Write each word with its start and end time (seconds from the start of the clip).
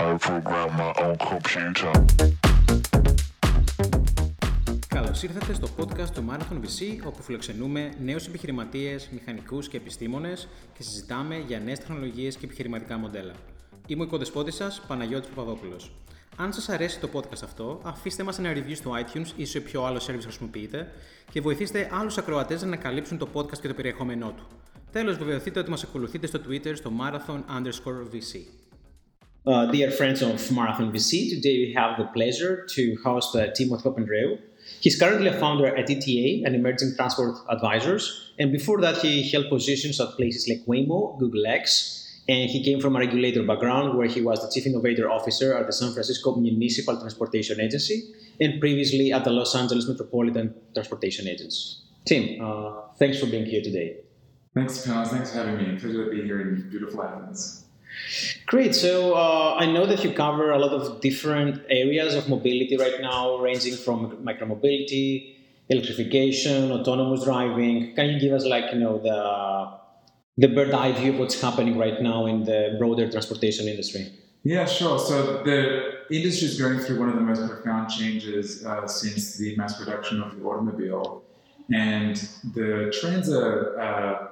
I 0.00 0.16
program 0.16 0.70
my 0.76 0.92
own 1.04 1.16
computer. 1.16 2.04
Καλώς 4.88 5.22
ήρθατε 5.22 5.52
στο 5.52 5.68
podcast 5.76 6.08
του 6.14 6.24
Marathon 6.30 6.54
VC, 6.54 7.06
όπου 7.06 7.22
φιλοξενούμε 7.22 7.92
νέους 8.02 8.26
επιχειρηματίες, 8.26 9.08
μηχανικούς 9.12 9.68
και 9.68 9.76
επιστήμονες 9.76 10.48
και 10.76 10.82
συζητάμε 10.82 11.38
για 11.46 11.60
νέες 11.60 11.78
τεχνολογίες 11.78 12.36
και 12.36 12.44
επιχειρηματικά 12.44 12.98
μοντέλα. 12.98 13.32
Είμαι 13.86 14.02
ο 14.02 14.04
οικοδεσπότης 14.04 14.54
σας, 14.54 14.82
Παναγιώτης 14.86 15.28
Παπαδόπουλος. 15.28 15.92
Αν 16.36 16.52
σας 16.52 16.68
αρέσει 16.68 17.00
το 17.00 17.08
podcast 17.12 17.42
αυτό, 17.44 17.80
αφήστε 17.84 18.22
μας 18.22 18.38
ένα 18.38 18.52
review 18.52 18.74
στο 18.74 18.92
iTunes 19.04 19.28
ή 19.36 19.44
σε 19.44 19.60
ποιο 19.60 19.84
άλλο 19.84 19.98
service 19.98 20.22
χρησιμοποιείτε 20.22 20.92
και 21.30 21.40
βοηθήστε 21.40 21.90
άλλους 21.92 22.18
ακροατές 22.18 22.60
να 22.60 22.66
ανακαλύψουν 22.66 23.18
το 23.18 23.28
podcast 23.32 23.58
και 23.58 23.68
το 23.68 23.74
περιεχόμενό 23.74 24.32
του. 24.36 24.46
Τέλος, 24.92 25.16
βεβαιωθείτε 25.16 25.60
ότι 25.60 25.70
μας 25.70 25.82
ακολουθείτε 25.82 26.26
στο 26.26 26.40
Twitter 26.48 26.76
στο 26.76 26.92
marathon 27.00 27.38
underscore 27.56 28.14
VC. 28.14 28.57
Uh, 29.48 29.64
dear 29.64 29.90
friends 29.90 30.20
of 30.20 30.52
Marathon 30.52 30.92
VC, 30.92 31.30
today 31.30 31.56
we 31.56 31.72
have 31.74 31.96
the 31.96 32.04
pleasure 32.08 32.66
to 32.66 32.98
host 33.02 33.34
uh, 33.34 33.50
Timothy 33.52 33.88
Papandreou. 33.88 34.38
He's 34.80 35.00
currently 35.00 35.28
a 35.28 35.40
founder 35.40 35.74
at 35.74 35.88
ETA, 35.88 36.44
an 36.44 36.54
emerging 36.54 36.96
transport 36.96 37.34
advisors, 37.48 38.30
and 38.38 38.52
before 38.52 38.78
that 38.82 38.98
he 38.98 39.26
held 39.30 39.48
positions 39.48 39.98
at 40.02 40.08
places 40.16 40.46
like 40.50 40.66
Waymo, 40.66 41.18
Google 41.18 41.46
X, 41.46 42.20
and 42.28 42.50
he 42.50 42.62
came 42.62 42.78
from 42.78 42.94
a 42.94 42.98
regulator 42.98 43.42
background 43.42 43.96
where 43.96 44.06
he 44.06 44.20
was 44.20 44.38
the 44.42 44.50
chief 44.52 44.66
innovator 44.66 45.10
officer 45.10 45.56
at 45.56 45.66
the 45.66 45.72
San 45.72 45.94
Francisco 45.94 46.36
Municipal 46.36 47.00
Transportation 47.00 47.58
Agency 47.58 48.02
and 48.42 48.60
previously 48.60 49.14
at 49.14 49.24
the 49.24 49.30
Los 49.30 49.54
Angeles 49.54 49.88
Metropolitan 49.88 50.54
Transportation 50.74 51.26
Agency. 51.26 51.78
Tim, 52.04 52.44
uh, 52.44 52.82
thanks 52.98 53.18
for 53.18 53.24
being 53.24 53.46
here 53.46 53.62
today. 53.62 53.96
Thanks, 54.54 54.86
Panos. 54.86 55.06
Thanks 55.06 55.32
for 55.32 55.38
having 55.38 55.56
me. 55.56 55.80
Pleasure 55.80 56.04
to 56.04 56.10
be 56.10 56.22
here 56.22 56.42
in 56.42 56.68
beautiful 56.68 57.02
Athens. 57.02 57.64
Great. 58.46 58.74
So 58.74 59.14
uh, 59.14 59.56
I 59.58 59.66
know 59.66 59.86
that 59.86 60.02
you 60.04 60.12
cover 60.12 60.50
a 60.50 60.58
lot 60.58 60.72
of 60.72 61.00
different 61.00 61.62
areas 61.68 62.14
of 62.14 62.28
mobility 62.28 62.76
right 62.76 63.00
now, 63.00 63.38
ranging 63.38 63.76
from 63.76 64.24
micromobility, 64.24 65.36
electrification, 65.68 66.72
autonomous 66.72 67.24
driving. 67.24 67.94
Can 67.94 68.10
you 68.10 68.20
give 68.20 68.32
us, 68.32 68.44
like, 68.44 68.72
you 68.72 68.80
know, 68.80 68.98
the 68.98 69.78
the 70.38 70.46
bird 70.54 70.72
eye 70.72 70.92
view 70.92 71.12
of 71.12 71.18
what's 71.18 71.40
happening 71.40 71.76
right 71.76 72.00
now 72.00 72.26
in 72.26 72.44
the 72.44 72.76
broader 72.78 73.10
transportation 73.10 73.66
industry? 73.66 74.06
Yeah, 74.44 74.66
sure. 74.66 74.98
So 74.98 75.42
the 75.42 76.06
industry 76.10 76.46
is 76.48 76.58
going 76.60 76.78
through 76.78 77.00
one 77.00 77.08
of 77.08 77.16
the 77.16 77.20
most 77.20 77.46
profound 77.50 77.90
changes 77.90 78.64
uh, 78.64 78.86
since 78.86 79.36
the 79.36 79.56
mass 79.56 79.76
production 79.76 80.22
of 80.22 80.38
the 80.38 80.44
automobile, 80.44 81.24
and 81.72 82.16
the 82.54 82.96
trends 82.98 83.28
are 83.30 83.78
uh, 83.78 84.28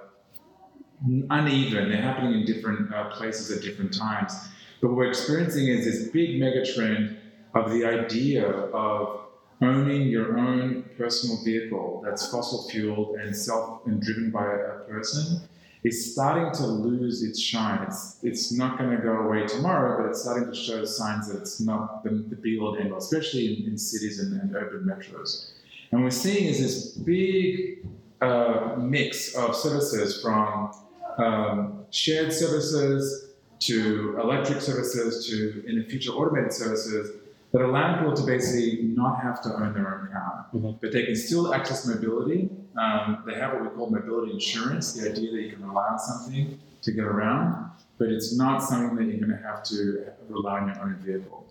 uneven. 1.04 1.88
They're 1.90 2.02
happening 2.02 2.40
in 2.40 2.46
different 2.46 2.92
uh, 2.92 3.10
places 3.10 3.50
at 3.56 3.62
different 3.62 3.96
times. 3.96 4.32
But 4.80 4.88
what 4.88 4.96
we're 4.96 5.08
experiencing 5.08 5.68
is 5.68 5.84
this 5.84 6.08
big 6.08 6.38
mega 6.40 6.64
trend 6.74 7.16
of 7.54 7.70
the 7.70 7.84
idea 7.84 8.46
of 8.48 9.20
owning 9.62 10.08
your 10.08 10.38
own 10.38 10.84
personal 10.98 11.42
vehicle 11.42 12.02
that's 12.04 12.30
fossil 12.30 12.68
fueled 12.68 13.16
and 13.16 13.34
self 13.34 13.86
and 13.86 14.02
driven 14.02 14.30
by 14.30 14.44
a 14.44 14.80
person 14.88 15.40
is 15.82 16.12
starting 16.12 16.52
to 16.52 16.66
lose 16.66 17.22
its 17.22 17.40
shine. 17.40 17.82
It's, 17.82 18.18
it's 18.22 18.52
not 18.52 18.76
going 18.76 18.90
to 18.90 19.02
go 19.02 19.20
away 19.20 19.46
tomorrow, 19.46 20.02
but 20.02 20.10
it's 20.10 20.22
starting 20.22 20.48
to 20.50 20.54
show 20.54 20.84
signs 20.84 21.28
that 21.28 21.40
it's 21.40 21.60
not 21.60 22.02
the, 22.02 22.10
the 22.10 22.36
be 22.36 22.58
all 22.58 22.74
and 22.74 22.84
end 22.84 22.92
all, 22.92 22.98
especially 22.98 23.62
in, 23.62 23.70
in 23.70 23.78
cities 23.78 24.18
and, 24.18 24.40
and 24.40 24.54
urban 24.54 24.80
metros. 24.80 25.52
And 25.92 26.02
we're 26.02 26.10
seeing 26.10 26.46
is 26.46 26.60
this 26.60 26.90
big 26.92 27.86
uh, 28.20 28.74
mix 28.78 29.34
of 29.36 29.54
services 29.54 30.20
from 30.20 30.72
um, 31.18 31.84
shared 31.90 32.32
services 32.32 33.30
to 33.60 34.18
electric 34.20 34.60
services 34.60 35.26
to, 35.28 35.64
in 35.66 35.78
the 35.78 35.84
future, 35.84 36.10
automated 36.10 36.52
services 36.52 37.16
that 37.52 37.62
allow 37.62 37.96
people 37.98 38.12
to 38.14 38.22
basically 38.24 38.82
not 38.82 39.20
have 39.22 39.40
to 39.42 39.48
own 39.54 39.72
their 39.72 39.88
own 39.94 40.08
car, 40.12 40.46
Mhm. 40.54 40.78
but 40.80 40.92
they 40.92 41.04
can 41.06 41.16
still 41.16 41.54
access 41.54 41.86
mobility. 41.86 42.50
Um, 42.76 43.22
they 43.26 43.34
have 43.34 43.54
what 43.54 43.62
we 43.62 43.68
call 43.70 43.88
mobility 43.90 44.32
insurance, 44.32 44.92
the 44.92 45.08
idea 45.10 45.30
that 45.32 45.42
you 45.42 45.52
can 45.56 45.66
rely 45.66 45.86
on 45.88 45.98
something 45.98 46.58
to 46.82 46.92
get 46.92 47.04
around, 47.04 47.70
but 47.98 48.08
it's 48.08 48.36
not 48.36 48.62
something 48.62 48.96
that 48.96 49.04
you're 49.04 49.26
going 49.26 49.30
to 49.40 49.46
have 49.48 49.62
to 49.64 50.04
rely 50.28 50.60
on 50.60 50.68
your 50.68 50.80
own 50.82 50.96
vehicle. 51.02 51.46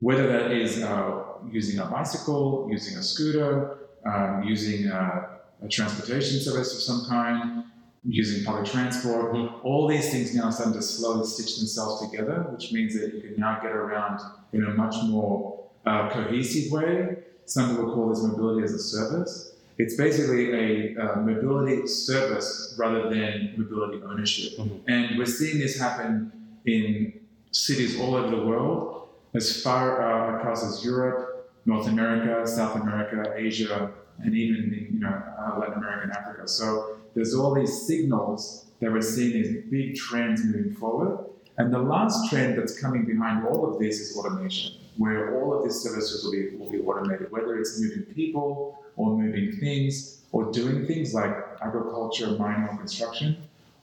Whether 0.00 0.26
that 0.26 0.50
is 0.50 0.82
uh, 0.82 1.22
using 1.50 1.78
a 1.78 1.86
bicycle, 1.86 2.66
using 2.70 2.98
a 2.98 3.02
scooter, 3.02 3.78
um, 4.04 4.42
using 4.42 4.88
a, 4.88 5.28
a 5.62 5.68
transportation 5.68 6.40
service 6.40 6.74
of 6.74 6.80
some 6.80 7.06
kind, 7.08 7.64
using 8.08 8.44
public 8.44 8.70
transport, 8.70 9.34
all 9.62 9.88
these 9.88 10.10
things 10.10 10.34
now 10.34 10.44
are 10.44 10.52
starting 10.52 10.74
to 10.74 10.82
slowly 10.82 11.26
stitch 11.26 11.58
themselves 11.58 12.08
together, 12.08 12.46
which 12.50 12.72
means 12.72 12.94
that 12.98 13.12
you 13.14 13.20
can 13.20 13.34
now 13.36 13.58
get 13.60 13.72
around 13.72 14.20
in 14.52 14.64
a 14.64 14.70
much 14.70 14.94
more 15.04 15.64
uh, 15.84 16.08
cohesive 16.10 16.70
way. 16.72 17.18
Some 17.46 17.70
people 17.70 17.92
call 17.94 18.08
this 18.08 18.22
mobility 18.22 18.64
as 18.64 18.72
a 18.72 18.78
service. 18.78 19.54
It's 19.78 19.96
basically 19.96 20.52
a 20.52 20.96
uh, 20.98 21.16
mobility 21.20 21.86
service 21.86 22.74
rather 22.78 23.10
than 23.10 23.54
mobility 23.56 24.02
ownership. 24.02 24.56
Mhm. 24.58 24.80
And 24.88 25.18
we're 25.18 25.26
seeing 25.26 25.58
this 25.58 25.78
happen 25.78 26.32
in 26.64 27.12
cities 27.50 27.98
all 28.00 28.14
over 28.14 28.34
the 28.34 28.42
world, 28.42 29.08
as 29.34 29.62
far 29.62 30.00
uh, 30.00 30.38
across 30.38 30.64
as 30.64 30.84
Europe, 30.84 31.50
North 31.66 31.88
America, 31.88 32.46
South 32.46 32.76
America, 32.80 33.34
Asia, 33.36 33.90
and 34.22 34.34
even 34.34 34.72
in 34.72 34.94
you 34.94 35.00
know 35.00 35.22
uh, 35.38 35.58
Latin 35.58 35.74
America 35.74 36.02
and 36.04 36.12
Africa. 36.12 36.48
So 36.48 36.95
there's 37.16 37.34
all 37.34 37.54
these 37.54 37.86
signals 37.86 38.66
that 38.80 38.92
we're 38.92 39.00
seeing 39.00 39.32
these 39.32 39.64
big 39.70 39.96
trends 39.96 40.44
moving 40.44 40.74
forward. 40.74 41.18
And 41.56 41.72
the 41.72 41.78
last 41.78 42.28
trend 42.28 42.58
that's 42.58 42.78
coming 42.78 43.06
behind 43.06 43.46
all 43.46 43.72
of 43.72 43.78
this 43.80 43.98
is 44.00 44.16
automation, 44.18 44.74
where 44.98 45.40
all 45.40 45.56
of 45.56 45.64
these 45.64 45.76
services 45.76 46.22
will 46.22 46.32
be, 46.32 46.56
will 46.58 46.70
be 46.70 46.80
automated, 46.80 47.32
whether 47.32 47.58
it's 47.58 47.80
moving 47.80 48.02
people 48.14 48.84
or 48.96 49.16
moving 49.16 49.56
things 49.56 50.20
or 50.30 50.52
doing 50.52 50.86
things 50.86 51.14
like 51.14 51.34
agriculture, 51.62 52.32
mining, 52.32 52.68
or 52.68 52.76
construction. 52.76 53.38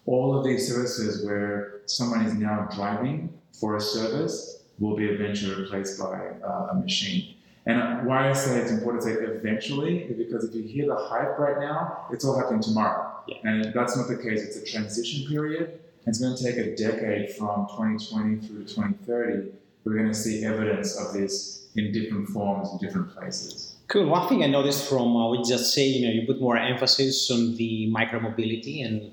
All 0.05 0.38
of 0.38 0.45
these 0.45 0.71
services 0.71 1.25
where 1.25 1.81
someone 1.88 2.23
is 2.25 2.35
now 2.35 2.69
driving 2.75 3.33
for 3.59 3.77
a 3.77 3.81
service 3.81 4.63
will 4.77 4.95
be 4.95 5.05
eventually 5.05 5.55
replaced 5.55 6.00
by 6.00 6.33
uh, 6.45 6.67
a 6.71 6.75
machine. 6.75 7.33
And 7.65 8.05
why 8.05 8.29
I 8.29 8.33
say 8.33 8.59
it's 8.59 8.71
important 8.71 9.03
to 9.03 9.15
say 9.15 9.21
eventually 9.21 10.03
is 10.03 10.17
because 10.17 10.44
if 10.44 10.53
you 10.53 10.63
hear 10.63 10.85
the 10.85 10.95
hype 10.95 11.39
right 11.39 11.59
now, 11.59 12.05
it's 12.11 12.25
all 12.25 12.38
happening 12.38 12.61
tomorrow. 12.61 13.12
Yeah. 13.28 13.38
And 13.44 13.73
that's 13.73 13.95
not 13.97 14.07
the 14.07 14.17
case. 14.17 14.41
It's 14.41 14.57
a 14.57 14.66
transition 14.66 15.28
period. 15.28 15.79
It's 16.06 16.19
going 16.19 16.35
to 16.35 16.44
take 16.44 16.57
a 16.57 16.75
decade 16.75 17.35
from 17.35 17.67
2020 17.67 18.47
through 18.47 18.66
2030. 18.66 19.51
We're 19.85 19.95
going 19.95 20.07
to 20.07 20.13
see 20.13 20.44
evidence 20.45 20.97
of 20.97 21.13
this 21.13 21.67
in 21.75 21.91
different 21.91 22.29
forms 22.29 22.69
in 22.72 22.78
different 22.78 23.13
places. 23.16 23.75
Cool. 23.88 24.07
One 24.07 24.28
thing 24.29 24.44
I 24.44 24.47
noticed 24.47 24.89
from 24.89 25.16
uh, 25.16 25.29
what 25.29 25.39
you 25.39 25.45
just 25.45 25.73
say, 25.73 25.85
you 25.85 26.07
know, 26.07 26.13
you 26.13 26.25
put 26.25 26.39
more 26.41 26.57
emphasis 26.57 27.29
on 27.31 27.56
the 27.56 27.91
micromobility 27.94 28.85
and 28.85 29.12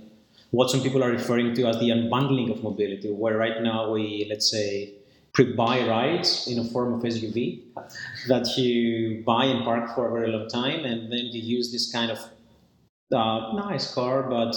what 0.50 0.70
some 0.70 0.82
people 0.82 1.03
are 1.03 1.10
referring 1.10 1.54
to 1.54 1.66
as 1.66 1.78
the 1.78 1.91
unbundling 1.91 2.50
of 2.50 2.62
mobility, 2.62 3.10
where 3.10 3.37
right 3.37 3.62
now 3.62 3.93
we, 3.93 4.26
let's 4.28 4.50
say, 4.50 4.94
pre-buy 5.32 5.87
rides 5.87 6.49
in 6.49 6.59
a 6.59 6.65
form 6.65 6.94
of 6.94 7.03
SUV 7.03 7.62
that 8.28 8.56
you 8.56 9.22
buy 9.25 9.44
and 9.44 9.65
park 9.65 9.94
for 9.94 10.09
a 10.09 10.12
very 10.12 10.32
long 10.32 10.49
time, 10.49 10.84
and 10.84 11.12
then 11.12 11.26
you 11.26 11.41
use 11.41 11.70
this 11.70 11.93
kind 11.93 12.10
of 12.10 12.19
uh, 13.12 13.53
nice 13.54 13.93
car, 13.93 14.22
but 14.22 14.56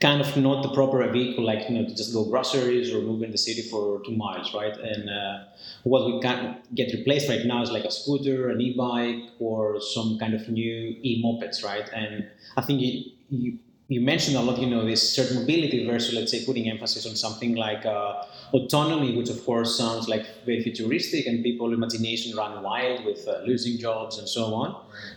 kind 0.00 0.20
of 0.20 0.36
not 0.36 0.62
the 0.62 0.72
proper 0.74 1.06
vehicle, 1.10 1.44
like 1.44 1.68
you 1.68 1.76
know, 1.76 1.88
to 1.88 1.94
just 1.94 2.12
go 2.12 2.24
groceries 2.24 2.92
or 2.92 3.00
move 3.00 3.22
in 3.22 3.30
the 3.30 3.38
city 3.38 3.62
for 3.62 4.02
two 4.04 4.16
miles, 4.16 4.52
right? 4.52 4.76
And 4.76 5.08
uh, 5.08 5.44
what 5.84 6.06
we 6.06 6.20
can 6.20 6.58
get 6.74 6.92
replaced 6.92 7.28
right 7.28 7.44
now 7.46 7.62
is 7.62 7.70
like 7.70 7.84
a 7.84 7.90
scooter, 7.90 8.50
an 8.50 8.60
e-bike, 8.60 9.30
or 9.38 9.80
some 9.80 10.18
kind 10.18 10.34
of 10.34 10.48
new 10.48 10.96
e-mopeds, 11.02 11.64
right? 11.64 11.88
And 11.94 12.28
I 12.56 12.62
think 12.62 12.80
you, 12.80 13.12
you 13.30 13.58
you 13.94 14.00
mentioned 14.00 14.36
a 14.36 14.42
lot, 14.42 14.58
you 14.58 14.66
know, 14.66 14.84
this 14.84 15.02
certain 15.16 15.36
mobility 15.40 15.86
versus, 15.86 16.12
let's 16.14 16.32
say, 16.34 16.44
putting 16.44 16.68
emphasis 16.68 17.06
on 17.06 17.14
something 17.14 17.54
like 17.54 17.86
uh, 17.86 18.24
autonomy, 18.52 19.16
which 19.16 19.30
of 19.30 19.44
course 19.44 19.78
sounds 19.78 20.08
like 20.08 20.24
very 20.44 20.60
futuristic, 20.62 21.26
and 21.28 21.44
people 21.44 21.72
imagination 21.72 22.36
run 22.36 22.60
wild 22.62 23.04
with 23.04 23.20
uh, 23.28 23.32
losing 23.46 23.78
jobs 23.78 24.18
and 24.18 24.28
so 24.28 24.52
on. 24.62 24.68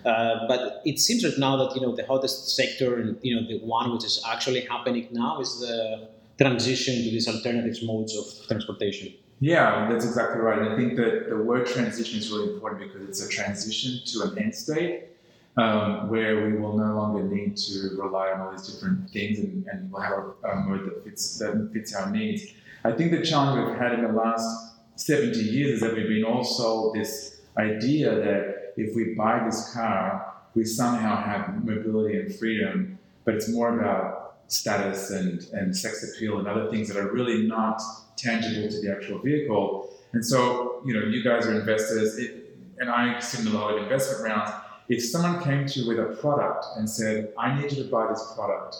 Uh, 0.05 0.47
but 0.47 0.81
it 0.85 0.99
seems 0.99 1.25
right 1.25 1.39
now 1.39 1.53
that 1.61 1.75
you 1.75 1.81
know 1.81 1.95
the 1.95 2.05
hottest 2.05 2.55
sector, 2.55 2.99
and 2.99 3.17
you 3.23 3.33
know 3.35 3.47
the 3.47 3.59
one 3.77 3.91
which 3.93 4.05
is 4.05 4.15
actually 4.33 4.61
happening 4.73 5.07
now, 5.11 5.39
is 5.39 5.59
the 5.59 6.09
transition 6.37 6.93
to 7.03 7.09
these 7.15 7.27
alternative 7.27 7.77
modes 7.83 8.15
of 8.15 8.25
transportation. 8.47 9.11
Yeah, 9.39 9.87
that's 9.89 10.05
exactly 10.05 10.39
right. 10.41 10.61
I 10.71 10.75
think 10.75 10.97
that 10.97 11.29
the 11.29 11.37
word 11.37 11.65
transition 11.65 12.19
is 12.19 12.31
really 12.31 12.53
important 12.53 12.79
because 12.85 13.09
it's 13.09 13.21
a 13.27 13.29
transition 13.29 13.91
to 14.11 14.15
an 14.27 14.37
end 14.37 14.55
state 14.55 15.16
um, 15.57 16.07
where 16.09 16.45
we 16.45 16.57
will 16.57 16.77
no 16.77 16.95
longer 16.95 17.23
need 17.23 17.57
to 17.57 17.97
rely 17.97 18.29
on 18.29 18.41
all 18.41 18.51
these 18.51 18.67
different 18.67 19.09
things 19.09 19.39
and, 19.39 19.65
and 19.67 19.91
we'll 19.91 20.01
have 20.01 20.13
a, 20.43 20.55
mode 20.61 20.85
that 20.85 21.03
fits, 21.03 21.39
that 21.39 21.69
fits 21.73 21.95
our 21.95 22.11
needs. 22.11 22.43
I 22.83 22.91
think 22.91 23.11
the 23.11 23.23
challenge 23.23 23.67
we've 23.67 23.77
had 23.77 23.93
in 23.93 24.03
the 24.03 24.11
last 24.11 24.75
70 24.95 25.39
years 25.39 25.73
is 25.73 25.81
that 25.81 25.95
we've 25.95 26.07
been 26.07 26.23
all 26.23 26.43
sold 26.43 26.95
this 26.95 27.41
idea 27.57 28.15
that 28.15 28.73
if 28.77 28.95
we 28.95 29.15
buy 29.15 29.43
this 29.43 29.73
car, 29.73 30.33
we 30.53 30.63
somehow 30.63 31.23
have 31.23 31.63
mobility 31.65 32.19
and 32.19 32.33
freedom, 32.35 32.99
but 33.25 33.33
it's 33.33 33.49
more 33.49 33.79
about 33.79 34.35
status 34.47 35.09
and, 35.09 35.43
and 35.53 35.75
sex 35.75 36.13
appeal 36.13 36.37
and 36.37 36.47
other 36.47 36.69
things 36.69 36.87
that 36.87 36.97
are 36.97 37.11
really 37.11 37.47
not 37.47 37.81
tangible 38.15 38.69
to 38.69 38.81
the 38.81 38.91
actual 38.91 39.19
vehicle. 39.19 39.89
And 40.13 40.23
so, 40.23 40.81
you 40.85 40.93
know, 40.93 41.05
you 41.07 41.23
guys 41.23 41.47
are 41.47 41.59
investors, 41.59 42.17
it, 42.17 42.55
and 42.79 42.89
I 42.89 43.19
sit 43.19 43.41
in 43.41 43.47
a 43.47 43.49
lot 43.51 43.75
of 43.75 43.83
investment 43.83 44.23
rounds. 44.23 44.51
If 44.89 45.03
someone 45.03 45.43
came 45.43 45.65
to 45.67 45.79
you 45.81 45.87
with 45.87 45.99
a 45.99 46.15
product 46.21 46.65
and 46.77 46.89
said, 46.89 47.33
I 47.37 47.59
need 47.59 47.71
you 47.71 47.83
to 47.83 47.89
buy 47.89 48.07
this 48.07 48.33
product, 48.35 48.75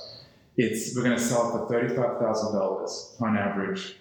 it's 0.55 0.95
we're 0.95 1.03
going 1.03 1.17
to 1.17 1.21
sell 1.21 1.49
it 1.49 1.67
for 1.67 1.73
$35,000 1.73 3.21
on 3.21 3.37
average. 3.37 3.97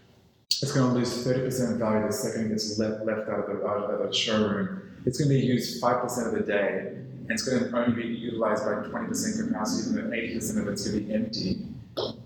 It's 0.62 0.72
going 0.72 0.90
to 0.90 0.98
lose 0.98 1.26
30% 1.26 1.78
value 1.78 2.06
the 2.06 2.12
second 2.12 2.46
it 2.46 2.48
gets 2.50 2.78
left, 2.78 3.04
left 3.04 3.28
out, 3.28 3.40
of 3.40 3.58
the, 3.58 3.66
out 3.66 3.90
of 3.90 4.06
the 4.06 4.14
showroom. 4.14 4.82
It's 5.04 5.18
going 5.18 5.28
to 5.28 5.34
be 5.34 5.44
used 5.44 5.82
5% 5.82 6.26
of 6.26 6.32
the 6.32 6.40
day, 6.40 6.92
and 6.94 7.30
it's 7.30 7.42
going 7.42 7.62
to 7.62 7.76
only 7.76 8.00
be 8.00 8.08
utilized 8.08 8.64
by 8.64 8.70
20% 8.70 9.48
capacity, 9.48 9.90
and 9.90 10.12
then 10.12 10.18
80% 10.18 10.60
of 10.60 10.68
it's 10.68 10.88
going 10.88 11.00
to 11.00 11.06
be 11.06 11.14
empty. 11.14 11.66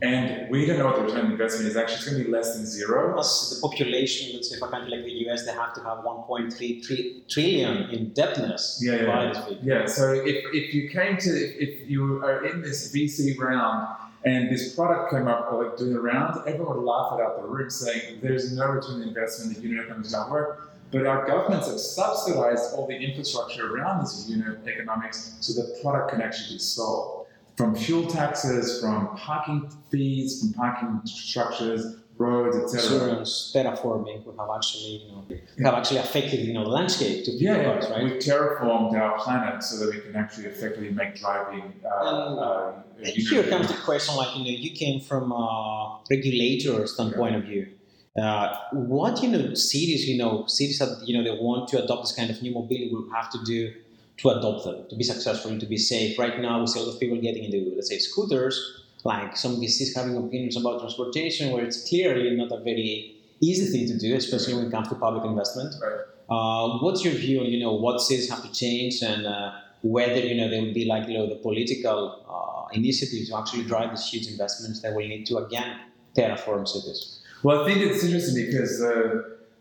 And 0.03 0.51
we 0.51 0.67
don't 0.67 0.79
know 0.79 0.87
what 0.87 0.97
the 0.97 1.03
return 1.03 1.27
on 1.27 1.33
investment 1.33 1.69
is. 1.69 1.77
Actually, 1.77 1.97
it's 1.97 2.05
going 2.07 2.19
to 2.19 2.25
be 2.25 2.31
less 2.31 2.57
than 2.57 2.67
zero. 2.67 3.13
Plus, 3.13 3.55
the 3.55 3.69
population, 3.69 4.35
let's 4.35 4.51
say, 4.51 4.59
for 4.59 4.67
a 4.67 4.71
country 4.71 4.91
like 4.91 5.05
the 5.05 5.31
US, 5.31 5.45
they 5.47 5.53
have 5.53 5.75
to 5.75 5.81
have 5.83 5.99
1.3 5.99 6.87
tri- 6.87 7.23
trillion 7.29 7.91
indebtedness 7.91 8.81
Yeah, 8.83 8.99
to 8.99 9.07
buy 9.07 9.25
yeah, 9.25 9.57
yeah. 9.63 9.87
So 9.87 10.13
if, 10.13 10.45
if 10.53 10.75
you 10.75 10.89
came 10.89 11.19
to, 11.19 11.31
if 11.31 11.89
you 11.89 12.25
are 12.25 12.45
in 12.47 12.63
this 12.63 12.93
VC 12.93 13.39
round 13.39 13.97
and 14.25 14.51
this 14.51 14.75
product 14.75 15.13
came 15.13 15.29
up 15.29 15.53
or 15.53 15.65
like 15.65 15.77
doing 15.77 15.93
the 15.93 16.01
round, 16.01 16.41
everyone 16.49 16.77
would 16.77 16.85
laugh 16.85 17.19
it 17.19 17.23
out 17.23 17.41
the 17.41 17.47
room 17.47 17.71
saying 17.71 18.19
there's 18.23 18.53
no 18.53 18.67
return 18.67 19.03
on 19.03 19.09
investment, 19.09 19.57
the 19.57 19.63
unit 19.63 19.85
economics 19.85 20.13
not 20.13 20.31
work. 20.31 20.73
But 20.91 21.07
our 21.07 21.25
governments 21.25 21.69
have 21.69 21.79
subsidized 21.79 22.75
all 22.75 22.89
the 22.89 22.97
infrastructure 22.97 23.73
around 23.73 24.01
this 24.01 24.29
unit 24.29 24.67
economics 24.67 25.37
so 25.41 25.53
the 25.53 25.79
product 25.81 26.11
can 26.11 26.21
actually 26.21 26.57
be 26.57 26.59
sold. 26.59 27.20
From 27.61 27.75
fuel 27.75 28.07
taxes, 28.07 28.81
from 28.81 29.17
parking 29.17 29.71
fees, 29.91 30.41
from 30.41 30.53
parking 30.55 31.01
structures, 31.05 31.97
roads, 32.17 32.57
etc. 32.57 32.81
Insurance, 32.81 33.53
terraforming, 33.55 34.25
we 34.27 34.33
have 34.39 34.51
actually, 34.55 34.93
you 35.05 35.09
know, 35.13 35.25
we 35.29 35.65
have 35.65 35.75
actually 35.75 35.99
affected, 35.99 36.41
you 36.41 36.53
know, 36.53 36.65
the 36.65 36.71
landscape 36.71 37.25
to 37.25 37.31
Yeah, 37.33 37.57
yeah. 37.57 37.91
right? 37.91 38.05
we've 38.05 38.19
terraformed 38.29 38.93
our 38.95 39.19
planet 39.19 39.63
so 39.63 39.73
that 39.81 39.95
we 39.95 40.01
can 40.01 40.17
actually 40.17 40.47
effectively 40.47 40.91
make 40.91 41.13
driving. 41.23 41.67
Uh, 41.85 42.07
Um, 42.09 42.39
uh, 42.39 42.73
here 43.05 43.45
comes 43.53 43.69
the 43.69 43.79
question, 43.89 44.17
like 44.17 44.33
you 44.37 44.45
know, 44.45 44.57
you 44.67 44.71
came 44.83 45.01
from 45.01 45.25
a 45.33 46.01
regulator 46.11 46.87
standpoint 46.87 47.35
of 47.37 47.45
view. 47.45 47.65
Uh, 48.21 48.49
what 48.73 49.23
you 49.23 49.29
know, 49.31 49.55
cities, 49.55 50.09
you 50.09 50.19
know, 50.23 50.45
cities 50.47 50.79
that 50.81 50.93
you 51.07 51.13
know 51.17 51.23
they 51.27 51.37
want 51.47 51.69
to 51.69 51.83
adopt 51.83 52.03
this 52.05 52.15
kind 52.19 52.29
of 52.33 52.37
new 52.43 52.53
mobility 52.53 52.91
will 52.93 53.09
have 53.17 53.31
to 53.31 53.39
do 53.45 53.73
to 54.23 54.29
adopt 54.31 54.65
them 54.65 54.87
to 54.89 54.97
be 54.97 55.05
successful, 55.05 55.59
to 55.59 55.67
be 55.67 55.79
safe. 55.79 56.19
Right 56.19 56.39
now, 56.41 56.61
we 56.61 56.67
see 56.67 56.81
a 56.81 56.83
lot 56.83 56.95
of 56.95 57.01
people 57.01 57.21
getting 57.21 57.45
into, 57.45 57.73
let's 57.75 57.89
say, 57.89 57.99
scooters. 57.99 58.85
Like 59.03 59.35
some 59.35 59.57
VCs 59.57 59.97
having 59.97 60.15
opinions 60.17 60.59
about 60.59 60.81
transportation, 60.81 61.53
where 61.53 61.65
it's 61.65 61.89
clearly 61.89 62.37
not 62.37 62.53
a 62.53 62.63
very 62.63 63.17
easy 63.41 63.67
thing 63.73 63.89
to 63.89 63.99
do, 63.99 64.15
especially 64.15 64.55
when 64.55 64.67
it 64.67 64.71
comes 64.71 64.89
to 64.89 64.95
public 64.95 65.25
investment. 65.25 65.75
Right. 65.83 66.01
Uh, 66.29 66.79
what's 66.79 67.03
your 67.03 67.15
view 67.15 67.41
on 67.41 67.47
you 67.47 67.59
know 67.59 67.73
what 67.73 68.01
cities 68.01 68.29
have 68.31 68.43
to 68.43 68.53
change 68.53 69.03
and 69.03 69.27
uh, 69.27 69.53
whether 69.83 70.21
you 70.21 70.35
know 70.35 70.49
there 70.49 70.63
will 70.63 70.75
be 70.75 70.85
like 70.85 71.09
you 71.09 71.15
know 71.15 71.27
the 71.27 71.37
political 71.37 72.23
uh, 72.29 72.73
initiative 72.77 73.27
to 73.27 73.37
actually 73.37 73.65
drive 73.65 73.91
these 73.91 74.07
huge 74.07 74.29
investments 74.29 74.81
that 74.83 74.95
will 74.95 75.09
need 75.09 75.25
to 75.27 75.39
again 75.39 75.81
terraform 76.17 76.69
cities. 76.69 77.21
Well, 77.43 77.65
I 77.65 77.67
think 77.67 77.81
it's 77.81 78.05
interesting 78.05 78.47
because 78.47 78.81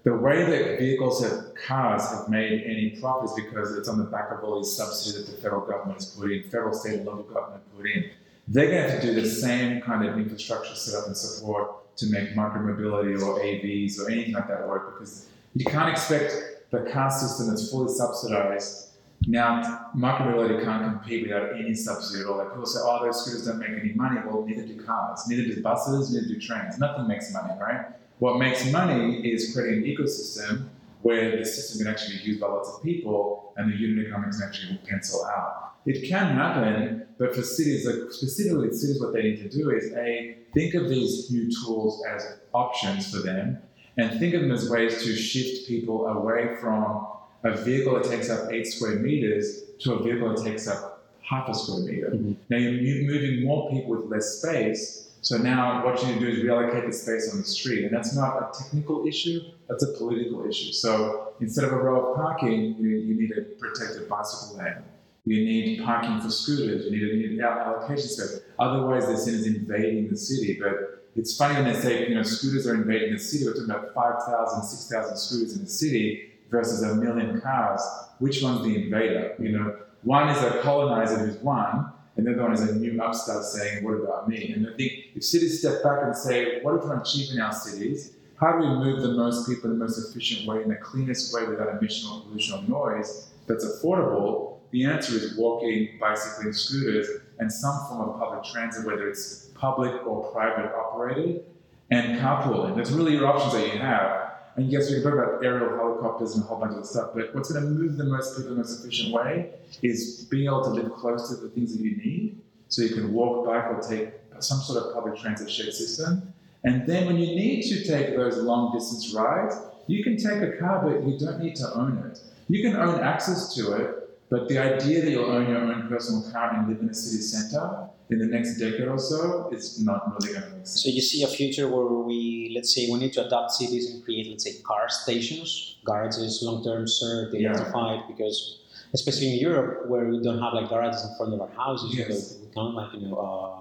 the 0.10 0.18
way 0.18 0.44
that 0.44 0.80
vehicles 0.80 1.24
have 1.24 1.54
cars 1.54 2.10
have 2.10 2.30
made 2.30 2.64
any 2.64 2.90
profit 3.00 3.30
is 3.30 3.46
because 3.46 3.76
it's 3.78 3.88
on 3.88 4.00
the 4.00 4.06
back 4.06 4.32
of 4.32 4.44
all 4.44 4.58
these 4.58 4.76
subsidies 4.76 5.24
that 5.24 5.32
the 5.32 5.42
federal 5.42 5.62
government 5.62 6.00
has 6.02 6.08
put 6.08 6.32
in, 6.32 6.44
federal, 6.44 6.74
state, 6.74 6.96
and 6.96 7.06
local 7.06 7.24
government 7.24 7.64
put 7.78 7.86
in. 7.86 8.10
They're 8.48 8.72
going 8.72 8.84
to 8.84 8.90
have 8.90 9.02
to 9.02 9.08
do 9.08 9.22
the 9.22 9.30
same 9.30 9.82
kind 9.82 10.08
of 10.08 10.18
infrastructure 10.18 10.74
setup 10.74 11.06
and 11.08 11.16
support 11.16 11.96
to 11.98 12.08
make 12.08 12.34
micromobility 12.34 13.22
or 13.22 13.40
AVs 13.40 14.00
or 14.00 14.10
anything 14.10 14.34
like 14.34 14.48
that 14.48 14.68
work 14.68 14.98
because 14.98 15.28
you 15.54 15.66
can't 15.66 15.90
expect 15.90 16.34
the 16.72 16.90
car 16.92 17.12
system 17.12 17.50
that's 17.50 17.70
fully 17.70 17.94
subsidized. 17.94 18.90
Now, 19.28 19.90
micromobility 19.96 20.64
can't 20.64 20.84
compete 20.86 21.28
without 21.28 21.54
any 21.54 21.76
subsidy 21.76 22.24
at 22.24 22.28
all. 22.28 22.38
Like 22.38 22.50
people 22.50 22.66
say, 22.66 22.80
oh, 22.82 23.06
those 23.06 23.22
scooters 23.22 23.46
don't 23.46 23.60
make 23.60 23.80
any 23.80 23.94
money. 23.94 24.22
Well, 24.26 24.44
neither 24.44 24.66
do 24.66 24.82
cars, 24.82 25.26
neither 25.28 25.44
do 25.54 25.62
buses, 25.62 26.12
neither 26.12 26.28
do 26.28 26.40
trains. 26.40 26.80
Nothing 26.80 27.08
makes 27.08 27.32
money, 27.32 27.54
right? 27.60 27.86
What 28.20 28.38
makes 28.38 28.70
money 28.70 29.20
is 29.30 29.54
creating 29.54 29.84
an 29.84 29.90
ecosystem 29.90 30.68
where 31.02 31.38
the 31.38 31.46
system 31.46 31.80
can 31.80 31.88
actually 31.88 32.18
be 32.18 32.24
used 32.24 32.42
by 32.42 32.48
lots 32.48 32.70
of 32.70 32.84
people 32.84 33.54
and 33.56 33.72
the 33.72 33.78
unit 33.78 34.06
economics 34.06 34.40
can 34.40 34.50
actually 34.50 34.78
pencil 34.86 35.26
out. 35.26 35.74
It 35.86 36.08
can 36.10 36.36
happen, 36.36 37.08
but 37.18 37.34
for 37.34 37.42
cities, 37.42 37.88
like 37.88 38.12
specifically 38.12 38.74
cities, 38.74 39.00
what 39.02 39.14
they 39.14 39.24
need 39.24 39.38
to 39.38 39.50
do 39.50 39.72
is 39.72 39.94
A, 39.94 40.38
think 40.54 40.74
of 40.74 40.90
these 40.90 41.32
new 41.32 41.50
tools 41.64 42.04
as 42.06 42.40
options 42.54 43.10
for 43.10 43.20
them 43.22 43.60
and 43.98 44.20
think 44.20 44.34
of 44.34 44.42
them 44.42 44.52
as 44.52 44.70
ways 44.70 45.02
to 45.04 45.16
shift 45.16 45.68
people 45.68 46.06
away 46.08 46.58
from 46.60 47.08
a 47.44 47.56
vehicle 47.56 47.96
that 47.96 48.04
takes 48.04 48.30
up 48.30 48.52
eight 48.52 48.68
square 48.68 48.96
meters 49.00 49.62
to 49.80 49.94
a 49.94 50.04
vehicle 50.04 50.36
that 50.36 50.44
takes 50.44 50.68
up 50.68 51.08
half 51.22 51.48
a 51.48 51.54
square 51.54 51.80
meter. 51.86 52.10
Mhm. 52.10 52.36
Now 52.50 52.58
you're 52.58 53.04
moving 53.08 53.46
more 53.46 53.70
people 53.72 53.92
with 53.96 54.12
less 54.12 54.40
space. 54.40 55.09
So 55.22 55.38
now 55.38 55.84
what 55.86 56.02
you 56.02 56.08
need 56.08 56.20
to 56.20 56.20
do 56.20 56.28
is 56.28 56.40
reallocate 56.40 56.88
the 56.88 56.94
space 56.94 57.32
on 57.34 57.40
the 57.40 57.46
street. 57.46 57.86
And 57.86 57.94
that's 57.94 58.16
not 58.16 58.38
a 58.38 58.64
technical 58.64 59.06
issue, 59.06 59.42
that's 59.68 59.84
a 59.84 59.98
political 59.98 60.48
issue. 60.48 60.72
So 60.72 61.34
instead 61.42 61.66
of 61.66 61.74
a 61.74 61.78
row 61.78 62.12
of 62.12 62.16
parking, 62.16 62.76
you, 62.80 62.90
you 62.90 63.20
need 63.20 63.32
a 63.38 63.42
protected 63.60 64.08
bicycle 64.08 64.58
lane. 64.58 64.84
You 65.26 65.46
need 65.46 65.84
parking 65.84 66.22
for 66.22 66.30
scooters. 66.30 66.86
You 66.86 66.92
need 66.92 67.40
an 67.40 67.42
allocation 67.42 68.08
space. 68.08 68.40
Otherwise, 68.58 69.06
they're 69.06 69.14
as 69.14 69.46
invading 69.46 70.10
the 70.10 70.18
city. 70.18 70.58
But 70.60 71.04
it's 71.16 71.36
funny 71.38 71.56
when 71.56 71.66
they 71.66 71.80
say, 71.80 72.08
you 72.08 72.16
know, 72.16 72.24
scooters 72.24 72.66
are 72.66 72.76
invading 72.76 73.14
the 73.14 73.20
city. 73.20 73.46
We're 73.46 73.54
talking 73.54 73.70
about 73.70 73.94
5,000, 73.94 74.64
6,000 74.64 75.18
scooters 75.18 75.56
in 75.58 75.64
the 75.66 75.70
city 75.70 76.32
versus 76.50 76.82
a 76.82 76.96
million 76.96 77.42
cars. 77.42 77.82
Which 78.20 78.42
one's 78.42 78.64
the 78.64 78.84
invader? 78.84 79.36
You 79.40 79.52
know, 79.52 79.76
one 80.04 80.30
is 80.30 80.42
a 80.42 80.62
colonizer 80.62 81.18
who's 81.18 81.38
one, 81.38 81.92
and 82.20 82.28
the 82.28 82.34
other 82.34 82.44
one 82.44 82.54
is 82.54 82.70
a 82.70 82.76
new 82.76 83.02
upstart 83.02 83.46
saying, 83.46 83.82
what 83.82 83.94
about 83.94 84.28
me? 84.28 84.52
And 84.52 84.68
I 84.68 84.76
think 84.76 84.92
if 85.16 85.24
cities 85.24 85.60
step 85.60 85.82
back 85.82 86.00
and 86.04 86.14
say, 86.14 86.62
what 86.62 86.72
are 86.72 86.78
we 86.80 86.86
trying 86.86 87.02
to 87.02 87.10
achieve 87.10 87.34
in 87.34 87.40
our 87.40 87.54
cities? 87.54 88.12
How 88.42 88.52
do 88.52 88.60
we 88.60 88.68
move 88.68 89.02
the 89.02 89.14
most 89.14 89.48
people 89.48 89.72
in 89.72 89.80
the 89.80 89.86
most 89.86 89.98
efficient 90.10 90.46
way, 90.46 90.62
in 90.62 90.68
the 90.68 90.76
cleanest 90.76 91.34
way 91.34 91.48
without 91.48 91.70
emission 91.78 92.10
or 92.10 92.24
pollution 92.24 92.56
or 92.56 92.64
noise 92.64 93.30
that's 93.48 93.66
affordable? 93.66 94.58
The 94.72 94.84
answer 94.84 95.14
is 95.14 95.38
walking, 95.38 95.98
bicycling, 95.98 96.52
scooters, 96.52 97.08
and 97.40 97.50
some 97.50 97.88
form 97.88 98.10
of 98.10 98.20
public 98.20 98.44
transit, 98.44 98.86
whether 98.86 99.08
it's 99.08 99.46
public 99.56 100.06
or 100.06 100.30
private 100.34 100.74
operated, 100.76 101.46
and 101.90 102.20
carpooling. 102.20 102.76
That's 102.76 102.92
really 102.92 103.14
your 103.14 103.28
options 103.28 103.54
that 103.54 103.74
you 103.74 103.80
have. 103.80 104.19
And 104.60 104.70
yes, 104.70 104.90
we 104.90 104.96
can 104.96 105.04
talk 105.04 105.14
about 105.14 105.42
aerial 105.42 105.78
helicopters 105.78 106.36
and 106.36 106.44
a 106.44 106.48
whole 106.48 106.60
bunch 106.60 106.76
of 106.76 106.86
stuff, 106.86 107.12
but 107.16 107.34
what's 107.34 107.50
going 107.50 107.64
to 107.64 107.70
move 107.70 107.96
the 107.96 108.04
most 108.04 108.36
people 108.36 108.52
in 108.52 108.58
the 108.58 108.64
most 108.64 108.84
efficient 108.84 109.14
way 109.14 109.52
is 109.82 110.26
being 110.30 110.48
able 110.48 110.66
to 110.66 110.70
live 110.72 110.92
close 110.92 111.30
to 111.30 111.36
the 111.42 111.48
things 111.48 111.78
that 111.78 111.82
you 111.82 111.96
need. 111.96 112.42
So 112.68 112.82
you 112.82 112.90
can 112.90 113.14
walk, 113.14 113.46
bike, 113.46 113.64
or 113.68 113.80
take 113.80 114.10
some 114.40 114.60
sort 114.60 114.84
of 114.84 114.94
public 114.94 115.18
transit 115.18 115.50
shared 115.50 115.74
system. 115.74 116.34
And 116.66 116.86
then 116.86 117.06
when 117.06 117.16
you 117.16 117.28
need 117.28 117.70
to 117.70 117.88
take 117.88 118.18
those 118.18 118.36
long 118.36 118.78
distance 118.78 119.14
rides, 119.14 119.56
you 119.88 120.04
can 120.04 120.18
take 120.18 120.42
a 120.42 120.58
car, 120.58 120.84
but 120.84 121.08
you 121.08 121.18
don't 121.18 121.40
need 121.42 121.56
to 121.56 121.74
own 121.76 121.98
it. 122.12 122.20
You 122.50 122.62
can 122.62 122.76
own 122.76 123.00
access 123.00 123.56
to 123.56 123.72
it, 123.78 123.99
but 124.30 124.48
the 124.48 124.58
idea 124.58 125.02
that 125.04 125.12
you'll 125.12 125.26
own 125.32 125.50
your 125.50 125.58
own 125.60 125.88
personal 125.90 126.22
car 126.32 126.54
and 126.56 126.68
live 126.70 126.80
in 126.82 126.90
a 126.90 126.94
city 126.94 127.22
center 127.22 127.88
in 128.10 128.18
the 128.20 128.26
next 128.26 128.58
decade 128.58 128.88
or 128.88 128.98
so 128.98 129.50
is 129.52 129.84
not 129.84 130.00
really 130.14 130.34
going 130.34 130.44
to 130.50 130.58
make 130.58 130.66
sense. 130.68 130.84
So 130.84 130.90
you 130.90 131.02
see 131.02 131.24
a 131.24 131.28
future 131.28 131.68
where 131.68 131.86
we, 131.86 132.52
let's 132.56 132.74
say, 132.74 132.90
we 132.92 132.98
need 133.00 133.14
to 133.14 133.26
adopt 133.26 133.52
cities 133.52 133.90
and 133.92 134.04
create, 134.04 134.28
let's 134.30 134.44
say, 134.44 134.62
car 134.64 134.90
stations, 134.90 135.78
garages, 135.86 136.42
long-term 136.44 136.88
served, 136.88 137.36
Yeah. 137.36 137.50
electrified, 137.50 138.02
because 138.08 138.60
especially 138.94 139.34
in 139.34 139.40
Europe 139.40 139.88
where 139.90 140.06
we 140.06 140.22
don't 140.24 140.40
have 140.40 140.54
like 140.54 140.70
garages 140.70 141.04
in 141.08 141.16
front 141.18 141.34
of 141.36 141.42
our 141.42 141.50
houses, 141.64 141.96
Yes. 141.96 142.08
so 142.08 142.40
we 142.46 142.52
can't 142.54 142.74
like 142.76 142.94
you 142.94 143.08
know. 143.10 143.16
Uh, 143.18 143.56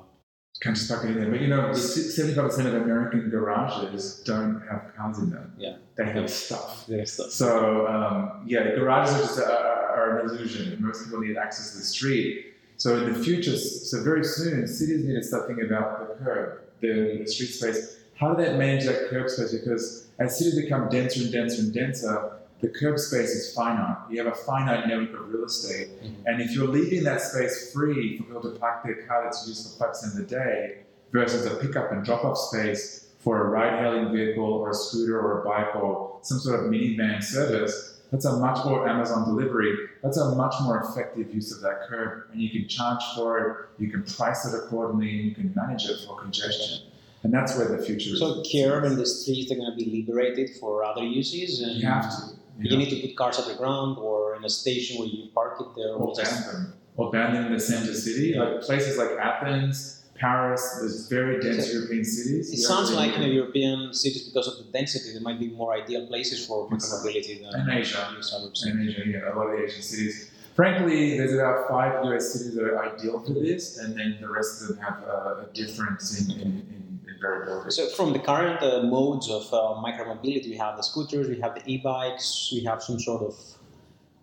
Can't 0.63 0.75
just 0.75 0.91
it 0.91 1.05
in 1.11 1.15
there. 1.21 1.31
But 1.31 1.41
you 1.41 1.49
know, 1.49 1.73
seventy-five 1.73 2.47
percent 2.51 2.67
of 2.69 2.75
American 2.83 3.31
garages 3.31 4.23
don't 4.25 4.61
have 4.71 4.83
cars 4.97 5.19
in 5.19 5.31
them. 5.31 5.53
Yeah. 5.59 5.77
they 5.97 6.07
have 6.07 6.29
stuff. 6.31 6.85
there's 6.89 7.13
stuff. 7.13 7.31
So 7.31 7.87
um, 7.87 8.43
yeah, 8.47 8.75
garages 8.75 9.15
are 9.15 9.19
just 9.27 9.39
a, 9.39 9.88
are 9.99 10.19
an 10.19 10.29
illusion. 10.29 10.77
Most 10.81 11.05
people 11.05 11.21
need 11.21 11.37
access 11.37 11.73
to 11.73 11.79
the 11.79 11.85
street. 11.85 12.55
So 12.77 12.97
in 12.99 13.13
the 13.13 13.19
future, 13.19 13.57
so 13.57 14.03
very 14.05 14.25
soon, 14.25 14.67
cities 14.67 15.05
need 15.05 15.15
to 15.15 15.23
start 15.23 15.47
thinking 15.49 15.67
about 15.67 16.09
the 16.09 16.25
curb, 16.25 16.61
the, 16.81 17.19
the 17.21 17.27
street 17.27 17.49
space. 17.49 17.97
How 18.15 18.35
do 18.35 18.43
they 18.43 18.57
manage 18.57 18.85
that 18.87 19.09
curb 19.11 19.29
space? 19.29 19.53
Because 19.53 20.09
as 20.19 20.39
cities 20.39 20.61
become 20.63 20.89
denser 20.89 21.23
and 21.23 21.33
denser 21.33 21.63
and 21.63 21.75
denser, 21.75 22.33
the 22.61 22.69
curb 22.69 22.99
space 22.99 23.31
is 23.31 23.55
finite. 23.55 23.97
You 24.11 24.25
have 24.25 24.33
a 24.33 24.37
finite 24.37 24.87
network 24.89 25.15
of 25.21 25.33
real 25.33 25.45
estate. 25.45 25.89
Mhm. 26.03 26.15
And 26.27 26.41
if 26.43 26.53
you're 26.55 26.67
leaving 26.67 27.05
that 27.05 27.21
space 27.21 27.73
free 27.73 28.19
for 28.19 28.25
people 28.25 28.43
to 28.43 28.51
park 28.59 28.85
their 28.85 29.03
car 29.07 29.25
that's 29.25 29.47
used 29.47 29.63
for 29.65 29.79
five 29.79 29.89
percent 29.91 30.15
of 30.15 30.19
the 30.19 30.27
day 30.37 30.79
versus 31.13 31.47
a 31.47 31.55
pickup 31.57 31.93
and 31.93 32.05
drop 32.05 32.25
off 32.25 32.37
space 32.37 33.07
for 33.19 33.45
a 33.45 33.49
ride 33.49 33.79
hailing 33.81 34.13
vehicle 34.13 34.45
or 34.45 34.71
a 34.71 34.75
scooter 34.75 35.21
or 35.21 35.43
a 35.43 35.45
bike 35.45 35.75
or 35.77 36.19
some 36.23 36.39
sort 36.39 36.61
of 36.61 36.67
minivan 36.71 37.23
service, 37.23 37.98
that's 38.11 38.25
a 38.25 38.37
much 38.39 38.65
more 38.65 38.89
Amazon 38.89 39.25
delivery, 39.29 39.77
that's 40.03 40.17
a 40.17 40.35
much 40.35 40.55
more 40.63 40.81
effective 40.83 41.33
use 41.35 41.53
of 41.55 41.61
that 41.63 41.83
curb. 41.89 42.25
And 42.33 42.41
you 42.41 42.51
can 42.51 42.69
charge 42.69 43.03
for 43.15 43.39
it, 43.39 43.83
you 43.83 43.91
can 43.91 44.03
price 44.03 44.47
it 44.47 44.55
accordingly, 44.57 45.11
and 45.19 45.25
you 45.29 45.35
can 45.35 45.53
manage 45.55 45.85
it 45.87 45.99
for 46.07 46.19
congestion. 46.21 46.87
and 47.25 47.33
that's 47.35 47.57
where 47.59 47.69
the 47.69 47.83
future 47.85 48.11
is. 48.15 48.21
So 48.21 48.43
curb 48.51 48.85
and 48.85 48.97
the 48.97 49.05
streets 49.07 49.51
are 49.53 49.57
going 49.57 49.71
to 49.71 49.77
be 49.77 49.91
liberated 49.91 50.51
for 50.61 50.85
other 50.85 51.03
uses, 51.03 51.61
and 51.63 51.73
you 51.77 51.87
have 51.87 52.09
to. 52.11 52.35
you 52.59 52.77
need 52.77 52.91
to 52.91 53.01
put 53.07 53.17
cars 53.17 53.39
at 53.39 53.47
the 53.47 53.55
ground 53.55 53.99
or 53.99 54.37
in 54.37 54.45
a 54.45 54.49
station 54.49 54.99
where 54.99 55.09
you 55.09 55.29
park 55.35 55.61
it 55.61 55.67
there, 55.77 55.95
or 55.95 56.09
or 56.09 56.15
ban 56.15 56.43
them, 56.47 56.73
or 56.97 57.11
ban 57.11 57.35
them 57.35 57.47
in 57.47 57.53
the 57.53 57.61
center 57.61 57.93
city, 57.93 58.35
like 58.35 58.61
places 58.63 58.97
like 58.99 59.11
Athens, 59.19 59.98
Paris. 60.19 60.63
There's 60.81 61.09
very 61.09 61.41
dense 61.41 61.67
So- 61.67 61.73
European 61.79 62.05
cities. 62.05 62.53
It 62.53 62.59
sounds 62.71 62.91
like 62.93 63.13
in 63.17 63.23
European 63.41 63.93
cities, 63.95 64.23
because 64.29 64.47
of 64.51 64.55
the 64.61 64.67
density, 64.79 65.13
there 65.15 65.23
might 65.29 65.41
be 65.41 65.49
more 65.49 65.71
ideal 65.83 66.07
places 66.07 66.47
for 66.47 66.69
micromobility 66.69 67.35
than 67.43 67.53
And 67.61 67.71
Asia. 67.81 68.03
suburbs. 68.21 68.67
in 68.67 68.75
Asia, 68.89 69.03
yeah, 69.07 69.33
a 69.33 69.37
lot 69.37 69.47
of 69.51 69.53
the 69.59 69.65
Asian 69.65 69.83
cities. 69.83 70.31
Frankly, 70.55 71.17
there's 71.17 71.35
about 71.41 71.69
five 71.69 71.93
US 72.05 72.33
cities 72.33 72.55
that 72.57 72.65
are 72.65 72.79
ideal 72.93 73.17
for 73.25 73.33
this, 73.47 73.79
and 73.79 73.97
then 73.99 74.19
the 74.21 74.29
rest 74.39 74.51
of 74.61 74.69
them 74.69 74.79
have 74.87 74.99
a, 75.17 75.47
a 75.47 75.55
difference 75.55 76.05
in, 76.21 76.25
in, 76.33 76.41
in, 76.75 77.01
in 77.09 77.15
variability. 77.21 77.71
So 77.71 77.87
from 77.99 78.13
the 78.13 78.19
current 78.19 78.61
uh, 78.63 78.83
modes 78.83 79.27
of 79.31 79.45
uh, 79.55 79.59
micromobility, 79.87 80.49
we 80.55 80.57
have 80.57 80.77
the 80.77 80.83
scooters, 80.83 81.29
we 81.29 81.39
have 81.45 81.55
the 81.55 81.63
e-bikes, 81.73 82.51
we 82.53 82.65
have 82.65 82.83
some 82.83 82.99
sort 82.99 83.23
of 83.23 83.35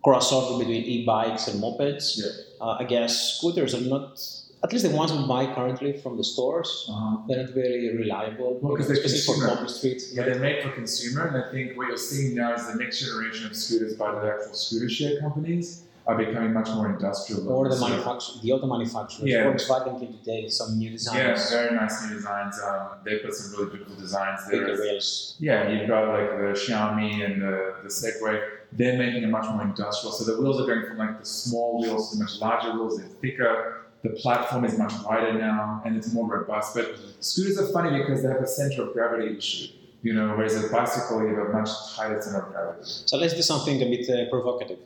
crossover 0.05 0.59
between 0.59 0.83
e-bikes 0.83 1.47
and 1.47 1.61
mopeds. 1.63 2.05
Yeah. 2.17 2.25
Uh, 2.61 2.77
I 2.79 2.83
guess 2.83 3.37
scooters 3.37 3.73
are 3.73 3.81
not, 3.95 4.19
at 4.65 4.73
least 4.73 4.83
the 4.89 4.95
ones 5.01 5.11
we 5.13 5.23
buy 5.35 5.43
currently 5.57 5.91
from 6.03 6.13
the 6.19 6.23
stores, 6.33 6.69
Uh-huh. 6.89 7.17
they're 7.27 7.41
not 7.43 7.51
very 7.63 7.95
reliable, 8.01 8.51
Well, 8.61 8.75
'cause 8.75 8.87
they're 8.89 8.97
for 8.97 9.09
consumer. 9.15 9.47
public 9.53 9.69
street. 9.77 10.01
Yeah, 10.15 10.23
they're 10.27 10.43
made 10.49 10.57
for 10.63 10.71
consumer, 10.81 11.21
and 11.29 11.35
I 11.43 11.45
think 11.53 11.65
what 11.77 11.85
you're 11.89 12.05
seeing 12.11 12.29
now 12.43 12.49
is 12.57 12.63
the 12.71 12.75
next 12.83 12.95
generation 13.05 13.43
of 13.49 13.53
scooters 13.63 13.93
by 14.03 14.09
the 14.19 14.27
actual 14.33 14.53
scooter 14.63 14.89
share 14.97 15.15
companies 15.25 15.67
are 16.07 16.17
becoming 16.23 16.53
much 16.59 16.69
more 16.77 16.87
industrial. 16.95 17.41
Or 17.55 17.63
the 17.73 17.79
manufacturer, 17.87 18.35
the 18.43 18.51
auto 18.53 18.67
manufacturers. 18.75 19.27
Yeah. 19.33 19.45
Volkswagen 19.47 19.93
came 19.99 20.13
today 20.19 20.41
some 20.59 20.69
new 20.81 20.91
designs. 20.97 21.17
Yeah, 21.51 21.57
very 21.57 21.71
nice 21.81 21.95
new 22.03 22.13
designs. 22.17 22.55
Um, 22.67 22.81
they 23.05 23.15
put 23.23 23.33
some 23.39 23.47
really 23.53 23.69
beautiful 23.73 23.95
designs 24.05 24.39
there. 24.47 24.61
Bigger 24.67 24.79
rails. 24.83 25.35
Yeah, 25.47 25.59
you've 25.71 25.87
got 25.93 26.03
like 26.15 26.29
the 26.41 26.51
Xiaomi 26.63 27.11
and 27.25 27.35
the, 27.41 27.55
the 27.85 27.89
Segway. 27.89 28.35
They're 28.79 28.97
making 29.03 29.23
it 29.23 29.31
much 29.37 29.47
more 29.53 29.63
industrial. 29.71 30.11
So 30.17 30.21
the 30.29 30.35
wheels 30.39 30.57
are 30.61 30.67
going 30.71 30.85
from 30.87 30.97
like 31.03 31.15
the 31.19 31.25
small 31.25 31.69
wheels 31.81 32.11
to 32.11 32.17
much 32.23 32.33
larger 32.39 32.71
wheels. 32.77 32.97
They're 32.99 33.07
thicker. 33.23 33.84
The 34.05 34.11
platform 34.23 34.63
is 34.69 34.73
much 34.83 34.93
wider 35.07 35.33
now 35.49 35.81
and 35.83 35.91
it's 35.97 36.09
more 36.17 36.27
robust. 36.37 36.67
But 36.75 36.87
scooters 37.29 37.57
are 37.61 37.69
funny 37.77 37.91
because 37.99 38.17
they 38.23 38.29
have 38.35 38.43
a 38.49 38.51
center 38.59 38.79
of 38.83 38.93
gravity 38.93 39.27
issue. 39.37 39.67
You 40.07 40.13
know, 40.17 40.27
whereas 40.37 40.55
a 40.63 40.67
bicycle 40.77 41.15
you 41.27 41.33
have 41.35 41.47
a 41.49 41.53
much 41.59 41.71
tighter 41.95 42.19
center 42.25 42.41
of 42.45 42.47
gravity. 42.53 42.83
So 43.09 43.13
let's 43.21 43.33
do 43.39 43.41
something 43.53 43.75
a 43.81 43.87
bit 43.93 44.03
uh, 44.09 44.29
provocative. 44.29 44.79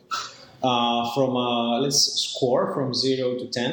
Uh, 0.64 1.02
from 1.14 1.32
uh, 1.36 1.80
let's 1.86 2.00
score 2.26 2.64
from 2.74 2.94
zero 2.94 3.28
to 3.42 3.46
ten 3.58 3.72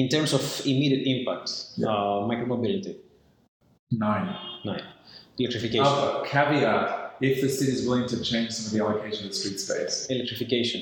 in 0.00 0.04
terms 0.14 0.30
of 0.38 0.42
immediate 0.72 1.04
impact. 1.14 1.48
Yeah. 1.76 1.88
Uh, 1.88 2.26
micromobility, 2.30 2.94
Nine. 3.90 4.34
nine. 4.64 4.84
Electrification, 5.38 5.84
Uh, 5.86 6.22
caveat: 6.32 7.16
if 7.20 7.34
the 7.42 7.48
city 7.58 7.72
is 7.72 7.80
willing 7.86 8.08
to 8.08 8.16
change 8.30 8.50
some 8.56 8.64
of 8.66 8.72
the 8.74 8.80
allocation 8.84 9.22
of 9.26 9.30
the 9.32 9.36
street 9.42 9.58
space. 9.66 9.96
electrification. 10.14 10.80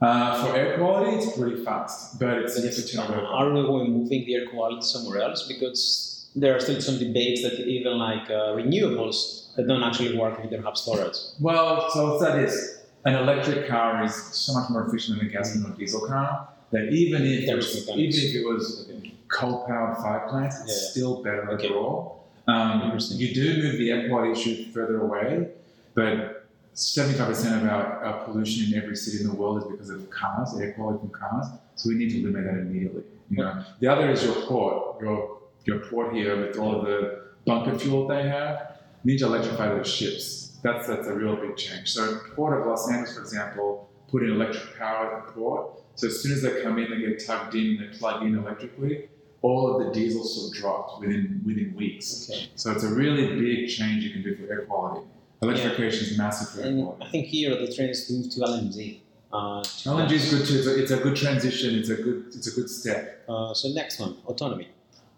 Uh, 0.00 0.44
for 0.44 0.56
air 0.56 0.76
quality, 0.76 1.16
it's 1.16 1.36
pretty 1.38 1.64
fast, 1.64 2.18
but 2.20 2.38
it's 2.38 2.54
to 2.54 2.96
turn 2.96 3.06
over. 3.10 3.26
Are 3.26 3.50
we 3.50 3.62
moving 3.88 4.24
the 4.26 4.34
air 4.34 4.46
quality 4.46 4.82
somewhere 4.82 5.22
else? 5.22 5.46
Because 5.48 6.28
there 6.36 6.54
are 6.54 6.60
still 6.60 6.80
some 6.82 6.98
debates 6.98 7.42
that 7.42 7.54
even 7.66 7.96
like 7.98 8.28
uh, 8.28 8.52
renewables 8.54 9.54
that 9.56 9.66
don't 9.66 9.82
actually 9.82 10.18
work 10.18 10.38
if 10.38 10.44
you 10.44 10.50
don't 10.50 10.64
have 10.64 10.76
storage. 10.76 11.16
Well, 11.40 11.90
so 11.92 12.18
that 12.18 12.38
is 12.38 12.78
an 13.06 13.14
electric 13.14 13.68
car 13.68 14.04
is 14.04 14.14
so 14.14 14.52
much 14.52 14.68
more 14.68 14.86
efficient 14.86 15.18
than 15.18 15.28
a 15.28 15.30
gasoline 15.30 15.72
or 15.72 15.76
diesel 15.76 16.06
car 16.06 16.46
that 16.72 16.92
even 16.92 17.22
if 17.24 17.48
it 17.48 17.54
was, 17.56 17.88
even 17.88 18.00
if 18.28 18.34
it 18.34 18.44
was 18.46 18.90
coal 19.28 19.64
powered 19.66 19.96
fire 19.96 20.28
plants, 20.28 20.60
it's 20.62 20.68
Yeah. 20.84 20.90
still 20.90 21.22
better 21.22 21.50
Okay. 21.52 21.68
overall. 21.68 22.24
Um, 22.48 22.98
you 23.12 23.34
do 23.34 23.62
move 23.62 23.78
the 23.78 23.90
air 23.90 24.08
quality 24.08 24.32
issue 24.38 24.70
further 24.72 25.00
away, 25.00 25.48
but 25.94 26.35
75% 26.76 27.62
of 27.62 27.68
our, 27.68 28.04
our 28.04 28.24
pollution 28.24 28.72
in 28.72 28.82
every 28.82 28.96
city 28.96 29.24
in 29.24 29.30
the 29.30 29.34
world 29.34 29.62
is 29.62 29.64
because 29.64 29.88
of 29.88 30.08
cars, 30.10 30.54
air 30.60 30.74
quality 30.74 30.98
from 31.00 31.10
cars. 31.10 31.46
So 31.74 31.88
we 31.88 31.94
need 31.94 32.10
to 32.10 32.22
limit 32.22 32.44
that 32.44 32.60
immediately. 32.60 33.02
You 33.30 33.38
know, 33.38 33.64
the 33.80 33.88
other 33.88 34.10
is 34.10 34.22
your 34.22 34.34
port, 34.42 35.00
your 35.00 35.38
your 35.64 35.80
port 35.80 36.14
here 36.14 36.46
with 36.46 36.58
all 36.58 36.78
of 36.78 36.86
the 36.86 37.22
bunker 37.44 37.76
fuel 37.78 38.06
they 38.06 38.28
have. 38.28 38.76
You 39.02 39.12
need 39.12 39.18
to 39.18 39.26
electrify 39.26 39.68
those 39.68 39.88
ships. 39.88 40.58
That's 40.62 40.86
that's 40.86 41.06
a 41.06 41.14
real 41.14 41.36
big 41.36 41.56
change. 41.56 41.92
So 41.92 42.18
Port 42.34 42.60
of 42.60 42.66
Los 42.66 42.90
Angeles, 42.90 43.14
for 43.14 43.22
example, 43.22 43.88
put 44.08 44.22
in 44.22 44.30
electric 44.30 44.78
power 44.78 45.16
at 45.16 45.26
the 45.26 45.32
port. 45.32 45.82
So 45.94 46.08
as 46.08 46.20
soon 46.20 46.32
as 46.32 46.42
they 46.42 46.62
come 46.62 46.78
in, 46.78 46.90
they 46.90 46.98
get 46.98 47.24
tugged 47.24 47.54
in, 47.54 47.78
and 47.78 47.80
they 47.80 47.98
plug 47.98 48.22
in 48.22 48.36
electrically. 48.36 49.08
All 49.42 49.74
of 49.74 49.86
the 49.86 49.92
diesel 49.92 50.24
sort 50.24 50.52
of 50.52 50.60
dropped 50.60 51.00
within 51.00 51.40
within 51.44 51.74
weeks. 51.74 52.28
Okay. 52.30 52.50
So 52.54 52.72
it's 52.72 52.84
a 52.84 52.92
really 52.92 53.40
big 53.40 53.68
change 53.68 54.04
you 54.04 54.10
can 54.10 54.22
do 54.22 54.36
for 54.36 54.52
air 54.52 54.66
quality. 54.66 55.06
Electrification 55.42 56.06
is 56.06 56.18
massive 56.18 56.48
for 56.48 56.66
And 56.66 56.82
quality. 56.82 57.04
I 57.04 57.10
think 57.10 57.26
here 57.26 57.50
the 57.50 57.72
trend 57.74 57.90
is 57.90 58.06
to 58.06 58.12
move 58.14 58.30
to 58.30 58.40
LNG. 58.40 58.98
Uh, 59.32 59.62
to- 59.62 59.88
LNG 59.90 60.12
is 60.12 60.30
good 60.32 60.46
too. 60.46 60.58
It's 60.58 60.66
a, 60.66 60.82
it's 60.82 60.90
a 60.92 60.96
good 60.98 61.16
transition. 61.16 61.78
It's 61.78 61.88
a 61.90 61.96
good 61.96 62.24
it's 62.28 62.46
a 62.46 62.54
good 62.58 62.70
step. 62.70 63.24
Uh, 63.28 63.52
so 63.52 63.68
next 63.68 63.98
one, 64.00 64.16
autonomy. 64.26 64.68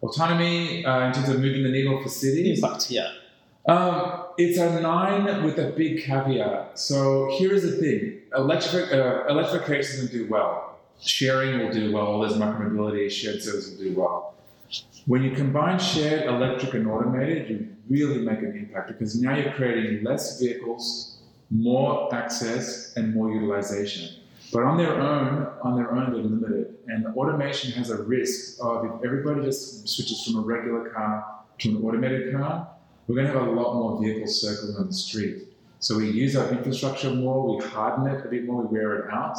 Autonomy 0.02 0.84
uh, 0.84 1.06
in 1.06 1.12
terms 1.12 1.28
of 1.28 1.40
moving 1.40 1.62
the 1.62 1.68
needle 1.68 2.00
for 2.02 2.08
cities. 2.08 2.62
Impact, 2.62 2.90
yeah. 2.90 3.12
Um, 3.66 4.24
it's 4.38 4.58
a 4.58 4.80
nine 4.80 5.44
with 5.44 5.58
a 5.58 5.70
big 5.70 6.02
caveat. 6.04 6.78
So 6.78 7.28
here 7.38 7.52
is 7.52 7.62
the 7.62 7.72
thing: 7.72 8.18
electric 8.34 8.92
uh, 8.92 9.26
electrification 9.28 10.00
will 10.02 10.08
do 10.08 10.26
well. 10.28 10.78
Sharing 11.00 11.58
will 11.60 11.72
do 11.72 11.92
well. 11.92 12.06
All 12.06 12.20
this 12.20 12.32
micromobility, 12.32 13.10
shared 13.10 13.40
service 13.42 13.70
will 13.70 13.78
do 13.78 13.94
well. 14.00 14.34
When 15.06 15.22
you 15.22 15.30
combine 15.34 15.78
shared, 15.78 16.26
electric, 16.26 16.74
and 16.74 16.86
automated, 16.86 17.48
you 17.48 17.68
really 17.88 18.18
make 18.18 18.40
an 18.40 18.56
impact 18.56 18.88
because 18.88 19.20
now 19.20 19.34
you're 19.34 19.52
creating 19.52 20.04
less 20.04 20.38
vehicles, 20.38 21.18
more 21.50 22.14
access, 22.14 22.94
and 22.96 23.14
more 23.14 23.30
utilization. 23.30 24.22
But 24.52 24.64
on 24.64 24.76
their 24.76 24.94
own, 24.94 25.46
on 25.62 25.76
their 25.76 25.92
own, 25.92 26.12
they're 26.12 26.22
limited. 26.22 26.76
And 26.88 27.06
automation 27.16 27.72
has 27.72 27.90
a 27.90 28.02
risk 28.02 28.58
of 28.62 28.84
if 28.84 29.04
everybody 29.04 29.42
just 29.42 29.88
switches 29.88 30.24
from 30.24 30.36
a 30.36 30.40
regular 30.40 30.90
car 30.90 31.24
to 31.58 31.68
an 31.70 31.82
automated 31.82 32.34
car, 32.34 32.68
we're 33.06 33.16
going 33.16 33.32
to 33.32 33.38
have 33.38 33.48
a 33.48 33.50
lot 33.50 33.74
more 33.74 34.02
vehicles 34.02 34.40
circling 34.40 34.76
on 34.76 34.86
the 34.86 34.92
street. 34.92 35.48
So 35.80 35.96
we 35.96 36.10
use 36.10 36.34
our 36.36 36.50
infrastructure 36.50 37.10
more, 37.10 37.56
we 37.56 37.64
harden 37.64 38.06
it 38.06 38.24
a 38.24 38.28
bit 38.28 38.44
more, 38.44 38.62
we 38.62 38.78
wear 38.78 38.98
it 39.00 39.12
out, 39.12 39.38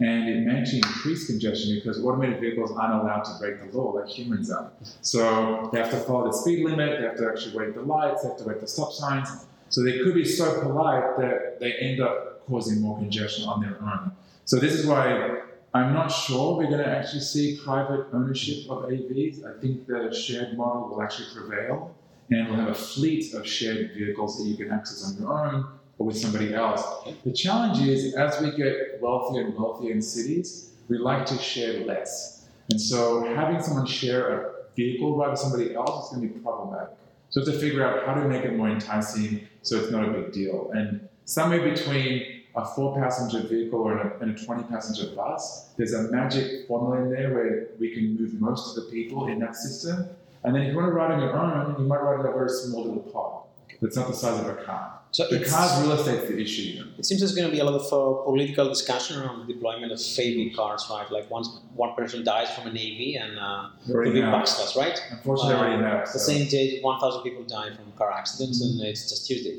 and 0.00 0.28
it 0.30 0.46
may 0.46 0.58
actually 0.58 0.78
increase 0.78 1.26
congestion 1.26 1.74
because 1.74 2.02
automated 2.02 2.40
vehicles 2.40 2.72
aren't 2.72 2.94
allowed 3.02 3.22
to 3.22 3.38
break 3.38 3.60
the 3.60 3.76
law 3.76 3.90
like 3.92 4.08
humans 4.08 4.50
are. 4.50 4.72
So 5.02 5.68
they 5.72 5.78
have 5.78 5.90
to 5.90 5.98
follow 5.98 6.26
the 6.26 6.32
speed 6.32 6.64
limit, 6.64 7.00
they 7.00 7.06
have 7.06 7.18
to 7.18 7.28
actually 7.28 7.56
wait 7.56 7.74
the 7.74 7.82
lights, 7.82 8.22
they 8.22 8.28
have 8.28 8.38
to 8.38 8.44
wait 8.44 8.60
the 8.60 8.66
stop 8.66 8.92
signs. 8.92 9.28
So 9.68 9.82
they 9.84 9.98
could 9.98 10.14
be 10.14 10.24
so 10.24 10.62
polite 10.62 11.18
that 11.18 11.60
they 11.60 11.74
end 11.74 12.00
up 12.00 12.46
causing 12.46 12.80
more 12.80 12.98
congestion 12.98 13.44
on 13.46 13.60
their 13.60 13.80
own. 13.82 14.12
So 14.46 14.56
this 14.56 14.72
is 14.72 14.86
why 14.86 15.42
I'm 15.74 15.92
not 15.92 16.08
sure 16.08 16.56
we're 16.56 16.70
going 16.70 16.78
to 16.78 16.88
actually 16.88 17.20
see 17.20 17.60
private 17.62 18.06
ownership 18.12 18.70
of 18.70 18.84
AVs. 18.84 19.44
I 19.44 19.60
think 19.60 19.86
the 19.86 20.12
shared 20.12 20.56
model 20.56 20.88
will 20.88 21.02
actually 21.02 21.28
prevail, 21.32 21.94
and 22.30 22.48
we'll 22.48 22.56
have 22.56 22.70
a 22.70 22.74
fleet 22.74 23.34
of 23.34 23.46
shared 23.46 23.92
vehicles 23.94 24.38
that 24.38 24.48
you 24.48 24.56
can 24.56 24.72
access 24.72 25.04
on 25.06 25.20
your 25.20 25.32
own 25.32 25.79
or 26.00 26.06
with 26.06 26.16
somebody 26.18 26.54
else. 26.54 26.82
The 27.24 27.32
challenge 27.32 27.86
is, 27.86 28.14
as 28.14 28.40
we 28.40 28.50
get 28.56 28.98
wealthier 29.00 29.42
and 29.42 29.54
wealthier 29.54 29.92
in 29.92 30.02
cities, 30.02 30.72
we 30.88 30.98
like 30.98 31.26
to 31.26 31.38
share 31.38 31.84
less, 31.84 32.48
and 32.70 32.80
so 32.80 33.22
having 33.34 33.62
someone 33.62 33.86
share 33.86 34.40
a 34.40 34.52
vehicle 34.74 35.16
ride 35.16 35.30
with 35.30 35.38
somebody 35.38 35.74
else 35.74 36.06
is 36.06 36.16
going 36.16 36.28
to 36.28 36.34
be 36.34 36.40
problematic. 36.40 36.96
So 37.28 37.44
to 37.44 37.52
figure 37.52 37.84
out 37.84 38.06
how 38.06 38.14
to 38.14 38.28
make 38.28 38.44
it 38.44 38.56
more 38.56 38.68
enticing 38.68 39.46
so 39.62 39.76
it's 39.76 39.90
not 39.90 40.08
a 40.08 40.10
big 40.10 40.32
deal. 40.32 40.70
And 40.72 41.08
somewhere 41.26 41.62
between 41.62 42.42
a 42.56 42.64
four 42.64 42.96
passenger 42.96 43.46
vehicle 43.46 43.88
and 44.20 44.36
a 44.36 44.44
20 44.44 44.64
passenger 44.64 45.14
bus, 45.14 45.70
there's 45.76 45.92
a 45.92 46.04
magic 46.04 46.66
formula 46.66 47.02
in 47.02 47.10
there 47.10 47.34
where 47.34 47.68
we 47.78 47.92
can 47.92 48.16
move 48.16 48.40
most 48.40 48.76
of 48.76 48.84
the 48.84 48.90
people 48.90 49.28
in 49.28 49.38
that 49.40 49.54
system. 49.54 50.08
And 50.42 50.54
then 50.54 50.62
if 50.62 50.70
you 50.70 50.76
want 50.76 50.88
to 50.88 50.92
ride 50.92 51.12
on 51.12 51.20
your 51.20 51.36
own, 51.36 51.76
you 51.78 51.86
might 51.86 52.02
ride 52.02 52.20
in 52.20 52.26
a 52.26 52.32
very 52.32 52.48
small 52.48 52.84
little 52.84 53.02
pod 53.02 53.42
that's 53.80 53.96
not 53.96 54.08
the 54.08 54.14
size 54.14 54.40
of 54.40 54.46
a 54.46 54.54
car. 54.64 54.99
So 55.12 55.26
car's 55.28 55.72
real 55.82 55.92
estate's 55.92 56.28
the 56.28 56.38
issue. 56.40 56.84
It 56.98 57.04
seems 57.04 57.20
there's 57.20 57.34
going 57.34 57.48
to 57.48 57.52
be 57.52 57.58
a 57.58 57.64
lot 57.64 57.74
of 57.74 57.86
uh, 57.92 58.22
political 58.24 58.68
discussion 58.68 59.20
around 59.20 59.36
the 59.46 59.52
deployment 59.54 59.90
of 59.90 59.98
AV 59.98 60.54
cars, 60.54 60.86
right? 60.88 61.10
Like 61.10 61.28
once 61.30 61.48
one 61.74 61.94
person 61.96 62.22
dies 62.24 62.48
from 62.54 62.68
an 62.68 62.76
AV 62.76 63.00
and 63.22 63.32
uh, 63.38 63.68
We 63.88 63.94
already 63.94 64.10
the 64.10 64.14
big 64.20 64.24
have. 64.24 64.34
backslash, 64.44 64.76
right? 64.76 64.96
Unfortunately, 65.10 65.54
I 65.54 65.58
already 65.58 65.82
have. 65.82 66.12
The 66.12 66.18
same 66.20 66.48
day, 66.48 66.78
1,000 66.80 67.22
people 67.22 67.42
die 67.42 67.70
from 67.74 67.90
car 67.98 68.12
accidents, 68.12 68.60
and 68.62 68.80
it's 68.82 69.08
just 69.10 69.26
Tuesday. 69.26 69.58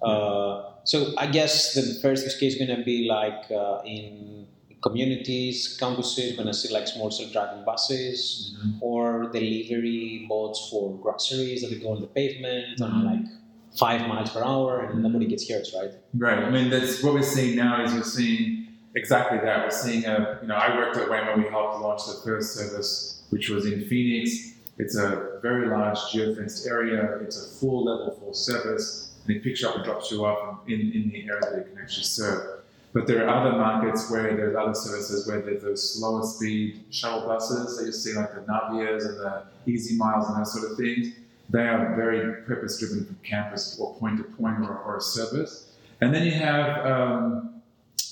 Uh, 0.00 0.70
so 0.84 1.12
I 1.18 1.26
guess 1.26 1.74
the 1.74 1.82
first 2.00 2.24
use 2.24 2.38
case 2.38 2.52
is 2.54 2.58
going 2.64 2.76
to 2.78 2.84
be 2.84 3.08
like 3.08 3.50
uh, 3.50 3.80
in 3.84 4.46
communities, 4.82 5.76
campuses, 5.80 6.36
going 6.36 6.46
to 6.46 6.54
see 6.54 6.72
like 6.72 6.86
small 6.86 7.10
self-driving 7.10 7.64
buses 7.64 8.54
Mhm. 8.54 8.78
or 8.82 9.04
delivery 9.32 10.26
boats 10.28 10.68
for 10.70 10.94
groceries 11.02 11.62
that 11.62 11.82
go 11.82 11.88
on 11.94 12.00
the 12.02 12.06
pavement 12.06 12.78
Mhm. 12.78 12.84
on 12.84 13.04
like 13.10 13.26
five 13.78 14.06
miles 14.08 14.30
per 14.30 14.42
hour, 14.42 14.80
and 14.84 15.02
nobody 15.02 15.26
gets 15.26 15.48
hurt, 15.48 15.66
right? 15.74 15.90
Right. 16.16 16.38
I 16.38 16.50
mean, 16.50 16.70
that's 16.70 17.02
what 17.02 17.14
we're 17.14 17.22
seeing 17.22 17.56
now 17.56 17.84
is 17.84 17.92
we're 17.92 18.02
seeing 18.02 18.68
exactly 18.94 19.38
that. 19.38 19.64
We're 19.64 19.70
seeing 19.70 20.04
a, 20.04 20.38
you 20.42 20.48
know, 20.48 20.54
I 20.54 20.76
worked 20.76 20.96
at 20.96 21.08
Waymo. 21.08 21.36
We 21.36 21.48
helped 21.50 21.80
launch 21.80 22.02
the 22.06 22.20
first 22.24 22.54
service, 22.54 23.24
which 23.30 23.48
was 23.50 23.66
in 23.66 23.84
Phoenix. 23.86 24.52
It's 24.78 24.96
a 24.96 25.38
very 25.42 25.68
large 25.68 25.98
geofenced 25.98 26.68
area. 26.68 27.18
It's 27.22 27.40
a 27.40 27.60
full 27.60 27.84
level 27.84 28.16
four 28.18 28.34
service, 28.34 29.14
and 29.26 29.36
it 29.36 29.42
picks 29.42 29.62
you 29.62 29.68
up 29.68 29.76
and 29.76 29.84
drops 29.84 30.10
you 30.10 30.24
off 30.24 30.68
in, 30.68 30.80
in 30.92 31.10
the 31.10 31.26
area 31.28 31.40
that 31.42 31.58
it 31.58 31.68
can 31.68 31.82
actually 31.82 32.04
serve. 32.04 32.62
But 32.92 33.08
there 33.08 33.26
are 33.26 33.28
other 33.28 33.58
markets 33.58 34.08
where 34.08 34.36
there's 34.36 34.54
other 34.54 34.74
services 34.74 35.26
where 35.26 35.40
there's 35.42 35.62
those 35.62 35.94
slower 35.98 36.22
speed 36.22 36.84
shuttle 36.90 37.26
buses 37.26 37.76
that 37.76 37.86
you 37.86 37.92
see, 37.92 38.14
like 38.14 38.32
the 38.34 38.42
Navyas 38.42 39.04
and 39.04 39.18
the 39.18 39.42
EasyMiles 39.66 40.28
and 40.28 40.38
those 40.38 40.52
sort 40.52 40.70
of 40.70 40.76
things. 40.76 41.12
They 41.50 41.66
are 41.66 41.94
very 41.94 42.42
purpose 42.42 42.78
driven 42.78 43.04
from 43.04 43.18
campus 43.22 43.78
or 43.78 43.94
point 43.94 44.18
to 44.18 44.24
point 44.24 44.60
or, 44.60 44.76
or 44.76 44.96
a 44.96 45.00
service. 45.00 45.72
And 46.00 46.14
then 46.14 46.24
you 46.24 46.32
have 46.32 46.86
um, 46.86 47.62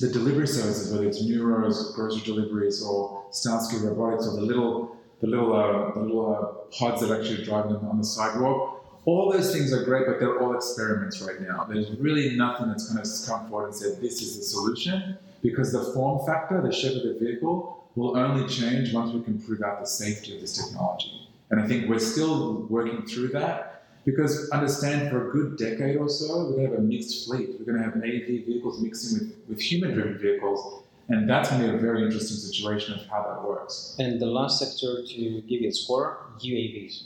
the 0.01 0.09
delivery 0.09 0.47
services, 0.47 0.93
whether 0.93 1.07
it's 1.07 1.23
Nuros, 1.23 1.95
grocery 1.95 2.23
deliveries, 2.23 2.83
or 2.83 3.25
Starsky 3.31 3.79
Robotics, 3.79 4.27
or 4.27 4.37
the 4.37 4.43
little 4.43 4.97
the 5.21 5.27
little 5.27 5.55
uh, 5.55 5.93
the 5.95 6.01
little 6.01 6.35
uh, 6.35 6.77
pods 6.77 7.01
that 7.01 7.17
actually 7.17 7.45
drive 7.45 7.69
them 7.69 7.89
on 7.89 7.99
the 7.99 8.05
sidewalk. 8.05 8.79
All 9.05 9.33
those 9.33 9.53
things 9.53 9.73
are 9.73 9.83
great, 9.85 10.07
but 10.07 10.21
they're 10.21 10.41
all 10.41 10.55
experiments 10.55 11.21
right 11.21 11.41
now. 11.41 11.65
There's 11.65 11.91
really 11.99 12.37
nothing 12.37 12.69
that's 12.69 12.89
going 12.89 13.03
to 13.03 13.11
come 13.27 13.49
forward 13.49 13.67
and 13.67 13.75
say 13.75 13.95
this 14.01 14.23
is 14.23 14.37
the 14.37 14.45
solution, 14.45 15.19
because 15.43 15.73
the 15.73 15.83
form 15.93 16.25
factor, 16.25 16.61
the 16.61 16.73
shape 16.73 16.97
of 16.99 17.03
the 17.03 17.19
vehicle, 17.19 17.89
will 17.97 18.17
only 18.17 18.47
change 18.49 18.93
once 18.93 19.13
we 19.13 19.21
can 19.23 19.41
prove 19.41 19.63
out 19.63 19.81
the 19.81 19.87
safety 19.87 20.37
of 20.37 20.41
this 20.41 20.57
technology. 20.57 21.22
And 21.53 21.61
I 21.61 21.67
think 21.67 21.89
we're 21.89 21.99
still 21.99 22.67
working 22.71 23.07
through 23.07 23.29
that 23.29 23.85
because 24.05 24.51
understand 24.51 25.11
for 25.11 25.29
a 25.29 25.33
good 25.33 25.59
decade 25.59 25.97
or 25.97 26.09
so, 26.09 26.47
we're 26.47 26.53
going 26.53 26.65
to 26.65 26.71
have 26.71 26.79
a 26.79 26.83
mixed 26.83 27.27
fleet. 27.27 27.51
We're 27.59 27.67
going 27.67 27.79
to 27.79 27.85
have 27.85 27.97
AV 27.97 28.47
vehicles 28.47 28.81
mixing 28.81 29.19
with, 29.19 29.37
with 29.49 29.61
human 29.61 29.93
driven 29.93 30.19
vehicles. 30.19 30.83
And 31.09 31.29
that's 31.29 31.51
going 31.51 31.63
to 31.63 31.69
be 31.69 31.75
a 31.77 31.79
very 31.79 32.03
interesting 32.03 32.39
situation 32.39 32.99
of 32.99 33.07
how 33.07 33.23
that 33.23 33.47
works. 33.47 33.97
And 33.99 34.19
the 34.19 34.27
last 34.27 34.59
sector 34.59 35.03
to 35.07 35.43
give 35.43 35.61
you 35.61 35.69
a 35.69 35.73
score 35.73 36.27
UAVs. 36.39 37.03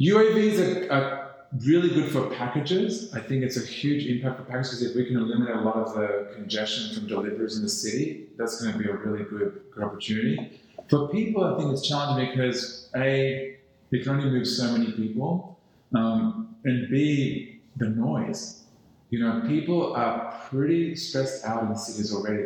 UAVs 0.00 0.88
are, 0.88 0.92
are 0.92 1.30
really 1.66 1.90
good 1.90 2.10
for 2.10 2.30
packages. 2.30 3.12
I 3.14 3.20
think 3.20 3.42
it's 3.42 3.58
a 3.58 3.66
huge 3.66 4.06
impact 4.06 4.38
for 4.38 4.44
packages. 4.44 4.82
If 4.82 4.96
we 4.96 5.04
can 5.04 5.16
eliminate 5.16 5.56
a 5.56 5.60
lot 5.60 5.76
of 5.76 5.94
the 5.94 6.30
congestion 6.34 6.94
from 6.94 7.08
deliveries 7.08 7.56
in 7.56 7.62
the 7.62 7.68
city, 7.68 8.28
that's 8.38 8.62
going 8.62 8.72
to 8.72 8.78
be 8.78 8.88
a 8.88 8.94
really 8.94 9.24
good, 9.24 9.60
good 9.74 9.84
opportunity. 9.84 10.60
For 10.90 11.08
people, 11.08 11.44
I 11.44 11.56
think 11.56 11.72
it's 11.72 11.88
challenging 11.88 12.30
because 12.30 12.90
A, 12.96 13.56
you 13.90 14.02
can 14.02 14.10
only 14.10 14.28
move 14.28 14.46
so 14.46 14.72
many 14.72 14.90
people, 14.92 15.58
um, 15.94 16.56
and 16.64 16.90
B, 16.90 17.60
the 17.76 17.90
noise. 17.90 18.64
You 19.10 19.20
know, 19.20 19.42
people 19.46 19.94
are 19.94 20.32
pretty 20.48 20.96
stressed 20.96 21.44
out 21.44 21.62
in 21.62 21.76
cities 21.76 22.12
already. 22.12 22.44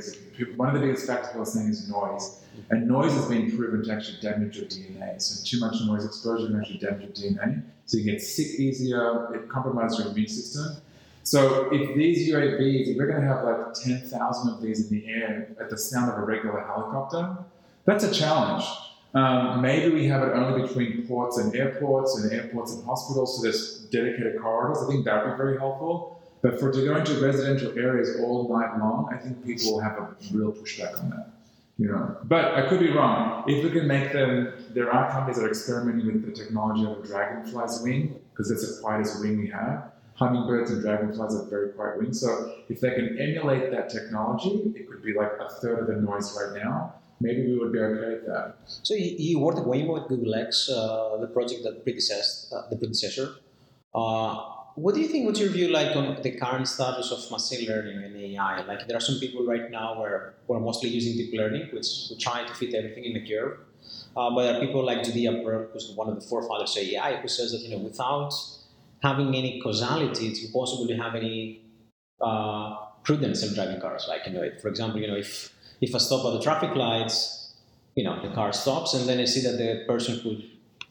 One 0.56 0.68
of 0.68 0.74
the 0.74 0.86
biggest 0.86 1.06
factors 1.06 1.36
are 1.36 1.44
saying 1.44 1.68
is 1.68 1.88
noise. 1.88 2.42
And 2.70 2.86
noise 2.86 3.12
has 3.12 3.26
been 3.28 3.54
proven 3.56 3.82
to 3.84 3.92
actually 3.92 4.20
damage 4.20 4.56
your 4.56 4.66
DNA. 4.66 5.20
So 5.20 5.42
too 5.44 5.60
much 5.60 5.76
noise 5.86 6.04
exposure 6.04 6.46
can 6.46 6.60
actually 6.60 6.78
damage 6.78 7.18
your 7.18 7.32
DNA. 7.32 7.62
So 7.86 7.98
you 7.98 8.04
get 8.04 8.20
sick 8.22 8.60
easier, 8.60 9.34
it 9.34 9.48
compromises 9.48 9.98
your 9.98 10.08
immune 10.08 10.28
system. 10.28 10.76
So 11.22 11.70
if 11.72 11.96
these 11.96 12.30
UAVs, 12.30 12.88
if 12.88 12.96
we're 12.98 13.06
going 13.06 13.22
to 13.22 13.26
have 13.26 13.44
like 13.44 13.74
10,000 13.74 14.52
of 14.52 14.62
these 14.62 14.90
in 14.90 14.98
the 14.98 15.06
air 15.06 15.48
at 15.58 15.70
the 15.70 15.78
sound 15.78 16.12
of 16.12 16.18
a 16.18 16.24
regular 16.24 16.60
helicopter, 16.60 17.38
that's 17.84 18.04
a 18.04 18.12
challenge. 18.12 18.64
Um, 19.14 19.62
maybe 19.62 19.94
we 19.94 20.06
have 20.06 20.22
it 20.26 20.32
only 20.32 20.62
between 20.62 21.06
ports 21.06 21.38
and 21.38 21.54
airports 21.54 22.18
and 22.18 22.32
airports 22.32 22.72
and 22.72 22.84
hospitals, 22.84 23.36
so 23.36 23.42
there's 23.42 23.84
dedicated 23.90 24.40
corridors. 24.40 24.82
I 24.82 24.90
think 24.90 25.04
that 25.04 25.24
would 25.24 25.32
be 25.32 25.36
very 25.36 25.58
helpful. 25.58 26.20
But 26.42 26.58
for 26.58 26.72
to 26.72 26.84
go 26.84 26.96
into 26.96 27.14
residential 27.24 27.78
areas 27.78 28.18
all 28.20 28.48
night 28.48 28.76
long, 28.78 29.08
I 29.12 29.16
think 29.16 29.44
people 29.46 29.72
will 29.72 29.80
have 29.80 29.96
a 29.96 30.14
real 30.32 30.52
pushback 30.52 30.98
on 30.98 31.10
that. 31.10 31.30
You 31.78 31.88
know, 31.88 32.16
but 32.24 32.54
I 32.54 32.68
could 32.68 32.80
be 32.80 32.90
wrong. 32.90 33.44
If 33.48 33.64
we 33.64 33.70
can 33.70 33.88
make 33.88 34.12
them, 34.12 34.52
there 34.70 34.92
are 34.92 35.10
companies 35.10 35.38
that 35.38 35.44
are 35.44 35.48
experimenting 35.48 36.06
with 36.06 36.24
the 36.24 36.32
technology 36.32 36.84
of 36.84 37.02
a 37.02 37.06
dragonfly's 37.06 37.80
wing 37.82 38.20
because 38.30 38.50
it's 38.50 38.76
the 38.76 38.82
quietest 38.82 39.20
wing 39.20 39.40
we 39.40 39.48
have. 39.48 39.90
Hummingbirds 40.16 40.70
and 40.70 40.82
dragonflies 40.82 41.36
have 41.36 41.48
very 41.48 41.70
quiet 41.70 41.98
wings. 41.98 42.20
So 42.20 42.54
if 42.68 42.80
they 42.80 42.94
can 42.94 43.18
emulate 43.18 43.72
that 43.72 43.90
technology, 43.90 44.72
it 44.76 44.88
could 44.88 45.02
be 45.02 45.14
like 45.14 45.32
a 45.40 45.48
third 45.48 45.80
of 45.80 45.86
the 45.86 45.94
noise 45.94 46.38
right 46.40 46.62
now. 46.62 46.94
Maybe 47.20 47.46
we 47.46 47.58
would 47.58 47.72
be 47.72 47.78
okay 47.78 48.14
with 48.14 48.26
that. 48.26 48.56
So 48.66 48.94
you, 48.94 49.14
you 49.18 49.38
worked 49.38 49.58
at 49.58 49.64
Waymo 49.64 50.02
at 50.02 50.08
Google 50.08 50.34
X, 50.34 50.68
uh, 50.68 51.16
the 51.20 51.28
project 51.28 51.62
that 51.64 51.82
predecessed 51.84 52.52
uh, 52.52 52.62
the 52.70 52.76
predecessor. 52.76 53.36
Uh, 53.94 54.50
what 54.74 54.94
do 54.94 55.00
you 55.00 55.06
think? 55.06 55.24
What's 55.26 55.38
your 55.38 55.50
view 55.50 55.68
like 55.68 55.94
on 55.94 56.20
the 56.20 56.32
current 56.32 56.66
status 56.66 57.12
of 57.12 57.30
machine 57.30 57.68
learning 57.68 58.02
and 58.02 58.16
AI? 58.16 58.62
Like 58.62 58.88
there 58.88 58.96
are 58.96 59.00
some 59.00 59.20
people 59.20 59.46
right 59.46 59.70
now 59.70 60.00
where 60.00 60.34
who 60.46 60.54
are 60.54 60.60
mostly 60.60 60.88
using 60.88 61.12
deep 61.12 61.32
learning, 61.38 61.68
which 61.72 62.08
who 62.08 62.16
try 62.16 62.44
to 62.44 62.54
fit 62.54 62.74
everything 62.74 63.04
in 63.04 63.14
the 63.14 63.28
curve. 63.28 63.58
Uh, 64.16 64.30
but 64.34 64.42
there 64.42 64.56
are 64.56 64.60
people 64.60 64.84
like 64.84 65.04
Judea 65.04 65.42
Pearl, 65.44 65.68
who's 65.72 65.92
one 65.94 66.08
of 66.08 66.16
the 66.16 66.20
forefathers 66.20 66.76
of 66.76 66.82
AI, 66.82 67.16
who 67.16 67.28
says 67.28 67.52
that 67.52 67.60
you 67.60 67.70
know 67.70 67.82
without 67.82 68.34
having 69.02 69.28
any 69.36 69.60
causality, 69.60 70.26
it's 70.28 70.44
impossible 70.44 70.88
to 70.88 70.96
have 70.96 71.14
any 71.14 71.62
uh, 72.20 72.74
prudence 73.04 73.44
in 73.44 73.54
driving 73.54 73.80
cars. 73.80 74.06
Like 74.08 74.26
you 74.26 74.32
know, 74.32 74.50
for 74.60 74.68
example, 74.68 75.00
you 75.00 75.06
know 75.06 75.16
if 75.16 75.53
if 75.86 75.90
I 75.98 76.00
stop 76.08 76.20
at 76.26 76.32
the 76.36 76.42
traffic 76.48 76.72
lights, 76.84 77.16
you 77.98 78.04
know 78.06 78.14
the 78.26 78.32
car 78.38 78.50
stops, 78.62 78.90
and 78.96 79.02
then 79.08 79.18
I 79.24 79.26
see 79.32 79.42
that 79.46 79.56
the 79.64 79.70
person 79.92 80.12
who 80.22 80.30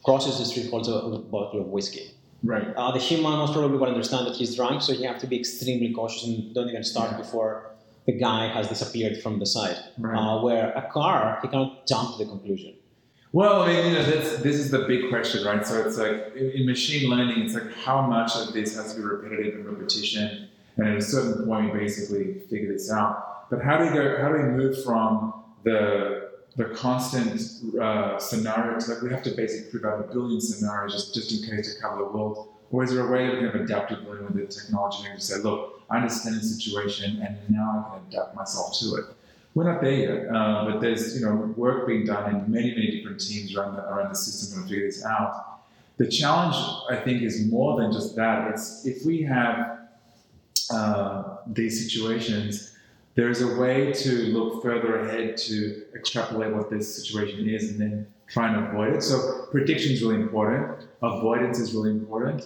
crosses 0.06 0.34
the 0.40 0.46
street 0.50 0.68
holds 0.72 0.88
a, 0.88 0.92
a 0.94 1.18
bottle 1.34 1.60
of 1.64 1.68
whiskey 1.76 2.06
Right. 2.52 2.68
uh, 2.76 2.90
the 2.92 2.98
human 3.08 3.32
most 3.40 3.52
probably 3.54 3.78
will 3.78 3.92
understand 3.96 4.22
that 4.28 4.36
he's 4.40 4.52
drunk, 4.58 4.76
so 4.86 4.90
you 4.92 5.06
have 5.12 5.20
to 5.24 5.28
be 5.32 5.36
extremely 5.44 5.90
cautious 5.98 6.22
and 6.28 6.54
don't 6.56 6.68
even 6.68 6.84
start 6.94 7.10
Yeah. 7.12 7.22
before 7.24 7.50
the 8.08 8.12
guy 8.28 8.42
has 8.56 8.64
disappeared 8.74 9.14
from 9.22 9.34
the 9.42 9.46
side. 9.56 9.78
Right. 9.98 10.18
Uh, 10.18 10.42
where 10.46 10.66
a 10.82 10.84
car, 10.98 11.38
he 11.42 11.48
cannot 11.48 11.86
jump 11.92 12.06
to 12.12 12.16
the 12.22 12.28
conclusion. 12.34 12.72
Well, 13.38 13.54
I 13.62 13.66
mean, 13.68 13.86
you 13.86 13.92
know, 13.96 14.04
this 14.48 14.56
is 14.64 14.70
the 14.76 14.82
big 14.92 15.08
question, 15.12 15.38
right? 15.50 15.66
So 15.66 15.74
it's 15.86 15.96
like 16.04 16.16
in, 16.40 16.46
in 16.58 16.62
machine 16.74 17.04
learning, 17.12 17.38
it's 17.44 17.54
like 17.58 17.70
how 17.86 17.98
much 18.14 18.30
of 18.36 18.52
this 18.56 18.68
has 18.76 18.86
to 18.92 19.00
be 19.00 19.04
repetitive 19.14 19.54
and 19.58 19.64
repetition, 19.72 20.24
and 20.76 20.84
at 20.90 20.96
a 20.98 21.06
certain 21.14 21.36
point, 21.46 21.62
you 21.68 21.72
basically 21.84 22.24
figure 22.50 22.70
this 22.76 22.92
out. 22.92 23.14
But 23.50 23.62
how 23.62 23.78
do 23.78 23.86
we 23.86 23.92
go? 23.92 24.20
How 24.20 24.28
do 24.28 24.38
we 24.38 24.48
move 24.50 24.82
from 24.84 25.34
the 25.62 26.30
the 26.56 26.66
constant 26.66 27.40
uh, 27.80 28.18
scenario 28.18 28.78
to 28.78 28.92
like 28.92 29.02
we 29.02 29.10
have 29.10 29.22
to 29.24 29.30
basically 29.30 29.70
prove 29.70 29.84
out 29.84 29.98
a 29.98 30.12
billion 30.12 30.40
scenarios 30.40 30.92
just, 30.92 31.14
just 31.14 31.32
in 31.32 31.50
case 31.50 31.74
to 31.74 31.80
cover 31.80 31.98
the 31.98 32.04
world? 32.04 32.48
Or 32.70 32.82
is 32.82 32.92
there 32.92 33.06
a 33.06 33.10
way 33.10 33.26
that 33.26 33.42
we 33.42 33.50
can 33.50 33.60
adaptive 33.60 34.02
learning 34.04 34.26
with 34.26 34.36
the 34.36 34.46
technology 34.46 35.08
and 35.08 35.22
say, 35.22 35.36
look, 35.38 35.82
I 35.90 35.98
understand 35.98 36.36
the 36.36 36.40
situation, 36.42 37.22
and 37.22 37.38
now 37.48 37.86
I 37.86 37.98
can 37.98 38.06
adapt 38.08 38.34
myself 38.34 38.78
to 38.80 38.96
it. 38.96 39.04
We're 39.54 39.70
not 39.70 39.80
there 39.80 39.92
yet, 39.92 40.34
uh, 40.34 40.64
but 40.64 40.80
there's 40.80 41.18
you 41.18 41.24
know 41.24 41.34
work 41.56 41.86
being 41.86 42.04
done 42.04 42.34
in 42.34 42.50
many 42.50 42.70
many 42.70 42.90
different 42.90 43.20
teams 43.20 43.54
around 43.54 43.76
the, 43.76 43.82
around 43.82 44.10
the 44.10 44.16
system 44.16 44.62
to 44.62 44.68
figure 44.68 44.86
this 44.86 45.04
out. 45.04 45.60
The 45.96 46.08
challenge 46.08 46.56
I 46.90 46.96
think 46.96 47.22
is 47.22 47.46
more 47.46 47.80
than 47.80 47.92
just 47.92 48.16
that. 48.16 48.50
It's 48.50 48.84
if 48.84 49.06
we 49.06 49.22
have 49.22 49.78
uh, 50.72 51.36
these 51.46 51.84
situations, 51.84 52.73
there's 53.14 53.42
a 53.42 53.56
way 53.56 53.92
to 53.92 54.10
look 54.32 54.62
further 54.62 55.00
ahead 55.00 55.36
to 55.36 55.84
extrapolate 55.94 56.52
what 56.52 56.70
this 56.70 56.96
situation 56.96 57.48
is 57.48 57.70
and 57.70 57.80
then 57.80 58.06
try 58.26 58.52
and 58.52 58.66
avoid 58.66 58.94
it. 58.94 59.02
So 59.02 59.46
prediction 59.50 59.92
is 59.92 60.02
really 60.02 60.20
important. 60.20 60.88
Avoidance 61.02 61.60
is 61.60 61.74
really 61.74 61.90
important. 61.90 62.42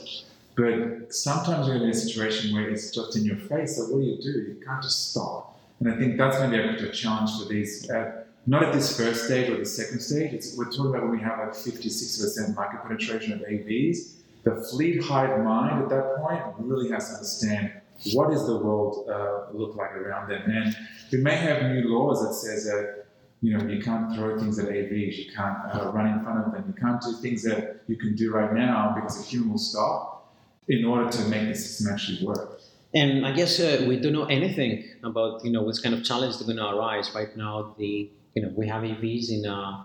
But 0.57 1.15
sometimes 1.15 1.69
you're 1.69 1.77
in 1.77 1.89
a 1.89 1.95
situation 1.95 2.53
where 2.55 2.69
it's 2.69 2.91
just 2.91 3.17
in 3.17 3.25
your 3.25 3.37
face. 3.37 3.77
So 3.77 3.85
what 3.85 4.01
do 4.01 4.07
you 4.07 4.21
do? 4.21 4.31
You 4.31 4.61
can't 4.65 4.83
just 4.83 5.11
stop. 5.13 5.59
And 5.81 5.91
I 5.91 5.97
think 5.97 6.19
that's 6.19 6.37
going 6.37 6.51
to 6.51 6.77
be 6.83 6.89
a, 6.89 6.93
challenge 6.93 7.31
for 7.41 7.49
these. 7.49 7.89
Uh, 7.89 8.25
not 8.47 8.65
at 8.65 8.73
this 8.73 8.97
first 8.97 9.27
stage 9.27 9.51
or 9.51 9.57
the 9.57 9.67
second 9.67 10.01
stage. 10.01 10.33
It's, 10.33 10.57
we're 10.57 10.65
talking 10.71 10.87
about 10.87 11.03
when 11.03 11.13
we 11.13 11.21
have 11.21 11.39
like 11.39 11.55
50, 11.55 11.89
60% 11.89 12.57
market 12.57 12.83
penetration 12.83 13.33
of 13.35 13.41
AVs. 13.41 14.15
The 14.43 14.57
fleet 14.71 15.03
hive 15.05 15.45
mind 15.45 15.85
at 15.85 15.89
that 15.91 16.17
point 16.17 16.43
really 16.59 16.91
has 16.91 17.09
to 17.11 17.15
understand 17.17 17.73
what 18.13 18.31
does 18.31 18.47
the 18.47 18.57
world 18.57 19.09
uh, 19.11 19.53
look 19.53 19.77
like 19.77 19.93
around 19.93 20.29
them. 20.29 20.43
And 20.51 20.77
we 21.13 21.19
may 21.19 21.37
have 21.37 21.63
new 21.63 21.89
laws 21.89 22.23
that 22.23 22.35
says 22.35 22.65
that 22.65 23.07
you 23.41 23.57
know 23.57 23.65
you 23.67 23.81
can't 23.81 24.15
throw 24.15 24.39
things 24.39 24.59
at 24.59 24.69
AVs, 24.69 25.17
you 25.17 25.33
can't 25.33 25.59
uh, 25.73 25.91
run 25.93 26.07
in 26.07 26.23
front 26.23 26.47
of 26.47 26.53
them, 26.53 26.65
you 26.67 26.81
can't 26.81 27.01
do 27.01 27.13
things 27.21 27.43
that 27.45 27.83
you 27.87 27.97
can 27.97 28.15
do 28.15 28.33
right 28.33 28.53
now 28.53 28.93
because 28.95 29.21
a 29.21 29.23
human 29.23 29.51
will 29.51 29.59
stop 29.59 30.35
in 30.69 30.85
order 30.85 31.11
to 31.11 31.25
make 31.29 31.49
the 31.49 31.55
system 31.55 31.93
actually 31.93 32.25
work. 32.27 32.61
And 32.95 33.27
I 33.27 33.33
guess 33.33 33.61
uh, 33.61 33.85
we 33.87 33.99
don't 33.99 34.13
know 34.13 34.25
anything 34.25 34.85
about 35.03 35.45
you 35.45 35.51
know 35.51 35.63
what 35.63 35.77
kind 35.83 35.95
of 35.95 36.05
challenge 36.05 36.41
are 36.41 36.45
going 36.45 36.57
to 36.57 36.69
arise 36.69 37.11
right 37.15 37.37
now. 37.37 37.75
The 37.79 38.11
you 38.35 38.43
know 38.43 38.53
we 38.57 38.67
have 38.69 38.83
EVs 38.83 39.31
in 39.31 39.47
uh, 39.47 39.85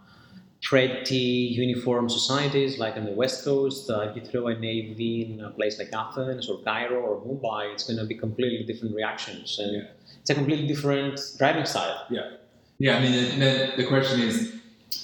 pretty 0.63 1.15
uniform 1.15 2.09
societies 2.09 2.79
like 2.79 2.95
on 2.95 3.05
the 3.05 3.11
west 3.11 3.43
coast. 3.43 3.89
Uh, 3.89 4.01
if 4.01 4.15
you 4.15 4.21
throw 4.23 4.47
a 4.47 4.57
navy 4.57 5.33
in 5.33 5.41
a 5.41 5.51
place 5.51 5.77
like 5.77 5.91
Athens 5.93 6.49
or 6.49 6.57
Cairo 6.59 7.01
or 7.01 7.21
Mumbai, 7.21 7.73
it's 7.73 7.83
going 7.83 7.99
to 7.99 8.05
be 8.05 8.15
completely 8.15 8.63
different 8.65 8.95
reactions, 8.95 9.59
and 9.59 9.71
Yeah. 9.75 10.19
it's 10.21 10.29
a 10.29 10.35
completely 10.35 10.67
different 10.67 11.19
driving 11.37 11.65
style. 11.65 12.05
Yeah, 12.09 12.37
yeah 12.79 12.97
I 12.97 13.01
mean, 13.01 13.39
the, 13.77 13.85
question 13.85 14.21
is 14.21 14.53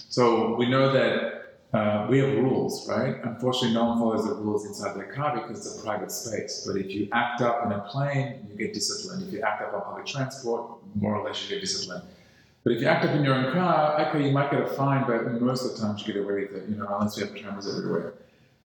so 0.10 0.56
we 0.56 0.66
know 0.68 0.92
that 0.92 1.40
uh, 1.74 2.08
we 2.10 2.18
have 2.20 2.34
rules, 2.38 2.90
right? 2.90 3.16
Unfortunately, 3.24 3.74
no 3.74 3.86
one 3.86 4.00
follows 4.00 4.26
the 4.26 4.34
rules 4.36 4.66
inside 4.66 4.96
their 4.96 5.12
car 5.14 5.36
because 5.36 5.58
it's 5.66 5.78
a 5.80 5.84
private 5.84 6.12
space. 6.12 6.64
But 6.66 6.78
if 6.78 6.90
you 6.90 7.08
act 7.12 7.42
up 7.42 7.66
in 7.66 7.72
a 7.72 7.82
plane, 7.82 8.48
you 8.50 8.56
get 8.58 8.74
disciplined. 8.74 9.28
If 9.28 9.34
you 9.34 9.42
act 9.42 9.62
up 9.62 9.74
on 9.76 9.82
public 9.84 10.08
transport, 10.08 10.64
more 10.96 11.16
or 11.18 11.24
less 11.26 11.44
you 11.44 11.50
get 11.50 11.62
disciplined. 11.62 12.04
But 12.70 12.76
if 12.76 12.84
you 12.84 12.88
act 12.88 13.04
up 13.04 13.16
in 13.16 13.24
your 13.24 13.34
own 13.34 13.52
car, 13.52 14.00
okay, 14.00 14.28
you 14.28 14.32
might 14.32 14.52
get 14.52 14.62
a 14.62 14.68
fine, 14.68 15.04
but 15.08 15.42
most 15.42 15.66
of 15.66 15.72
the 15.72 15.82
time 15.82 15.98
you 15.98 16.14
get 16.14 16.18
away 16.18 16.42
with 16.44 16.54
it, 16.54 16.70
you 16.70 16.76
know, 16.76 16.86
unless 16.88 17.18
we 17.18 17.24
have 17.24 17.34
cameras 17.34 17.68
everywhere. 17.68 18.14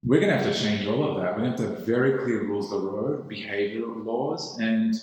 We're 0.02 0.18
going 0.18 0.32
to 0.32 0.42
have 0.42 0.50
to 0.50 0.58
change 0.58 0.86
all 0.86 1.04
of 1.04 1.22
that. 1.22 1.36
We're 1.36 1.42
going 1.42 1.54
to 1.54 1.62
have 1.62 1.72
to 1.72 1.76
have 1.76 1.86
very 1.86 2.16
clear 2.24 2.42
rules 2.42 2.72
of 2.72 2.84
the 2.84 2.88
road, 2.88 3.28
behavioral 3.28 4.02
laws, 4.02 4.58
and 4.60 4.94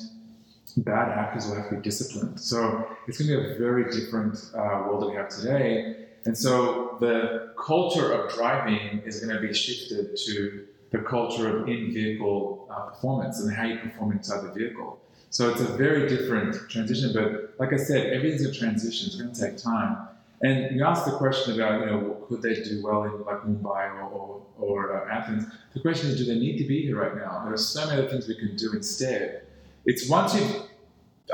bad 0.77 1.09
actors 1.09 1.45
will 1.45 1.57
have 1.57 1.69
to 1.69 1.75
be 1.75 1.81
disciplined. 1.83 2.39
So 2.39 2.87
it's 3.07 3.19
going 3.19 3.29
to 3.29 3.47
be 3.47 3.53
a 3.53 3.59
very 3.59 3.91
different 3.91 4.43
uh, 4.55 4.87
world 4.87 5.03
that 5.03 5.09
we 5.11 5.15
have 5.17 5.29
today. 5.29 6.07
And 6.25 6.35
so 6.35 6.97
the 6.99 7.53
culture 7.63 8.11
of 8.11 8.33
driving 8.33 9.03
is 9.05 9.23
going 9.23 9.39
to 9.39 9.39
be 9.39 9.53
shifted 9.53 10.17
to 10.25 10.65
the 10.89 10.97
culture 10.97 11.59
of 11.59 11.69
in-vehicle 11.69 12.67
uh, 12.71 12.79
performance 12.87 13.39
and 13.39 13.55
how 13.55 13.67
you 13.67 13.77
perform 13.77 14.13
inside 14.13 14.47
the 14.47 14.51
vehicle. 14.51 14.99
So 15.29 15.49
it's 15.49 15.61
a 15.61 15.77
very 15.77 16.07
different 16.07 16.69
transition. 16.69 17.11
But 17.13 17.55
like 17.59 17.73
I 17.73 17.77
said, 17.77 18.07
everything's 18.13 18.45
a 18.45 18.53
transition. 18.53 19.07
It's 19.07 19.15
going 19.15 19.33
to 19.33 19.39
take 19.39 19.57
time. 19.57 20.07
And 20.41 20.75
you 20.75 20.85
asked 20.85 21.05
the 21.05 21.17
question 21.17 21.59
about, 21.59 21.81
you 21.81 21.85
know, 21.87 22.25
could 22.27 22.41
they 22.41 22.55
do 22.55 22.81
well 22.83 23.03
in 23.03 23.23
like 23.25 23.41
Mumbai 23.41 23.93
or, 23.95 24.03
or, 24.03 24.41
or 24.57 25.09
uh, 25.09 25.13
Athens? 25.13 25.45
The 25.73 25.81
question 25.81 26.09
is, 26.09 26.17
do 26.17 26.25
they 26.25 26.39
need 26.39 26.57
to 26.59 26.65
be 26.65 26.83
here 26.83 26.99
right 26.99 27.15
now? 27.15 27.41
There 27.43 27.53
are 27.53 27.57
so 27.57 27.85
many 27.85 27.99
other 27.99 28.09
things 28.09 28.27
we 28.27 28.35
can 28.35 28.55
do 28.55 28.71
instead. 28.71 29.43
It's 29.85 30.09
once 30.09 30.33
you, 30.35 30.63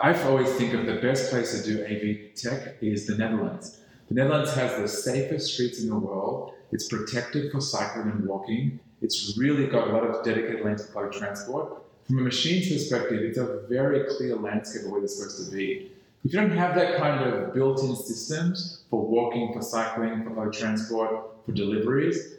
I 0.02 0.20
always 0.24 0.52
think 0.56 0.74
of 0.74 0.88
the 0.88 0.96
best 0.96 1.30
place 1.30 1.62
to 1.62 1.64
do 1.64 1.84
AV 1.86 2.36
tech 2.36 2.78
is 2.82 3.06
the 3.06 3.16
Netherlands. 3.16 3.80
The 4.08 4.16
Netherlands 4.16 4.54
has 4.56 4.80
the 4.82 4.88
safest 4.88 5.54
streets 5.54 5.82
in 5.82 5.90
the 5.90 5.98
world. 5.98 6.54
It's 6.72 6.88
protected 6.88 7.52
for 7.52 7.62
cycling 7.62 8.10
and 8.10 8.26
walking. 8.26 8.80
It's 9.02 9.38
really 9.38 9.68
got 9.68 9.88
a 9.88 9.92
lot 9.92 10.04
of 10.04 10.26
dedicated 10.26 10.66
lanes 10.66 10.86
for 10.86 10.94
public 10.94 11.14
transport. 11.14 11.85
From 12.08 12.20
a 12.20 12.22
machine's 12.22 12.72
perspective, 12.72 13.22
it's 13.24 13.40
a 13.40 13.62
very 13.68 14.04
clear 14.16 14.36
landscape 14.36 14.84
of 14.86 14.92
where 14.92 15.02
they're 15.02 15.08
supposed 15.08 15.50
to 15.50 15.56
be. 15.56 15.92
If 16.24 16.34
you 16.34 16.40
don't 16.40 16.52
have 16.52 16.76
that 16.76 16.98
kind 16.98 17.24
of 17.24 17.54
built-in 17.54 17.96
systems 17.96 18.84
for 18.92 19.06
walking, 19.06 19.52
for 19.54 19.62
cycling, 19.62 20.24
for 20.24 20.30
public 20.30 20.54
transport, 20.54 21.46
for 21.46 21.52
deliveries, 21.52 22.36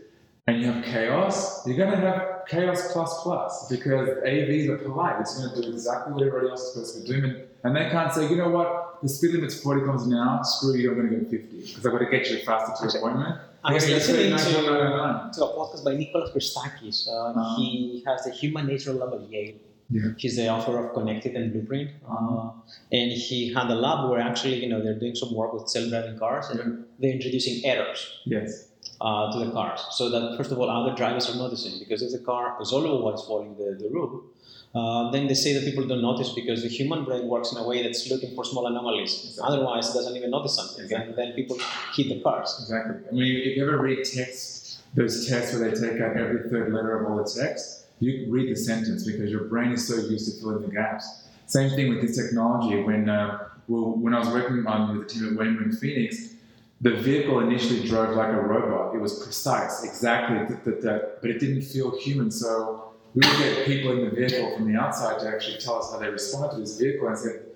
and 0.46 0.60
you 0.60 0.70
have 0.70 0.84
chaos, 0.84 1.66
you're 1.66 1.76
going 1.76 1.90
to 1.90 1.96
have 1.96 2.42
chaos 2.48 2.92
plus 2.92 3.22
plus 3.22 3.68
because 3.68 4.08
AVs 4.08 4.68
are 4.68 4.78
polite. 4.78 5.20
It's 5.20 5.36
going 5.36 5.52
to 5.52 5.62
do 5.62 5.72
exactly 5.72 6.12
what 6.12 6.22
everybody 6.22 6.48
else 6.48 6.62
is 6.62 6.72
supposed 6.72 6.94
to 6.94 7.00
be 7.12 7.20
doing. 7.20 7.42
And 7.64 7.74
they 7.74 7.90
can't 7.90 8.12
say, 8.12 8.28
you 8.28 8.36
know 8.36 8.50
what, 8.50 9.02
the 9.02 9.08
speed 9.08 9.32
limit's 9.32 9.60
40 9.60 9.80
kilometers 9.80 10.06
an 10.06 10.14
hour, 10.14 10.44
screw 10.44 10.74
you, 10.74 10.92
I'm 10.92 10.96
going 10.96 11.10
to 11.10 11.16
go 11.16 11.28
50 11.28 11.56
because 11.56 11.84
I've 11.84 11.92
got 11.92 11.98
to 11.98 12.06
get 12.10 12.30
you 12.30 12.44
faster 12.44 12.86
to 12.86 12.92
your 12.92 13.02
appointment. 13.04 13.40
I 13.68 13.72
was 13.74 13.88
You're 13.88 13.98
gonna 13.98 14.12
get 14.12 14.32
listening 14.32 14.54
to, 14.54 15.30
to 15.36 15.44
a 15.44 15.48
podcast 15.56 15.84
by 15.84 15.94
Nicholas 16.02 16.30
Christakis. 16.34 16.98
Uh, 17.08 17.12
Uh-huh. 17.12 17.56
He 17.60 18.02
has 18.06 18.24
the 18.26 18.32
Human 18.40 18.64
Nature 18.72 18.92
Lab 19.00 19.12
at 19.18 19.24
Yale. 19.32 19.56
Yeah. 19.96 20.10
He's 20.22 20.36
the 20.36 20.48
author 20.54 20.74
of 20.82 20.94
Connected 20.94 21.32
and 21.38 21.52
Blueprint. 21.52 21.90
Uh, 22.08 22.50
and 22.98 23.08
he 23.26 23.38
had 23.56 23.66
a 23.70 23.74
lab 23.74 24.10
where 24.10 24.20
actually, 24.20 24.56
you 24.62 24.68
know, 24.68 24.80
they're 24.82 24.98
doing 25.04 25.14
some 25.22 25.32
work 25.40 25.52
with 25.56 25.68
self-driving 25.68 26.18
cars 26.18 26.46
and 26.50 26.84
they're 26.98 27.12
introducing 27.18 27.64
errors 27.64 28.00
Yes. 28.24 28.68
uh, 29.00 29.32
to 29.32 29.44
the 29.44 29.50
cars. 29.52 29.80
So 29.98 30.10
that 30.10 30.36
first 30.36 30.50
of 30.52 30.58
all, 30.60 30.68
other 30.78 30.94
drivers 31.00 31.24
are 31.30 31.36
noticing 31.44 31.74
because 31.78 32.02
if 32.06 32.10
the 32.18 32.24
car 32.32 32.44
is 32.60 32.72
all 32.72 32.84
over 32.86 33.02
always 33.04 33.22
following 33.28 33.54
the, 33.60 33.68
the 33.82 33.88
rule, 33.96 34.24
uh, 34.78 35.10
then 35.14 35.26
they 35.30 35.34
say 35.44 35.52
that 35.54 35.64
people 35.68 35.84
don't 35.90 36.02
notice 36.10 36.30
because 36.40 36.62
the 36.62 36.68
human 36.78 37.00
brain 37.04 37.24
works 37.34 37.52
in 37.52 37.58
a 37.58 37.66
way 37.70 37.82
that's 37.84 38.02
looking 38.10 38.34
for 38.36 38.44
small 38.44 38.66
anomalies. 38.66 39.12
Exactly. 39.28 39.44
Otherwise, 39.48 39.84
it 39.90 39.94
doesn't 39.98 40.16
even 40.20 40.30
notice 40.36 40.54
something, 40.60 40.84
Exactly. 40.84 41.08
and 41.08 41.16
then 41.18 41.28
people 41.40 41.56
hit 41.96 42.08
the 42.12 42.20
cars. 42.26 42.50
Exactly. 42.60 42.96
I 43.10 43.12
mean, 43.14 43.36
if 43.48 43.56
you 43.56 43.62
ever 43.66 43.78
read 43.88 43.98
text, 44.04 44.80
those 44.94 45.26
tests 45.28 45.48
where 45.54 45.70
they 45.70 45.74
take 45.84 46.00
out 46.04 46.16
every 46.16 46.48
third 46.50 46.72
letter 46.74 46.92
of 46.98 47.10
all 47.10 47.16
the 47.22 47.30
text, 47.42 47.64
you 48.00 48.26
read 48.36 48.46
the 48.50 48.56
sentence 48.70 49.04
because 49.10 49.30
your 49.30 49.44
brain 49.44 49.70
is 49.72 49.86
so 49.88 49.94
used 49.96 50.24
to 50.34 50.40
filling 50.40 50.62
the 50.62 50.72
gaps. 50.80 51.04
Same 51.46 51.70
thing 51.76 51.88
with 51.90 52.00
this 52.02 52.14
technology. 52.22 52.82
When 52.82 53.08
uh, 53.08 53.48
well, 53.68 53.92
when 54.04 54.12
I 54.14 54.18
was 54.18 54.28
working 54.28 54.66
on 54.66 54.98
with 54.98 55.08
the 55.08 55.14
team 55.14 55.24
at 55.28 55.34
Waymo 55.38 55.62
in 55.64 55.72
Phoenix, 55.72 56.34
the 56.80 56.92
vehicle 57.08 57.40
initially 57.40 57.86
drove 57.88 58.14
like 58.16 58.28
a 58.28 58.40
robot. 58.40 58.94
It 58.94 59.00
was 59.00 59.22
precise, 59.24 59.84
exactly, 59.84 60.38
th- 60.46 60.64
th- 60.64 60.82
th- 60.82 61.02
but 61.20 61.30
it 61.30 61.38
didn't 61.38 61.62
feel 61.62 61.96
human. 61.98 62.30
So 62.30 62.92
we 63.16 63.26
would 63.26 63.38
get 63.38 63.66
people 63.66 63.92
in 63.92 64.04
the 64.04 64.10
vehicle 64.10 64.54
from 64.54 64.70
the 64.70 64.78
outside 64.78 65.18
to 65.20 65.26
actually 65.26 65.56
tell 65.56 65.78
us 65.78 65.90
how 65.90 65.98
they 65.98 66.08
respond 66.08 66.52
to 66.52 66.58
this 66.58 66.78
vehicle. 66.78 67.06
And 67.08 67.16
I 67.16 67.18
said, 67.18 67.46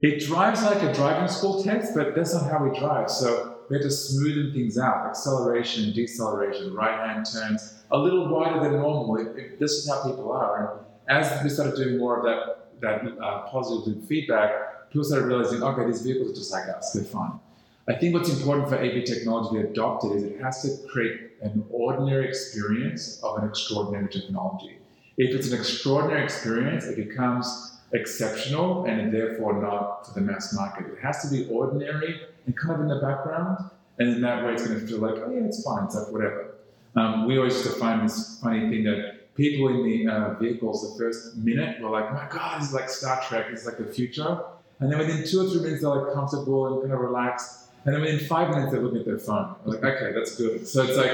it 0.00 0.26
drives 0.26 0.64
like 0.64 0.82
a 0.82 0.92
driving 0.92 1.28
school 1.28 1.62
test, 1.62 1.94
but 1.94 2.16
that's 2.16 2.34
not 2.34 2.50
how 2.50 2.64
we 2.64 2.76
drive. 2.76 3.08
So 3.08 3.58
we 3.70 3.76
had 3.76 3.82
to 3.82 3.88
smoothen 3.88 4.52
things 4.52 4.76
out, 4.76 5.06
acceleration, 5.06 5.92
deceleration, 5.92 6.74
right-hand 6.74 7.26
turns, 7.32 7.84
a 7.92 7.96
little 7.96 8.28
wider 8.28 8.58
than 8.58 8.72
normal. 8.72 9.16
If, 9.18 9.36
if 9.36 9.58
this 9.60 9.70
is 9.70 9.88
how 9.88 10.02
people 10.02 10.32
are. 10.32 10.80
And 11.06 11.18
as 11.18 11.44
we 11.44 11.48
started 11.48 11.76
doing 11.76 11.98
more 11.98 12.18
of 12.18 12.24
that, 12.24 12.80
that 12.80 13.16
uh, 13.22 13.42
positive 13.42 14.04
feedback, 14.08 14.90
people 14.90 15.04
started 15.04 15.26
realizing, 15.26 15.62
okay, 15.62 15.86
these 15.86 16.02
vehicles 16.02 16.32
are 16.32 16.34
just 16.34 16.50
like 16.50 16.68
us, 16.76 16.92
they're 16.92 17.04
fine. 17.04 17.38
I 17.86 17.94
think 17.94 18.14
what's 18.14 18.30
important 18.30 18.68
for 18.68 18.78
AV 18.78 19.04
technology 19.04 19.56
to 19.56 19.62
be 19.62 19.70
adopted 19.70 20.16
is 20.16 20.24
it 20.24 20.40
has 20.40 20.62
to 20.62 20.88
create 20.88 21.20
an 21.42 21.64
ordinary 21.70 22.26
experience 22.26 23.20
of 23.22 23.38
an 23.38 23.48
extraordinary 23.48 24.08
technology. 24.08 24.78
If 25.16 25.34
it's 25.34 25.50
an 25.52 25.58
extraordinary 25.58 26.24
experience, 26.24 26.84
it 26.84 26.96
becomes 26.96 27.78
exceptional 27.92 28.84
and 28.84 29.14
therefore 29.14 29.62
not 29.62 30.06
for 30.06 30.14
the 30.14 30.20
mass 30.20 30.52
market. 30.54 30.86
It 30.92 30.98
has 31.02 31.22
to 31.22 31.30
be 31.30 31.48
ordinary 31.48 32.20
and 32.46 32.56
kind 32.56 32.74
of 32.74 32.80
in 32.80 32.88
the 32.88 33.00
background, 33.00 33.70
and 33.98 34.08
in 34.08 34.20
that 34.22 34.44
way, 34.44 34.52
it's 34.54 34.66
going 34.66 34.80
to 34.80 34.86
feel 34.86 34.98
like, 34.98 35.14
oh 35.16 35.30
yeah, 35.32 35.46
it's 35.46 35.62
fine, 35.62 35.84
it's 35.84 35.94
like 35.94 36.08
whatever. 36.08 36.56
Um, 36.96 37.26
we 37.26 37.38
always 37.38 37.54
used 37.54 37.66
to 37.66 37.72
find 37.78 38.08
this 38.08 38.38
funny 38.40 38.68
thing 38.68 38.84
that 38.84 39.34
people 39.34 39.68
in 39.68 39.82
the 39.84 40.12
uh, 40.12 40.34
vehicles, 40.34 40.92
the 40.92 40.98
first 40.98 41.36
minute, 41.36 41.80
were 41.80 41.90
like, 41.90 42.12
my 42.12 42.26
God, 42.28 42.62
is 42.62 42.72
like 42.72 42.88
Star 42.90 43.22
Trek, 43.22 43.46
it's 43.50 43.66
like 43.66 43.78
the 43.78 43.86
future. 43.86 44.40
And 44.80 44.90
then 44.90 44.98
within 44.98 45.26
two 45.26 45.40
or 45.40 45.50
three 45.50 45.60
minutes, 45.60 45.82
they're 45.82 45.90
like 45.90 46.12
comfortable 46.12 46.66
and 46.66 46.82
kind 46.82 46.92
of 46.92 47.00
relaxed. 47.00 47.68
And 47.84 47.94
then 47.94 48.02
within 48.02 48.18
five 48.26 48.50
minutes, 48.50 48.72
they're 48.72 48.80
looking 48.80 49.00
at 49.00 49.06
their 49.06 49.18
phone. 49.18 49.54
Like, 49.64 49.82
okay, 49.84 50.12
that's 50.12 50.36
good. 50.36 50.66
So 50.66 50.82
it's 50.82 50.96
like 50.96 51.10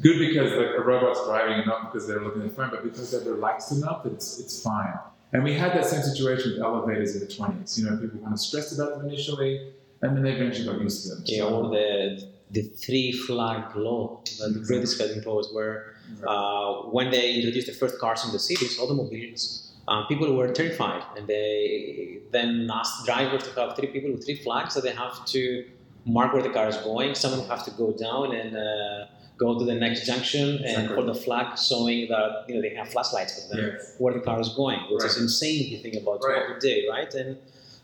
good 0.00 0.18
because 0.18 0.52
like 0.52 0.76
a 0.76 0.82
robot's 0.82 1.24
driving, 1.26 1.54
and 1.54 1.66
not 1.66 1.92
because 1.92 2.06
they're 2.06 2.22
looking 2.22 2.42
at 2.42 2.48
the 2.48 2.54
phone, 2.54 2.70
but 2.70 2.82
because 2.82 3.10
they're 3.10 3.32
relaxed 3.32 3.72
enough 3.72 4.06
it's, 4.06 4.38
it's 4.40 4.62
fine. 4.62 4.98
And 5.32 5.42
we 5.44 5.54
had 5.54 5.72
that 5.72 5.86
same 5.86 6.02
situation 6.02 6.52
with 6.52 6.62
elevators 6.62 7.14
in 7.16 7.20
the 7.20 7.26
20s. 7.26 7.78
You 7.78 7.88
know, 7.88 7.96
people 7.96 8.20
kind 8.20 8.32
of 8.32 8.38
stressed 8.38 8.74
about 8.74 8.98
them 8.98 9.08
initially, 9.08 9.72
and 10.02 10.16
then 10.16 10.22
they 10.22 10.32
eventually 10.32 10.66
got 10.66 10.80
used 10.80 11.04
to 11.04 11.14
them. 11.14 11.24
Yeah, 11.26 11.44
or 11.44 11.70
the 11.70 12.26
the 12.50 12.62
three 12.62 13.12
flag 13.12 13.74
law 13.74 14.20
that 14.38 14.52
the 14.52 14.60
British 14.60 14.98
had 14.98 15.10
imposed, 15.10 15.54
where 15.54 15.94
uh, 16.26 16.74
when 16.96 17.10
they 17.10 17.34
introduced 17.34 17.66
the 17.66 17.72
first 17.72 17.98
cars 17.98 18.24
in 18.26 18.32
the 18.32 18.38
cities, 18.38 18.78
automobiles, 18.78 19.72
uh, 19.88 20.04
people 20.06 20.34
were 20.34 20.48
terrified, 20.48 21.02
and 21.16 21.26
they 21.26 22.18
then 22.30 22.68
asked 22.72 23.06
drivers 23.06 23.42
to 23.44 23.60
have 23.60 23.76
three 23.76 23.88
people 23.88 24.10
with 24.12 24.24
three 24.24 24.36
flags 24.36 24.74
that 24.74 24.84
they 24.84 24.92
have 24.92 25.24
to 25.26 25.64
mark 26.04 26.32
where 26.32 26.42
the 26.42 26.50
car 26.50 26.68
is 26.68 26.76
going. 26.78 27.14
Someone 27.14 27.48
has 27.48 27.62
to 27.64 27.70
go 27.72 27.92
down 27.92 28.34
and 28.34 28.56
uh, 28.56 29.06
go 29.38 29.58
to 29.58 29.64
the 29.64 29.74
next 29.74 30.06
junction 30.06 30.48
and 30.56 30.60
Exactly. 30.64 30.94
hold 30.94 31.08
the 31.08 31.14
flag 31.14 31.58
showing 31.58 32.08
that 32.08 32.44
you 32.48 32.54
know 32.54 32.60
they 32.62 32.74
have 32.74 32.88
flashlights 32.88 33.32
for 33.42 33.54
them 33.56 33.72
Yes. 33.72 33.94
where 33.98 34.14
the 34.14 34.20
car 34.20 34.40
is 34.40 34.50
going, 34.50 34.80
which 34.90 35.04
is 35.04 35.18
insane 35.18 35.60
if 35.64 35.68
you 35.72 35.78
think 35.78 35.94
about 35.94 36.20
Right. 36.22 36.48
what 36.48 36.62
we 36.62 36.68
do, 36.68 36.88
right? 36.90 37.12
And 37.14 37.36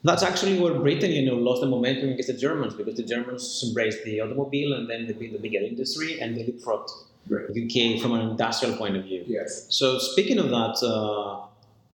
that's 0.05 0.23
actually 0.23 0.61
where 0.61 0.75
Britain, 0.75 1.11
you 1.11 1.25
know, 1.27 1.35
lost 1.35 1.61
the 1.61 1.67
momentum 1.67 2.11
against 2.11 2.29
the 2.29 2.35
Germans 2.47 2.75
because 2.75 2.95
the 2.95 3.03
Germans 3.03 3.65
embraced 3.67 4.05
the 4.05 4.21
automobile 4.21 4.73
and 4.75 4.89
then 4.89 5.07
they 5.07 5.13
built 5.13 5.33
the 5.33 5.39
bigger 5.47 5.59
industry 5.73 6.21
and 6.21 6.37
they 6.37 6.45
leapfrogged 6.45 6.91
Right. 7.29 7.45
UK 7.51 8.01
from 8.01 8.13
an 8.13 8.23
industrial 8.31 8.75
point 8.77 8.97
of 8.97 9.05
view. 9.05 9.23
Yes. 9.27 9.67
So 9.69 9.99
speaking 9.99 10.39
of 10.39 10.49
that, 10.51 10.77
uh, 10.83 11.41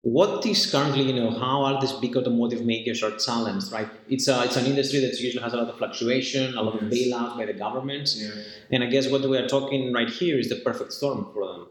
what 0.03 0.45
is 0.47 0.69
currently, 0.71 1.03
you 1.05 1.13
know, 1.13 1.31
how 1.31 1.63
are 1.63 1.81
these 1.81 1.93
big 1.93 2.17
automotive 2.17 2.65
makers 2.65 3.03
are 3.05 3.17
challenged, 3.17 3.71
right? 3.71 3.89
It's 4.09 4.27
a, 4.27 4.43
it's 4.43 4.57
an 4.57 4.67
industry 4.67 4.99
that 5.01 5.19
usually 5.21 5.43
has 5.43 5.53
a 5.53 5.57
lot 5.57 5.69
of 5.69 5.79
fluctuation, 5.79 6.57
a 6.57 6.63
lot 6.63 6.75
of 6.75 6.89
bailouts 6.89 7.37
by 7.39 7.47
the 7.47 7.53
governments, 7.53 8.21
Yeah. 8.21 8.31
and 8.73 8.83
I 8.83 8.87
guess 8.87 9.09
what 9.09 9.23
we 9.23 9.39
are 9.39 9.47
talking 9.47 9.93
right 9.93 10.11
here 10.11 10.39
is 10.39 10.49
the 10.49 10.57
perfect 10.57 10.93
storm 10.93 11.29
for 11.33 11.47
them. 11.47 11.67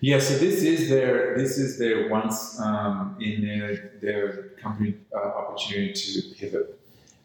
Yeah, 0.00 0.20
so 0.20 0.36
this 0.38 0.62
is 0.62 0.90
their 0.90 1.36
this 1.36 1.56
is 1.58 1.78
their 1.78 2.08
once 2.10 2.60
um, 2.60 3.16
in 3.18 3.42
their 3.42 3.92
their 4.02 4.50
company 4.62 4.94
uh, 5.14 5.18
opportunity 5.18 6.20
to 6.20 6.34
pivot, 6.38 6.78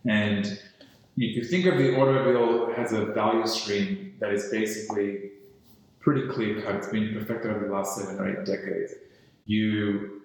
and 0.05 0.45
if 1.17 1.35
you 1.35 1.43
think 1.43 1.65
of 1.65 1.77
the 1.77 1.93
automobile 1.99 2.73
as 2.77 2.93
a 2.93 3.05
value 3.07 3.45
stream 3.45 4.15
that 4.19 4.33
is 4.33 4.49
basically 4.49 5.31
pretty 5.99 6.25
clear 6.29 6.61
cut, 6.61 6.75
it's 6.75 6.87
been 6.87 7.13
perfected 7.13 7.51
over 7.51 7.65
the 7.67 7.73
last 7.73 7.97
seven 7.97 8.17
or 8.17 8.29
eight 8.29 8.45
decades. 8.45 8.93
You 9.45 10.20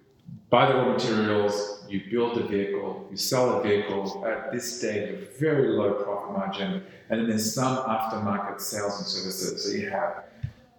buy 0.50 0.66
the 0.66 0.74
raw 0.74 0.92
materials, 0.92 1.84
you 1.88 2.02
build 2.10 2.36
the 2.36 2.44
vehicle, 2.44 3.06
you 3.10 3.16
sell 3.16 3.58
a 3.58 3.62
vehicle 3.62 4.24
at 4.26 4.52
this 4.52 4.78
stage 4.78 5.10
a 5.10 5.38
very 5.38 5.68
low 5.68 5.94
profit 5.94 6.32
margin, 6.32 6.82
and 7.10 7.20
then 7.20 7.28
there's 7.28 7.54
some 7.54 7.76
aftermarket 7.78 8.60
sales 8.60 8.98
and 8.98 9.06
services. 9.06 9.72
that 9.72 9.78
you 9.78 9.90
have 9.90 10.24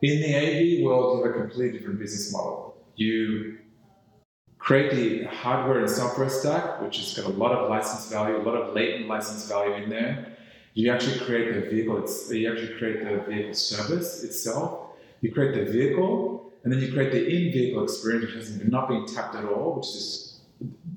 in 0.01 0.21
the 0.21 0.35
AV 0.35 0.85
world, 0.85 1.17
you 1.17 1.25
have 1.25 1.35
a 1.35 1.39
completely 1.39 1.77
different 1.77 1.99
business 1.99 2.31
model. 2.31 2.75
You 2.95 3.57
create 4.59 4.91
the 4.91 5.23
hardware 5.35 5.79
and 5.79 5.89
software 5.89 6.29
stack, 6.29 6.81
which 6.81 6.97
has 6.97 7.13
got 7.15 7.25
a 7.25 7.29
lot 7.29 7.51
of 7.51 7.69
license 7.69 8.11
value, 8.11 8.37
a 8.37 8.43
lot 8.43 8.55
of 8.55 8.75
latent 8.75 9.07
license 9.07 9.47
value 9.47 9.73
in 9.73 9.89
there. 9.89 10.37
You 10.75 10.91
actually 10.91 11.19
create 11.19 11.55
the 11.55 11.61
vehicle. 11.61 12.07
You 12.29 12.51
actually 12.51 12.77
create 12.77 13.03
the 13.03 13.23
vehicle 13.27 13.55
service 13.55 14.23
itself. 14.23 14.91
You 15.21 15.31
create 15.31 15.55
the 15.55 15.71
vehicle, 15.71 16.36
and 16.67 16.73
then 16.73 16.81
you 16.81 16.91
create 16.91 17.13
the 17.13 17.25
in-vehicle 17.25 17.81
experience, 17.81 18.25
which 18.25 18.33
has 18.33 18.61
not 18.65 18.89
been 18.89 19.05
tapped 19.05 19.35
at 19.35 19.45
all, 19.45 19.77
which 19.77 19.87
is 19.87 20.41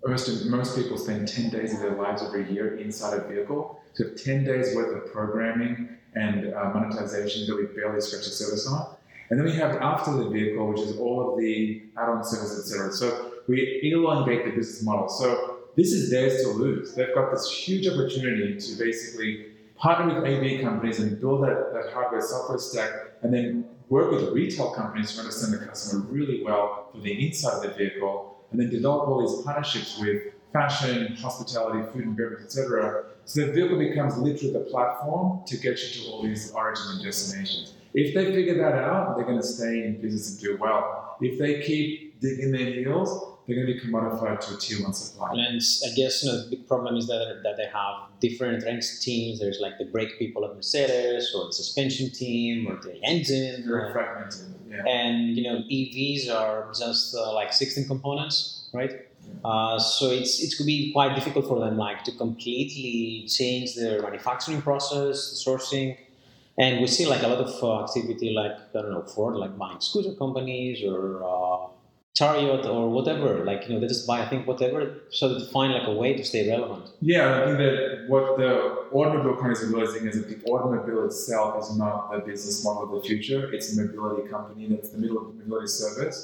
most, 0.05 0.47
most 0.47 0.75
people 0.75 0.99
spend 0.99 1.29
10 1.29 1.51
days 1.51 1.73
of 1.73 1.79
their 1.79 1.95
lives 1.95 2.25
every 2.25 2.53
year 2.53 2.77
inside 2.79 3.17
a 3.17 3.29
vehicle. 3.29 3.81
So 3.95 4.09
10 4.09 4.43
days 4.43 4.75
worth 4.75 4.97
of 4.97 5.13
programming 5.13 5.91
and 6.17 6.53
uh, 6.53 6.73
monetization 6.75 7.47
that 7.47 7.55
we 7.55 7.67
barely 7.67 8.01
scratch 8.01 8.25
the 8.25 8.31
surface 8.31 8.67
on. 8.67 8.97
And 9.31 9.39
then 9.39 9.47
we 9.47 9.53
have 9.53 9.77
after 9.77 10.11
the 10.11 10.29
vehicle, 10.29 10.67
which 10.67 10.81
is 10.81 10.99
all 10.99 11.33
of 11.33 11.39
the 11.39 11.85
add-on 11.97 12.25
services, 12.25 12.73
etc. 12.73 12.93
So 12.93 13.31
we 13.47 13.79
elongate 13.85 14.47
the 14.47 14.51
business 14.51 14.83
model. 14.83 15.09
So 15.09 15.59
this 15.77 15.93
is 15.93 16.11
theirs 16.11 16.43
to 16.43 16.49
lose. 16.49 16.97
They've 16.97 17.15
got 17.15 17.31
this 17.31 17.49
huge 17.49 17.87
opportunity 17.87 18.59
to 18.59 18.75
basically 18.77 19.47
partner 19.77 20.21
with 20.21 20.25
AV 20.25 20.63
companies 20.63 20.99
and 20.99 21.21
build 21.21 21.45
that, 21.45 21.71
that 21.75 21.93
hardware 21.93 22.23
software 22.23 22.59
stack 22.59 22.91
and 23.23 23.33
then 23.33 23.67
work 23.91 24.13
with 24.13 24.33
retail 24.33 24.71
companies 24.71 25.13
to 25.15 25.21
understand 25.21 25.53
the 25.53 25.67
customer 25.67 26.07
really 26.09 26.43
well 26.43 26.89
for 26.93 27.01
the 27.01 27.27
inside 27.27 27.57
of 27.57 27.63
the 27.63 27.69
vehicle 27.71 28.39
and 28.51 28.61
then 28.61 28.71
develop 28.71 29.07
all 29.07 29.21
these 29.21 29.45
partnerships 29.45 29.99
with 29.99 30.23
fashion, 30.53 31.15
hospitality, 31.17 31.87
food 31.93 32.05
and 32.07 32.17
beverage, 32.17 32.45
etc. 32.45 33.05
So 33.25 33.47
the 33.47 33.53
vehicle 33.53 33.79
becomes 33.79 34.17
literally 34.17 34.53
the 34.53 34.61
platform 34.61 35.43
to 35.47 35.57
get 35.57 35.79
you 35.81 36.03
to 36.03 36.09
all 36.09 36.23
these 36.23 36.51
origins 36.53 36.91
and 36.91 37.05
destinations. 37.05 37.75
If 37.93 38.15
they 38.15 38.33
figure 38.33 38.57
that 38.59 38.75
out, 38.75 39.17
they're 39.17 39.27
going 39.27 39.41
to 39.41 39.47
stay 39.47 39.85
in 39.85 40.01
business 40.01 40.31
and 40.31 40.41
do 40.41 40.57
well. 40.61 41.17
If 41.21 41.39
they 41.39 41.61
keep 41.61 42.21
digging 42.21 42.53
their 42.53 42.73
heels, 42.73 43.30
they're 43.47 43.57
going 43.57 43.67
to 43.67 43.75
be 43.75 43.81
commodified 43.81 44.41
to 44.41 44.55
a 44.55 44.57
tier 44.59 44.83
one 44.83 44.93
supplier. 44.93 45.33
And 45.35 45.61
I 45.61 45.95
guess 45.97 46.23
you 46.23 46.31
know, 46.31 46.43
the 46.43 46.57
big 46.57 46.67
problem 46.69 46.97
is 46.97 47.07
that, 47.09 47.41
that 47.43 47.57
they 47.57 47.67
have 47.67 48.09
different 48.21 48.65
ranks 48.65 49.01
teams. 49.01 49.41
There's 49.41 49.61
like 49.61 49.79
the 49.79 49.87
brake 49.87 50.19
people 50.19 50.45
at 50.45 50.55
Mercedes, 50.55 51.33
or 51.35 51.47
the 51.47 51.53
suspension 51.53 52.11
team, 52.11 52.69
or 52.69 52.77
the 52.77 53.03
engine. 53.03 53.65
Very 53.67 53.93
fragmented. 53.93 54.55
Yeah. 54.69 54.85
And 54.87 55.37
you 55.37 55.43
know, 55.43 55.59
EVs 55.59 56.31
are 56.31 56.69
just 56.69 57.15
uh, 57.15 57.33
like 57.35 57.53
16 57.53 57.87
components, 57.87 58.69
right? 58.73 59.07
Uh, 59.45 59.79
so 59.79 60.11
it's 60.11 60.43
it 60.43 60.55
could 60.57 60.67
be 60.67 60.93
quite 60.93 61.15
difficult 61.15 61.47
for 61.47 61.59
them, 61.61 61.77
like 61.77 62.05
to 62.05 62.13
completely 62.13 63.27
change 63.29 63.75
their 63.75 64.03
manufacturing 64.03 64.61
process, 64.61 65.43
sourcing, 65.45 65.97
and 66.59 66.81
we 66.81 66.87
see 66.87 67.07
like 67.07 67.23
a 67.23 67.29
lot 67.29 67.39
of 67.39 67.65
uh, 67.65 67.85
activity, 67.85 68.33
like 68.33 68.53
I 68.53 68.83
don't 68.83 68.91
know, 68.91 69.03
Ford, 69.03 69.37
like 69.37 69.57
buying 69.57 69.81
scooter 69.81 70.13
companies 70.13 70.85
or 70.85 71.25
uh, 71.25 71.69
Chariot 72.21 72.65
or 72.75 72.83
whatever. 72.97 73.29
Like 73.51 73.61
you 73.67 73.71
know, 73.73 73.81
they 73.81 73.91
just 73.95 74.07
buy 74.11 74.19
I 74.25 74.27
think 74.31 74.47
whatever, 74.47 74.81
so 75.19 75.23
they 75.33 75.45
find 75.57 75.73
like 75.79 75.87
a 75.95 75.97
way 76.03 76.11
to 76.19 76.25
stay 76.31 76.43
relevant. 76.51 76.85
Yeah, 77.01 77.25
I 77.37 77.45
think 77.47 77.57
that 77.65 78.05
what 78.13 78.37
the 78.41 78.51
automobile 78.99 79.37
companies 79.37 79.63
are 79.65 79.71
realizing 79.75 80.07
is 80.09 80.15
that 80.19 80.29
the 80.33 80.39
automobile 80.51 81.05
itself 81.07 81.49
is 81.63 81.69
not 81.85 82.13
the 82.13 82.19
business 82.31 82.63
model 82.65 82.83
of 82.85 82.91
the 82.97 83.09
future. 83.09 83.41
It's 83.55 83.67
a 83.73 83.81
mobility 83.81 84.29
company 84.29 84.67
that's 84.73 84.91
the 84.91 84.99
middle 84.99 85.19
of 85.23 85.35
mobility 85.35 85.69
service. 85.69 86.19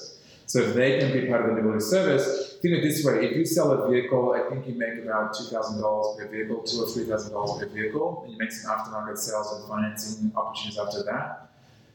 So 0.53 0.61
if 0.61 0.75
they 0.75 0.91
can 1.01 1.13
be 1.13 1.23
part 1.31 1.41
of 1.43 1.47
the 1.49 1.57
mobility 1.61 1.85
service, 1.85 2.59
think 2.61 2.77
of 2.77 2.83
this 2.83 3.05
way: 3.05 3.17
if 3.27 3.33
you 3.37 3.47
sell 3.47 3.73
a 3.73 3.91
vehicle, 3.91 4.35
I 4.39 4.49
think 4.49 4.67
you 4.69 4.75
make 4.75 4.97
about 5.03 5.35
two 5.37 5.45
thousand 5.45 5.81
dollars 5.81 6.09
per 6.19 6.29
vehicle, 6.29 6.59
two 6.63 6.83
or 6.83 6.89
three 6.89 7.05
thousand 7.05 7.33
dollars 7.33 7.55
per 7.59 7.69
vehicle, 7.79 8.23
and 8.23 8.33
you 8.33 8.39
make 8.39 8.53
some 8.53 8.71
aftermarket 8.75 9.19
sales 9.19 9.49
and 9.55 9.69
financing 9.69 10.31
opportunities 10.37 10.79
after 10.79 11.03
that. 11.11 11.51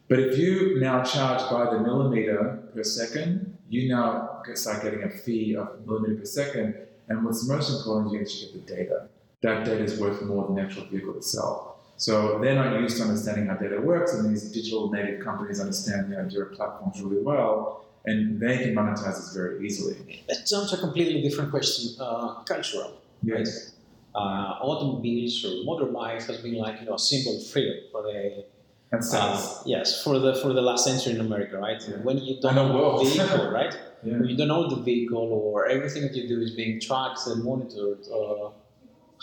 But 0.09 0.19
if 0.19 0.37
you 0.37 0.79
now 0.81 1.03
charge 1.03 1.43
by 1.49 1.63
the 1.71 1.79
millimeter 1.79 2.63
per 2.73 2.83
second, 2.83 3.50
you 3.71 3.87
now 3.87 4.43
start 4.53 4.83
getting 4.83 5.03
a 5.03 5.09
fee 5.09 5.55
of 5.55 5.67
a 5.67 5.87
millimeter 5.87 6.15
per 6.15 6.25
second. 6.25 6.75
And 7.07 7.23
what's 7.25 7.47
most 7.47 7.69
important 7.77 8.07
is 8.07 8.13
you 8.13 8.21
actually 8.21 8.59
get 8.59 8.67
the 8.67 8.75
data. 8.75 9.07
That 9.43 9.65
data 9.65 9.83
is 9.83 9.99
worth 9.99 10.21
more 10.23 10.45
than 10.45 10.55
the 10.55 10.61
actual 10.61 10.85
vehicle 10.85 11.15
itself. 11.15 11.71
So 11.97 12.39
they're 12.39 12.55
not 12.55 12.79
used 12.79 12.97
to 12.97 13.03
understanding 13.03 13.47
how 13.47 13.55
data 13.55 13.79
works, 13.79 14.13
and 14.13 14.29
these 14.29 14.51
digital 14.51 14.91
native 14.91 15.23
companies 15.23 15.59
understand 15.59 16.11
the 16.11 16.19
idea 16.19 16.41
of 16.43 16.51
platforms 16.53 17.01
really 17.01 17.21
well, 17.21 17.85
and 18.05 18.39
they 18.39 18.57
can 18.57 18.73
monetize 18.73 19.17
this 19.17 19.33
very 19.35 19.65
easily. 19.65 20.23
That 20.27 20.47
sounds 20.47 20.73
a 20.73 20.77
completely 20.77 21.21
different 21.21 21.51
question, 21.51 21.95
uh, 21.99 22.41
cultural. 22.43 22.93
Yes. 23.23 23.73
Uh, 24.15 24.57
automobiles 24.67 25.45
or 25.45 25.63
motorbikes 25.69 26.25
has 26.25 26.37
been 26.37 26.55
like 26.55 26.79
you 26.81 26.87
know 26.87 26.95
a 26.95 26.99
symbol 26.99 27.37
of 27.37 27.47
freedom 27.47 27.77
for 27.91 28.01
the 28.01 28.45
And 28.93 29.01
uh, 29.13 29.41
yes 29.65 30.03
for 30.03 30.19
the 30.19 30.35
for 30.41 30.51
the 30.53 30.61
last 30.61 30.83
century 30.83 31.13
in 31.13 31.21
America, 31.21 31.57
right? 31.57 31.81
Yeah. 31.87 31.95
When 31.97 32.17
you 32.17 32.41
don't 32.41 32.57
And 32.57 32.57
the 32.57 32.61
own 32.61 32.73
world. 32.75 33.05
the 33.05 33.09
vehicle, 33.11 33.49
right? 33.51 33.73
yeah. 34.03 34.17
When 34.17 34.25
you 34.27 34.35
don't 34.35 34.51
own 34.51 34.69
the 34.69 34.81
vehicle 34.91 35.17
or 35.33 35.67
everything 35.67 36.03
that 36.03 36.13
you 36.15 36.27
do 36.27 36.41
is 36.41 36.51
being 36.51 36.79
tracked 36.81 37.21
and 37.27 37.43
monitored. 37.43 37.99
Uh, 38.13 38.49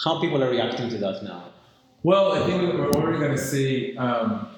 how 0.05 0.21
people 0.21 0.43
are 0.43 0.51
reacting 0.51 0.89
to 0.91 0.99
that 0.99 1.23
now? 1.23 1.45
Well, 2.05 2.33
I 2.33 2.47
think 2.47 2.63
we're 2.63 2.93
already 2.93 3.19
going 3.19 3.33
to 3.33 3.45
see 3.53 3.97
um, 3.99 4.49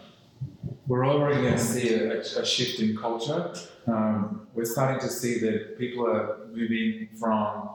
we're 0.87 1.07
already 1.07 1.41
going 1.43 1.55
to 1.55 1.59
see 1.75 1.95
a, 1.95 2.21
a 2.21 2.45
shift 2.45 2.79
in 2.81 2.97
culture. 2.97 3.53
Um, 3.87 4.47
we're 4.55 4.65
starting 4.77 5.01
to 5.01 5.09
see 5.09 5.39
that 5.41 5.79
people 5.79 6.07
are 6.07 6.47
moving 6.53 7.09
from 7.19 7.71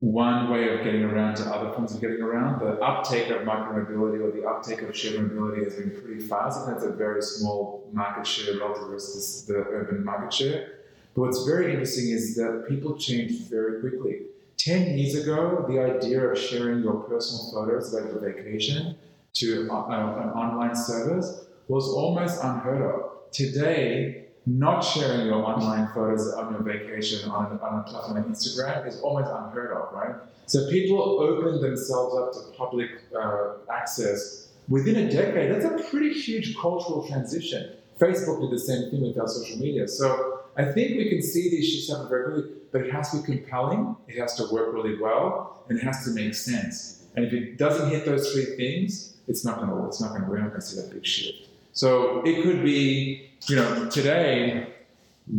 one 0.00 0.48
way 0.48 0.68
of 0.72 0.84
getting 0.84 1.02
around 1.02 1.34
to 1.36 1.42
other 1.44 1.72
forms 1.72 1.92
of 1.92 2.00
getting 2.00 2.22
around. 2.22 2.60
The 2.60 2.80
uptake 2.80 3.30
of 3.30 3.42
micromobility 3.42 4.22
or 4.22 4.30
the 4.30 4.46
uptake 4.46 4.82
of 4.82 4.96
shared 4.96 5.20
mobility 5.20 5.64
has 5.64 5.74
been 5.74 5.90
pretty 5.90 6.20
fast, 6.20 6.60
and 6.66 6.74
that's 6.74 6.84
a 6.84 6.92
very 6.92 7.20
small 7.20 7.88
market 7.92 8.26
share 8.26 8.58
relative 8.58 9.00
to 9.00 9.52
the 9.52 9.58
urban 9.58 10.04
market 10.04 10.32
share. 10.32 10.72
But 11.14 11.22
what's 11.22 11.44
very 11.44 11.70
interesting 11.70 12.10
is 12.10 12.36
that 12.36 12.66
people 12.68 12.96
change 12.96 13.48
very 13.48 13.80
quickly. 13.80 14.26
10 14.58 14.98
years 14.98 15.16
ago, 15.16 15.64
the 15.68 15.80
idea 15.80 16.20
of 16.20 16.38
sharing 16.38 16.82
your 16.82 16.94
personal 16.94 17.50
photos 17.52 17.92
about 17.92 18.10
your 18.10 18.20
vacation 18.20 18.96
to 19.34 19.68
uh, 19.70 19.86
an 19.86 20.30
online 20.30 20.76
service 20.76 21.46
was 21.66 21.88
almost 21.88 22.42
unheard 22.42 22.82
of. 22.82 23.30
Today, 23.32 24.27
not 24.48 24.80
sharing 24.80 25.26
your 25.26 25.34
online 25.34 25.88
photos 25.94 26.32
on 26.34 26.52
your 26.52 26.62
vacation 26.62 27.28
on, 27.30 27.58
on 27.60 27.80
a 27.80 27.82
platform 27.82 28.16
like 28.16 28.26
Instagram 28.26 28.86
is 28.86 29.00
almost 29.00 29.30
unheard 29.30 29.72
of, 29.72 29.92
right? 29.92 30.16
So 30.46 30.70
people 30.70 31.20
open 31.20 31.60
themselves 31.60 32.16
up 32.16 32.32
to 32.32 32.56
public 32.56 32.90
uh, 33.18 33.54
access 33.70 34.48
within 34.68 34.96
a 34.96 35.10
decade. 35.10 35.50
That's 35.50 35.64
a 35.64 35.90
pretty 35.90 36.14
huge 36.14 36.56
cultural 36.56 37.06
transition. 37.06 37.74
Facebook 37.98 38.40
did 38.40 38.50
the 38.50 38.60
same 38.60 38.90
thing 38.90 39.02
with 39.02 39.18
our 39.18 39.28
social 39.28 39.58
media. 39.58 39.86
So 39.88 40.40
I 40.56 40.64
think 40.64 40.96
we 40.96 41.10
can 41.10 41.20
see 41.20 41.50
these 41.50 41.68
shifts 41.68 41.90
happen 41.90 42.08
very 42.08 42.24
quickly, 42.32 42.52
but 42.72 42.80
it 42.82 42.92
has 42.92 43.10
to 43.10 43.18
be 43.18 43.38
compelling, 43.38 43.96
it 44.06 44.18
has 44.18 44.34
to 44.36 44.52
work 44.52 44.72
really 44.72 44.98
well, 44.98 45.64
and 45.68 45.78
it 45.78 45.82
has 45.82 46.04
to 46.04 46.10
make 46.12 46.34
sense. 46.34 47.04
And 47.14 47.26
if 47.26 47.32
it 47.32 47.58
doesn't 47.58 47.90
hit 47.90 48.04
those 48.04 48.32
three 48.32 48.56
things, 48.56 49.16
it's 49.26 49.44
not 49.44 49.58
going 49.58 49.68
to. 49.68 49.86
It's 49.86 50.00
not 50.00 50.10
going 50.10 50.22
to. 50.22 50.28
We're 50.28 50.38
not 50.38 50.50
going 50.50 50.60
to 50.60 50.66
see 50.66 50.80
that 50.80 50.92
big 50.92 51.04
shift. 51.04 51.47
So 51.78 52.22
it 52.24 52.42
could 52.42 52.64
be, 52.64 53.30
you 53.46 53.54
know, 53.54 53.88
today 53.88 54.66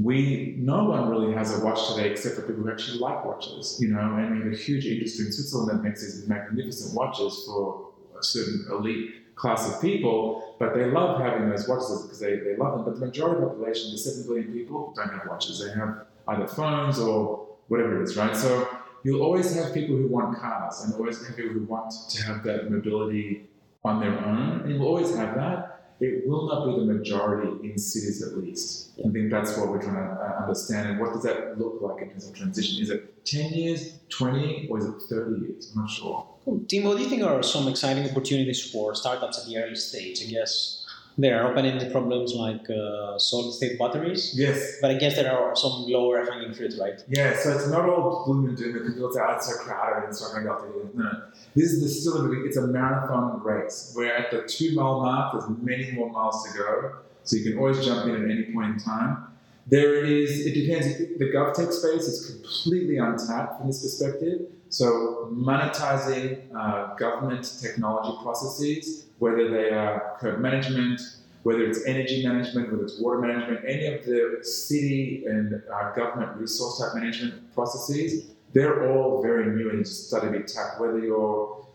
we 0.02 0.56
no 0.58 0.86
one 0.86 1.10
really 1.10 1.34
has 1.34 1.54
a 1.54 1.62
watch 1.66 1.94
today 1.94 2.12
except 2.12 2.36
for 2.36 2.44
people 2.44 2.64
who 2.64 2.72
actually 2.72 3.00
like 3.00 3.26
watches. 3.26 3.78
You 3.82 3.90
know, 3.90 4.00
and 4.00 4.38
we 4.38 4.44
have 4.46 4.54
a 4.54 4.56
huge 4.56 4.86
industry 4.86 5.26
in 5.26 5.34
Switzerland 5.34 5.70
that 5.70 5.84
makes 5.84 6.02
these 6.02 6.30
magnificent 6.30 6.96
watches 6.96 7.44
for 7.46 7.90
a 8.18 8.24
certain 8.24 8.66
elite 8.72 9.36
class 9.36 9.70
of 9.70 9.82
people, 9.82 10.56
but 10.60 10.74
they 10.74 10.86
love 10.86 11.20
having 11.20 11.50
those 11.50 11.68
watches 11.68 12.04
because 12.04 12.22
they, 12.22 12.38
they 12.38 12.56
love 12.56 12.72
them. 12.76 12.86
But 12.86 13.02
the 13.02 13.06
majority 13.06 13.44
of 13.44 13.50
the 13.50 13.56
population, 13.56 13.92
the 13.92 13.98
seven 13.98 14.24
billion 14.26 14.54
people, 14.54 14.94
don't 14.96 15.10
have 15.10 15.28
watches. 15.28 15.60
They 15.60 15.78
have 15.78 16.06
either 16.30 16.48
phones 16.48 17.00
or 17.00 17.48
whatever 17.68 18.00
it 18.00 18.04
is, 18.06 18.16
right? 18.16 18.34
So 18.34 18.66
you'll 19.04 19.24
always 19.24 19.54
have 19.56 19.74
people 19.74 19.98
who 19.98 20.08
want 20.08 20.40
cars 20.40 20.86
and 20.86 20.94
always 20.94 21.18
have 21.28 21.36
people 21.36 21.52
who 21.52 21.66
want 21.66 21.92
to 22.12 22.24
have 22.24 22.44
that 22.44 22.72
mobility 22.72 23.50
on 23.84 24.00
their 24.00 24.18
own. 24.26 24.62
And 24.62 24.70
you'll 24.72 24.88
always 24.88 25.14
have 25.18 25.36
that. 25.36 25.69
It 26.00 26.28
will 26.28 26.48
not 26.48 26.66
be 26.66 26.80
the 26.80 26.94
majority 26.94 27.70
in 27.70 27.78
cities 27.78 28.22
at 28.24 28.38
least. 28.38 28.92
I 29.06 29.10
think 29.10 29.32
that's 29.32 29.58
what 29.58 29.70
we're 29.70 29.82
trying 29.82 29.96
to 29.96 30.22
uh, 30.22 30.42
understand. 30.44 30.90
And 30.90 31.00
what 31.00 31.14
does 31.14 31.24
that 31.24 31.60
look 31.60 31.82
like 31.82 32.02
in 32.04 32.10
terms 32.10 32.28
of 32.30 32.36
transition? 32.36 32.82
Is 32.82 32.90
it 32.90 33.26
10 33.26 33.52
years, 33.52 34.00
20, 34.10 34.68
or 34.70 34.80
is 34.80 34.86
it 34.86 34.96
30 35.10 35.42
years? 35.42 35.72
I'm 35.76 35.82
not 35.82 35.90
sure. 35.90 36.26
Cool. 36.46 36.62
Tim, 36.68 36.84
what 36.86 36.98
do 36.98 37.04
you 37.04 37.10
think 37.10 37.24
are 37.24 37.44
some 37.44 37.68
exciting 37.68 38.10
opportunities 38.10 38.72
for 38.72 38.96
startups 38.96 39.40
at 39.40 39.46
the 39.48 39.58
early 39.58 39.76
stage? 39.76 40.24
I 40.26 40.30
guess 40.30 40.79
there 41.22 41.42
are 41.42 41.52
open-ended 41.52 41.92
problems 41.92 42.34
like 42.34 42.70
uh, 42.70 43.18
solid-state 43.18 43.78
batteries, 43.80 44.34
Yes. 44.38 44.78
but 44.82 44.92
I 44.92 44.96
guess 45.02 45.16
there 45.16 45.32
are 45.32 45.56
some 45.56 45.76
lower 45.96 46.24
hanging 46.30 46.54
fruit, 46.54 46.74
right? 46.80 47.00
Yeah, 47.10 47.36
so 47.38 47.52
it's 47.56 47.68
not 47.70 47.88
all 47.90 48.24
gloom 48.26 48.48
and 48.50 48.58
doom 48.58 48.74
because 48.74 48.94
people 48.94 49.12
say, 49.14 49.20
oh, 49.24 49.36
it's 49.36 49.48
so 49.48 49.56
crowded 49.64 50.06
and 50.08 50.16
so 50.16 50.26
on. 50.36 50.46
No, 50.46 50.56
no. 51.04 51.12
This 51.56 51.68
is 51.74 51.82
the 51.84 51.90
still 51.90 52.18
a, 52.26 52.46
it's 52.46 52.58
a 52.58 52.68
marathon 52.68 53.42
race. 53.44 53.94
We're 53.96 54.14
at 54.14 54.32
the 54.32 54.44
two 54.44 54.74
mile 54.76 55.02
mark. 55.02 55.34
There's 55.34 55.50
many 55.62 55.92
more 55.92 56.10
miles 56.10 56.38
to 56.46 56.58
go, 56.58 56.96
so 57.24 57.36
you 57.38 57.44
can 57.52 57.58
always 57.60 57.84
jump 57.86 58.08
in 58.08 58.16
at 58.24 58.30
any 58.30 58.54
point 58.54 58.74
in 58.76 58.80
time. 58.80 59.26
There 59.68 60.04
is. 60.04 60.46
It 60.48 60.54
depends. 60.54 60.86
The 60.98 61.26
GovTech 61.36 61.72
space 61.72 62.06
is 62.08 62.18
completely 62.32 62.98
untapped 62.98 63.58
from 63.58 63.68
this 63.68 63.82
perspective. 63.84 64.42
So 64.70 65.30
monetizing 65.34 66.40
uh, 66.56 66.94
government 66.96 67.44
technology 67.62 68.16
processes, 68.24 69.06
whether 69.20 69.50
they 69.50 69.70
are 69.70 70.18
curb 70.20 70.40
management, 70.40 71.02
whether 71.44 71.64
it's 71.64 71.86
energy 71.86 72.26
management, 72.26 72.72
whether 72.72 72.84
it's 72.84 73.00
water 73.00 73.20
management, 73.20 73.62
any 73.66 73.86
of 73.86 74.06
the 74.06 74.40
city 74.42 75.26
and 75.26 75.62
uh, 75.74 75.92
government 75.92 76.36
resource 76.38 76.80
type 76.80 76.96
management 76.96 77.54
processes, 77.54 78.32
they're 78.54 78.92
all 78.92 79.22
very 79.22 79.56
new 79.56 79.70
and 79.70 79.86
just 79.86 80.08
starting 80.08 80.34
to 80.34 80.40
be 80.40 80.46
tapped. 80.46 80.80
Whether 80.80 81.00
you're 81.00 81.66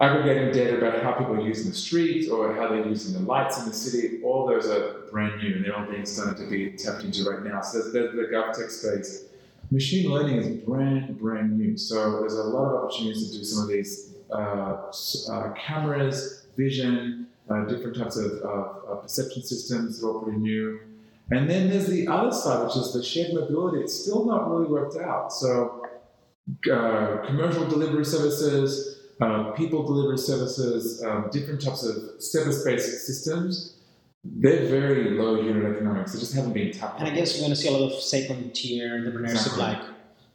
aggregating 0.00 0.52
data 0.52 0.78
about 0.78 1.02
how 1.02 1.12
people 1.12 1.34
are 1.34 1.40
using 1.40 1.70
the 1.70 1.76
streets 1.76 2.28
or 2.28 2.54
how 2.54 2.68
they're 2.68 2.86
using 2.86 3.14
the 3.14 3.20
lights 3.20 3.58
in 3.58 3.66
the 3.66 3.74
city, 3.74 4.22
all 4.22 4.46
those 4.46 4.66
are 4.66 5.02
brand 5.10 5.40
new 5.42 5.56
and 5.56 5.64
they're 5.64 5.76
all 5.76 5.86
being 5.86 6.06
started 6.06 6.36
to 6.36 6.48
be 6.50 6.70
tapped 6.72 7.04
into 7.04 7.28
right 7.28 7.42
now. 7.44 7.60
So 7.60 7.78
there's, 7.78 7.92
there's 7.92 8.14
the 8.14 8.34
GovTech 8.34 8.70
space. 8.70 9.24
machine 9.70 10.10
learning 10.10 10.36
is 10.36 10.48
brand, 10.64 11.18
brand 11.18 11.58
new. 11.58 11.76
So 11.76 12.20
there's 12.20 12.34
a 12.34 12.42
lot 12.42 12.74
of 12.74 12.84
opportunities 12.84 13.30
to 13.30 13.38
do 13.38 13.44
some 13.44 13.62
of 13.62 13.68
these 13.68 14.14
uh, 14.32 14.90
uh, 15.30 15.52
cameras, 15.52 16.43
vision, 16.56 17.26
uh, 17.50 17.64
different 17.66 17.96
types 17.96 18.16
of 18.16 18.42
uh, 18.42 18.94
perception 18.96 19.42
systems 19.42 20.00
that 20.00 20.06
are 20.06 20.14
all 20.14 20.22
pretty 20.22 20.38
new. 20.38 20.80
And 21.30 21.48
then 21.48 21.70
there's 21.70 21.86
the 21.86 22.06
other 22.08 22.32
side, 22.32 22.64
which 22.66 22.76
is 22.76 22.92
the 22.92 23.02
shared 23.02 23.32
mobility. 23.32 23.80
It's 23.80 23.94
still 23.94 24.26
not 24.26 24.50
really 24.50 24.66
worked 24.66 24.96
out. 24.96 25.32
So 25.32 25.86
uh, 26.70 27.18
commercial 27.26 27.66
delivery 27.66 28.04
services, 28.04 29.00
uh, 29.20 29.52
people 29.52 29.84
delivery 29.86 30.18
services, 30.18 31.02
um, 31.02 31.30
different 31.32 31.62
types 31.62 31.84
of 31.84 32.22
service-based 32.22 33.06
systems, 33.06 33.76
they're 34.24 34.66
very 34.66 35.10
low 35.10 35.40
unit 35.40 35.74
economics. 35.74 36.12
They 36.12 36.18
just 36.18 36.34
haven't 36.34 36.52
been 36.52 36.72
tapped. 36.72 37.00
And 37.00 37.08
I 37.08 37.14
guess 37.14 37.34
we're 37.34 37.40
going 37.40 37.50
to 37.50 37.56
see 37.56 37.68
a 37.68 37.72
lot 37.72 37.92
of 37.92 38.00
second 38.00 38.54
tier 38.54 38.98
entrepreneurship, 38.98 39.32
Exactly. 39.32 39.62
like 39.62 39.82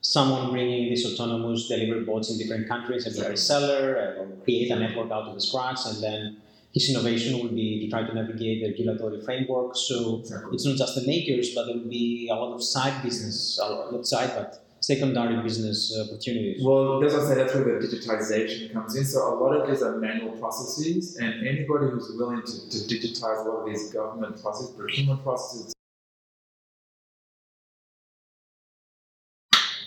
someone 0.01 0.51
bringing 0.51 0.89
these 0.89 1.05
autonomous 1.05 1.67
delivery 1.67 2.03
bots 2.05 2.31
in 2.31 2.37
different 2.37 2.67
countries 2.67 3.05
and 3.05 3.15
be 3.15 3.21
a 3.21 3.31
reseller 3.31 4.17
uh, 4.17 4.19
or 4.21 4.27
create 4.43 4.71
a 4.71 4.75
network 4.75 5.11
out 5.11 5.27
of 5.27 5.35
the 5.35 5.41
scratch. 5.41 5.79
And 5.85 6.01
then 6.01 6.37
his 6.73 6.89
innovation 6.89 7.39
will 7.39 7.49
be 7.49 7.85
to 7.85 7.89
try 7.89 8.03
to 8.03 8.13
navigate 8.13 8.61
the 8.61 8.69
regulatory 8.69 9.21
framework. 9.21 9.75
So 9.75 10.19
Exactly. 10.19 10.53
it's 10.55 10.65
not 10.65 10.77
just 10.77 10.95
the 10.95 11.05
makers, 11.05 11.53
but 11.53 11.65
there 11.65 11.75
will 11.75 11.89
be 11.89 12.29
a 12.31 12.35
lot 12.35 12.53
of 12.53 12.63
side 12.63 13.03
business, 13.03 13.59
uh, 13.61 13.89
not 13.91 14.07
side, 14.07 14.31
but 14.35 14.63
secondary 14.81 15.41
business 15.43 15.93
opportunities. 15.99 16.63
Well, 16.63 17.03
as 17.03 17.13
I 17.13 17.27
say, 17.27 17.35
that's 17.35 17.53
where 17.53 17.79
the 17.79 17.85
digitization 17.85 18.71
comes 18.71 18.95
in. 18.95 19.03
So 19.03 19.33
a 19.33 19.35
lot 19.35 19.53
of 19.59 19.69
these 19.69 19.83
are 19.83 19.97
manual 19.97 20.31
processes, 20.37 21.17
and 21.17 21.45
anybody 21.45 21.87
who's 21.91 22.11
willing 22.17 22.41
to, 22.43 22.69
to 22.69 22.77
digitize 22.87 23.45
a 23.45 23.49
lot 23.49 23.61
of 23.61 23.65
these 23.65 23.91
government 23.91 24.41
processes, 24.41 24.73
procurement 24.75 25.21
processes, 25.23 25.73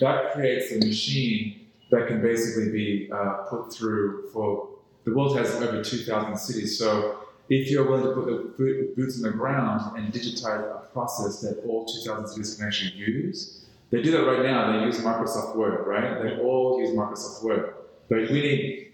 that 0.02 0.32
creates 0.32 0.72
a 0.72 0.78
machine 0.84 1.66
that 1.92 2.08
can 2.08 2.20
basically 2.20 2.72
be 2.72 3.10
uh, 3.12 3.44
put 3.48 3.72
through 3.72 4.28
for 4.32 4.68
the 5.04 5.14
world 5.14 5.36
has 5.36 5.54
over 5.54 5.82
2,000 5.82 6.36
cities. 6.36 6.78
So 6.78 7.20
if 7.48 7.70
you're 7.70 7.88
willing 7.88 8.04
to 8.04 8.12
put 8.12 8.26
the 8.26 8.92
boots 8.96 9.16
on 9.16 9.30
the 9.30 9.36
ground 9.36 9.96
and 9.96 10.12
digitize 10.12 10.62
a 10.62 10.86
process 10.92 11.40
that 11.40 11.62
all 11.66 11.84
2,000 11.84 12.28
cities 12.28 12.54
can 12.56 12.66
actually 12.66 12.92
use, 12.92 13.66
they 13.90 14.02
do 14.02 14.10
that 14.12 14.24
right 14.24 14.42
now. 14.42 14.72
They 14.72 14.86
use 14.86 15.00
Microsoft 15.00 15.54
Word, 15.56 15.86
right? 15.86 16.22
They 16.22 16.38
all 16.38 16.80
use 16.80 16.90
Microsoft 16.90 17.44
Word. 17.44 17.74
But 18.08 18.30
we 18.30 18.40
need, 18.40 18.92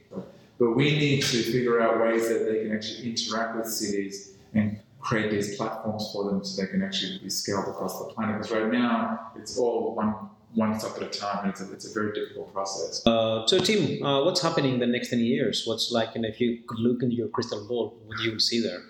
but 0.59 0.73
we 0.73 0.99
need 0.99 1.23
to 1.23 1.43
figure 1.43 1.81
out 1.81 2.01
ways 2.01 2.29
that 2.29 2.51
they 2.51 2.63
can 2.63 2.75
actually 2.75 3.11
interact 3.11 3.57
with 3.57 3.67
cities 3.67 4.33
and 4.55 4.81
create 4.99 5.31
these 5.31 5.57
platforms 5.57 6.11
for 6.13 6.25
them 6.25 6.45
so 6.45 6.63
they 6.63 6.69
can 6.69 6.83
actually 6.83 7.19
be 7.19 7.31
scaled 7.31 7.69
across 7.69 7.99
the 7.99 8.13
planet. 8.13 8.39
Because 8.39 8.53
right 8.53 8.73
now 8.73 9.31
it's 9.37 9.57
all 9.59 9.95
one 9.95 10.15
one 10.55 10.79
step 10.79 10.97
at 10.97 11.03
a 11.03 11.19
time, 11.19 11.45
and 11.45 11.51
it's 11.51 11.61
a, 11.61 11.73
it's 11.73 11.91
a 11.91 11.95
very 11.95 12.13
difficult 12.13 12.53
process. 12.53 13.07
Uh, 13.07 13.47
so, 13.47 13.59
Tim, 13.59 14.03
uh, 14.03 14.25
what's 14.25 14.41
happening 14.41 14.75
in 14.75 14.81
the 14.81 14.87
next 14.87 15.11
10 15.11 15.21
years? 15.21 15.65
What's 15.67 15.93
like, 15.93 16.17
and 16.17 16.25
if 16.25 16.41
you 16.41 16.63
could 16.67 16.79
look 16.79 17.03
into 17.03 17.17
your 17.17 17.29
crystal 17.29 17.67
ball, 17.67 17.97
what 18.07 18.19
do 18.19 18.25
you 18.25 18.33
will 18.33 18.41
see 18.41 18.61
there? 18.61 18.83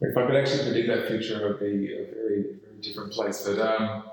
If 0.00 0.16
I 0.16 0.26
could 0.26 0.36
actually 0.36 0.64
predict 0.64 0.88
that 0.88 1.08
future, 1.08 1.44
it 1.44 1.48
would 1.48 1.60
be 1.60 1.92
a 1.92 2.06
very, 2.14 2.42
very 2.42 2.56
different 2.80 3.12
place. 3.12 3.46
But 3.46 3.58
um, 3.58 4.04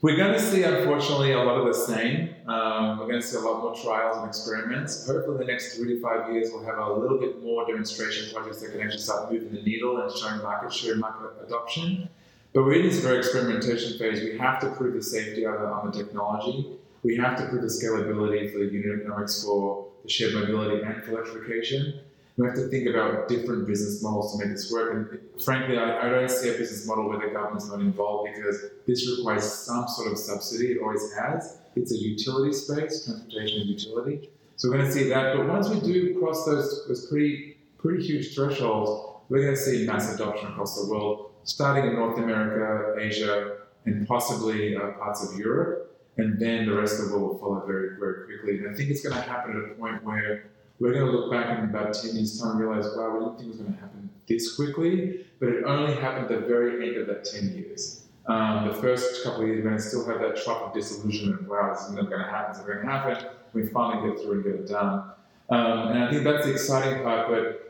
we're 0.00 0.16
going 0.16 0.32
to 0.32 0.40
see, 0.40 0.62
unfortunately, 0.62 1.32
a 1.32 1.38
lot 1.38 1.58
of 1.58 1.66
the 1.66 1.74
same. 1.74 2.34
Um, 2.46 2.98
we're 2.98 3.08
going 3.08 3.20
to 3.20 3.26
see 3.26 3.36
a 3.36 3.40
lot 3.40 3.60
more 3.60 3.74
trials 3.74 4.18
and 4.18 4.28
experiments. 4.28 5.06
Hopefully, 5.06 5.34
in 5.34 5.46
the 5.46 5.52
next 5.52 5.76
three 5.76 5.94
to 5.94 6.00
five 6.00 6.32
years, 6.32 6.50
we'll 6.52 6.64
have 6.64 6.78
a 6.78 6.92
little 6.92 7.18
bit 7.18 7.42
more 7.42 7.66
demonstration 7.66 8.32
projects 8.32 8.60
that 8.60 8.70
can 8.70 8.80
actually 8.80 9.00
start 9.00 9.32
moving 9.32 9.50
the 9.50 9.62
needle 9.62 10.00
and 10.00 10.16
showing 10.16 10.40
market 10.42 10.72
share 10.72 10.92
and 10.92 11.00
market 11.00 11.30
adoption. 11.44 12.08
But 12.52 12.64
we're 12.64 12.74
in 12.74 12.86
this 12.86 13.00
very 13.00 13.18
experimentation 13.18 13.98
phase. 13.98 14.20
We 14.20 14.38
have 14.38 14.60
to 14.60 14.70
prove 14.70 14.94
the 14.94 15.02
safety 15.02 15.46
on 15.46 15.54
the, 15.60 15.66
on 15.66 15.90
the 15.90 15.96
technology. 15.96 16.78
We 17.02 17.16
have 17.16 17.36
to 17.38 17.46
prove 17.46 17.62
the 17.62 17.68
scalability 17.68 18.50
for 18.52 18.58
the 18.58 18.66
unit 18.66 19.00
economics 19.00 19.44
for 19.44 19.86
the 20.02 20.08
shared 20.08 20.34
mobility 20.34 20.82
and 20.82 21.02
for 21.04 21.12
electrification. 21.12 22.00
We 22.36 22.46
have 22.46 22.54
to 22.54 22.68
think 22.68 22.88
about 22.88 23.28
different 23.28 23.66
business 23.66 24.02
models 24.02 24.32
to 24.32 24.44
make 24.44 24.54
this 24.54 24.70
work. 24.72 24.94
And 24.94 25.42
frankly, 25.42 25.76
I, 25.76 26.06
I 26.06 26.08
don't 26.08 26.30
see 26.30 26.48
a 26.48 26.52
business 26.52 26.86
model 26.86 27.08
where 27.08 27.18
the 27.18 27.34
government's 27.34 27.68
not 27.68 27.80
involved 27.80 28.30
because 28.32 28.64
this 28.86 29.10
requires 29.16 29.44
some 29.44 29.88
sort 29.88 30.12
of 30.12 30.18
subsidy. 30.18 30.72
It 30.72 30.78
always 30.80 31.12
has. 31.14 31.58
It's 31.74 31.92
a 31.92 31.96
utility 31.96 32.52
space, 32.52 33.04
transportation 33.04 33.66
utility. 33.66 34.30
So 34.56 34.68
we're 34.68 34.78
going 34.78 34.86
to 34.86 34.92
see 34.92 35.08
that. 35.08 35.36
But 35.36 35.48
once 35.48 35.68
we 35.68 35.80
do 35.80 36.18
cross 36.18 36.44
those, 36.44 36.86
those 36.86 37.06
pretty 37.06 37.56
pretty 37.78 38.04
huge 38.04 38.34
thresholds, 38.34 39.20
we're 39.28 39.42
going 39.42 39.54
to 39.54 39.60
see 39.60 39.86
mass 39.86 40.14
adoption 40.14 40.48
across 40.48 40.80
the 40.80 40.88
world, 40.90 41.27
starting 41.44 41.90
in 41.90 41.96
North 41.96 42.18
America, 42.18 43.00
Asia, 43.00 43.58
and 43.86 44.06
possibly 44.06 44.76
uh, 44.76 44.92
parts 44.92 45.26
of 45.26 45.38
Europe. 45.38 45.84
And 46.16 46.38
then 46.40 46.66
the 46.66 46.74
rest 46.74 47.00
of 47.00 47.08
the 47.08 47.16
world 47.16 47.30
will 47.30 47.38
follow 47.38 47.66
very, 47.66 47.96
very 47.98 48.24
quickly. 48.26 48.58
And 48.58 48.70
I 48.70 48.74
think 48.74 48.90
it's 48.90 49.02
going 49.02 49.14
to 49.14 49.22
happen 49.22 49.56
at 49.56 49.70
a 49.70 49.74
point 49.74 50.02
where 50.04 50.50
we're 50.80 50.92
going 50.92 51.06
to 51.06 51.12
look 51.12 51.30
back 51.30 51.58
in 51.58 51.64
about 51.64 51.94
10 51.94 52.16
years' 52.16 52.40
time 52.40 52.52
and 52.52 52.60
realize, 52.60 52.86
wow, 52.96 53.10
we 53.14 53.20
didn't 53.20 53.36
think 53.36 53.46
it 53.46 53.50
was 53.50 53.58
going 53.58 53.74
to 53.74 53.80
happen 53.80 54.10
this 54.28 54.56
quickly, 54.56 55.24
but 55.40 55.48
it 55.48 55.64
only 55.64 55.94
happened 55.94 56.30
at 56.30 56.40
the 56.40 56.46
very 56.46 56.88
end 56.88 56.96
of 56.98 57.06
that 57.06 57.24
10 57.24 57.56
years. 57.56 58.04
Um, 58.26 58.68
the 58.68 58.74
first 58.74 59.24
couple 59.24 59.42
of 59.42 59.48
years, 59.48 59.64
we're 59.64 59.70
going 59.70 59.80
to 59.80 59.82
still 59.82 60.06
have 60.06 60.20
that 60.20 60.42
trough 60.42 60.62
of 60.62 60.74
disillusionment. 60.74 61.48
Wow, 61.48 61.72
this 61.72 61.84
is 61.84 61.92
never 61.92 62.08
going 62.08 62.22
to 62.22 62.28
happen. 62.28 62.50
It's 62.50 62.58
never 62.58 62.74
going 62.74 62.86
to 62.86 62.92
happen. 62.92 63.26
We 63.54 63.66
finally 63.68 64.10
get 64.10 64.20
through 64.20 64.32
and 64.32 64.44
get 64.44 64.54
it 64.54 64.68
done. 64.68 65.10
Um, 65.48 65.88
and 65.88 66.04
I 66.04 66.10
think 66.10 66.24
that's 66.24 66.44
the 66.44 66.52
exciting 66.52 67.02
part. 67.02 67.28
But 67.28 67.67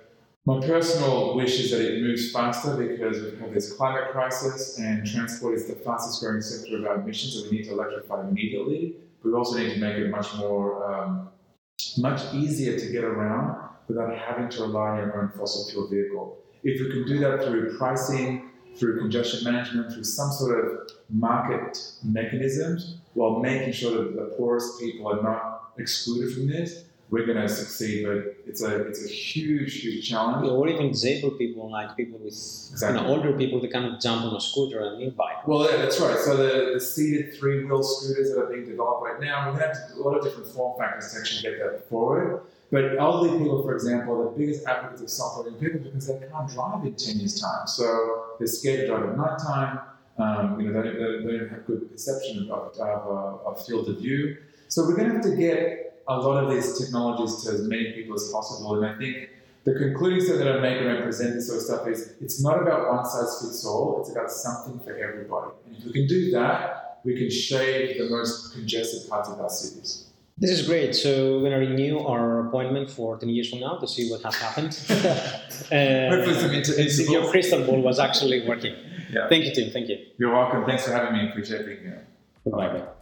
my 0.49 0.67
personal 0.67 1.37
wish 1.37 1.61
is 1.61 1.71
that 1.73 1.83
it 1.83 2.01
moves 2.01 2.33
faster 2.33 2.75
because 2.75 3.21
we 3.21 3.39
have 3.39 3.53
this 3.53 3.75
climate 3.75 4.09
crisis, 4.13 4.79
and 4.79 5.07
transport 5.07 5.55
is 5.55 5.67
the 5.67 5.75
fastest 5.75 6.23
growing 6.23 6.41
sector 6.41 6.79
of 6.79 6.87
our 6.87 6.95
emissions, 7.03 7.35
so 7.35 7.43
we 7.43 7.59
need 7.59 7.65
to 7.65 7.73
electrify 7.73 8.27
immediately. 8.27 8.95
We 9.23 9.35
also 9.35 9.59
need 9.59 9.75
to 9.75 9.79
make 9.79 9.97
it 9.97 10.09
much 10.09 10.35
more, 10.37 10.91
um, 10.91 11.29
much 11.99 12.33
easier 12.33 12.79
to 12.79 12.87
get 12.91 13.05
around 13.05 13.69
without 13.89 14.17
having 14.17 14.49
to 14.49 14.63
rely 14.63 14.89
on 14.89 14.97
your 14.97 15.21
own 15.21 15.29
fossil 15.39 15.71
fuel 15.71 15.87
vehicle. 15.87 16.39
If 16.65 16.81
we 16.81 16.93
can 16.93 17.07
do 17.07 17.19
that 17.19 17.45
through 17.45 17.77
pricing, 17.77 18.49
through 18.75 19.01
congestion 19.01 19.45
management, 19.45 19.93
through 19.93 20.05
some 20.05 20.33
sort 20.33 20.65
of 20.65 20.91
market 21.11 21.77
mechanisms, 22.03 22.97
while 23.13 23.41
making 23.41 23.75
sure 23.75 24.03
that 24.03 24.17
the 24.17 24.35
poorest 24.39 24.81
people 24.81 25.09
are 25.13 25.23
not 25.23 25.73
excluded 25.77 26.33
from 26.33 26.49
this, 26.49 26.85
we're 27.11 27.25
going 27.27 27.39
to 27.39 27.49
succeed. 27.49 28.05
But 28.07 28.37
it's 28.47 28.63
a 28.63 28.83
it's 28.89 29.05
a 29.05 29.09
huge, 29.09 29.81
huge 29.81 30.09
challenge. 30.09 30.47
Or 30.49 30.69
even 30.69 30.91
disabled 30.91 31.39
people, 31.39 31.71
like 31.71 31.97
people 31.97 32.19
with 32.19 32.33
Exactly. 32.35 33.01
you 33.01 33.07
know, 33.07 33.15
older 33.15 33.33
people 33.37 33.61
that 33.61 33.71
cannot 33.73 34.01
jump 34.01 34.25
on 34.27 34.37
a 34.37 34.41
scooter 34.41 34.81
and 34.81 35.03
e-bike. 35.03 35.47
Well, 35.47 35.71
yeah, 35.71 35.77
that's 35.77 35.99
right. 36.01 36.19
So 36.19 36.37
the, 36.37 36.75
the 36.75 36.81
seated 36.81 37.35
three-wheel 37.39 37.83
scooters 37.83 38.31
that 38.31 38.41
are 38.41 38.47
being 38.47 38.67
developed 38.67 39.03
right 39.05 39.21
now, 39.21 39.47
we're 39.51 39.59
going 39.59 39.73
to 39.73 39.79
have 39.79 39.95
to 39.95 40.01
a 40.01 40.03
lot 40.03 40.17
of 40.19 40.25
different 40.25 40.49
form 40.49 40.79
factors 40.79 41.13
to 41.13 41.19
actually 41.21 41.43
get 41.43 41.59
that 41.61 41.89
forward. 41.89 42.43
But 42.71 42.99
elderly 42.99 43.39
people, 43.39 43.63
for 43.63 43.73
example, 43.75 44.21
are 44.21 44.25
the 44.31 44.39
biggest 44.39 44.67
advocates 44.67 45.01
of 45.01 45.09
self-driving 45.09 45.59
people 45.59 45.81
because 45.81 46.07
they 46.07 46.19
can't 46.19 46.51
drive 46.51 46.85
in 46.85 46.95
10 46.95 47.17
years' 47.19 47.41
time. 47.41 47.67
So 47.67 48.35
they're 48.39 48.47
scared 48.47 48.81
to 48.81 48.87
drive 48.89 49.09
at 49.09 49.17
nighttime. 49.17 49.81
Um, 50.19 50.61
you 50.61 50.71
know, 50.71 50.83
they, 50.83 50.91
they, 50.91 51.25
they 51.25 51.39
don't 51.39 51.49
have 51.49 51.65
good 51.65 51.91
perception 51.91 52.51
of, 52.51 52.77
of, 52.79 52.81
uh, 52.81 53.49
of 53.49 53.65
field 53.65 53.89
of 53.89 53.99
view. 53.99 54.37
So 54.69 54.83
we're 54.87 54.97
going 54.97 55.09
to 55.09 55.15
have 55.15 55.25
to 55.25 55.35
get 55.37 55.88
a 56.09 56.17
lot 56.19 56.43
of 56.43 56.51
these 56.51 56.79
technologies 56.79 57.43
to 57.45 57.53
as 57.53 57.63
many 57.63 57.93
people 57.93 58.15
as 58.15 58.31
possible. 58.33 58.77
And 58.77 58.87
I 58.87 58.99
think 58.99 59.31
the 59.65 59.75
concluding 59.75 60.21
statement 60.21 60.45
that 60.45 60.57
I 60.57 60.61
make 60.61 60.81
when 60.81 60.97
I 60.97 61.01
present 61.03 61.35
this 61.35 61.47
sort 61.47 61.59
of 61.59 61.65
stuff 61.65 61.87
is 61.89 62.15
it's 62.21 62.43
not 62.43 62.61
about 62.63 62.89
one 62.89 63.05
size 63.05 63.43
fits 63.43 63.65
all, 63.67 64.01
it's 64.01 64.11
about 64.11 64.31
something 64.31 64.81
for 64.81 64.97
everybody. 64.97 65.51
And 65.67 65.77
if 65.77 65.85
we 65.85 65.93
can 65.93 66.07
do 66.07 66.31
that, 66.33 67.01
we 67.05 67.17
can 67.17 67.31
shave 67.31 67.99
the 67.99 68.09
most 68.09 68.55
congested 68.55 69.09
parts 69.09 69.29
of 69.29 69.41
our 69.41 69.51
cities. 69.51 70.07
This 70.39 70.51
is 70.51 70.67
great. 70.67 70.95
So 70.95 71.41
we're 71.41 71.51
going 71.51 71.61
to 71.61 71.67
renew 71.67 71.99
our 71.99 72.47
appointment 72.47 72.91
for 72.91 73.19
10 73.19 73.29
years 73.29 73.51
from 73.51 73.61
now 73.61 73.77
to 73.79 73.89
see 73.89 74.09
what 74.11 74.23
has 74.23 74.37
happened. 74.37 74.79
uh, 74.91 76.15
Hopefully 76.15 76.35
some 76.41 76.53
inter- 76.53 76.75
if 76.77 77.09
your 77.11 77.29
crystal 77.31 77.65
ball 77.65 77.83
was 77.83 77.99
actually 77.99 78.47
working. 78.47 78.75
Yeah. 79.13 79.29
Thank 79.29 79.45
you, 79.47 79.55
Tim. 79.55 79.73
Thank 79.73 79.89
you. 79.89 79.99
You're 80.19 80.33
welcome. 80.33 80.65
Thanks 80.65 80.85
for 80.85 80.93
having 80.93 81.15
me. 81.15 81.29
Appreciate 81.29 81.67
being 81.67 81.81
here. 81.81 82.07
Goodbye. 82.45 82.98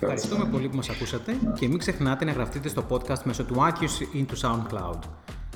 Ευχαριστούμε 0.00 0.44
πολύ 0.44 0.68
που 0.68 0.76
μας 0.76 0.88
ακούσατε 0.88 1.36
και 1.58 1.68
μην 1.68 1.78
ξεχνάτε 1.78 2.24
να 2.24 2.32
γραφτείτε 2.32 2.68
στο 2.68 2.84
podcast 2.88 3.22
μέσω 3.24 3.44
του 3.44 3.54
iTunes 3.58 4.14
ή 4.14 4.24
του 4.24 4.38
SoundCloud. 4.38 4.98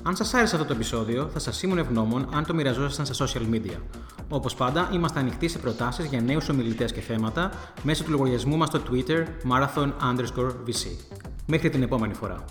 Αν 0.03 0.17
σας 0.17 0.35
άρεσε 0.35 0.55
αυτό 0.55 0.67
το 0.67 0.75
επεισόδιο, 0.75 1.29
θα 1.33 1.39
σας 1.39 1.63
ήμουν 1.63 1.79
ευγνώμων 1.79 2.29
αν 2.35 2.47
το 2.47 2.55
μοιραζόσασταν 2.55 3.07
στα 3.07 3.27
social 3.27 3.55
media. 3.55 3.79
Όπως 4.29 4.55
πάντα, 4.55 4.89
είμαστε 4.93 5.19
ανοιχτοί 5.19 5.49
σε 5.49 5.59
προτάσεις 5.59 6.05
για 6.05 6.21
νέους 6.21 6.49
ομιλητές 6.49 6.93
και 6.93 7.01
θέματα 7.01 7.51
μέσω 7.83 8.05
του 8.05 8.11
λογαριασμού 8.11 8.57
μας 8.57 8.69
στο 8.69 8.81
Twitter 8.91 9.25
marathon 9.51 9.93
underscore 10.03 10.51
VC. 10.67 10.87
Μέχρι 11.47 11.71
την 11.71 11.83
επόμενη 11.83 12.15
φορά. 12.15 12.45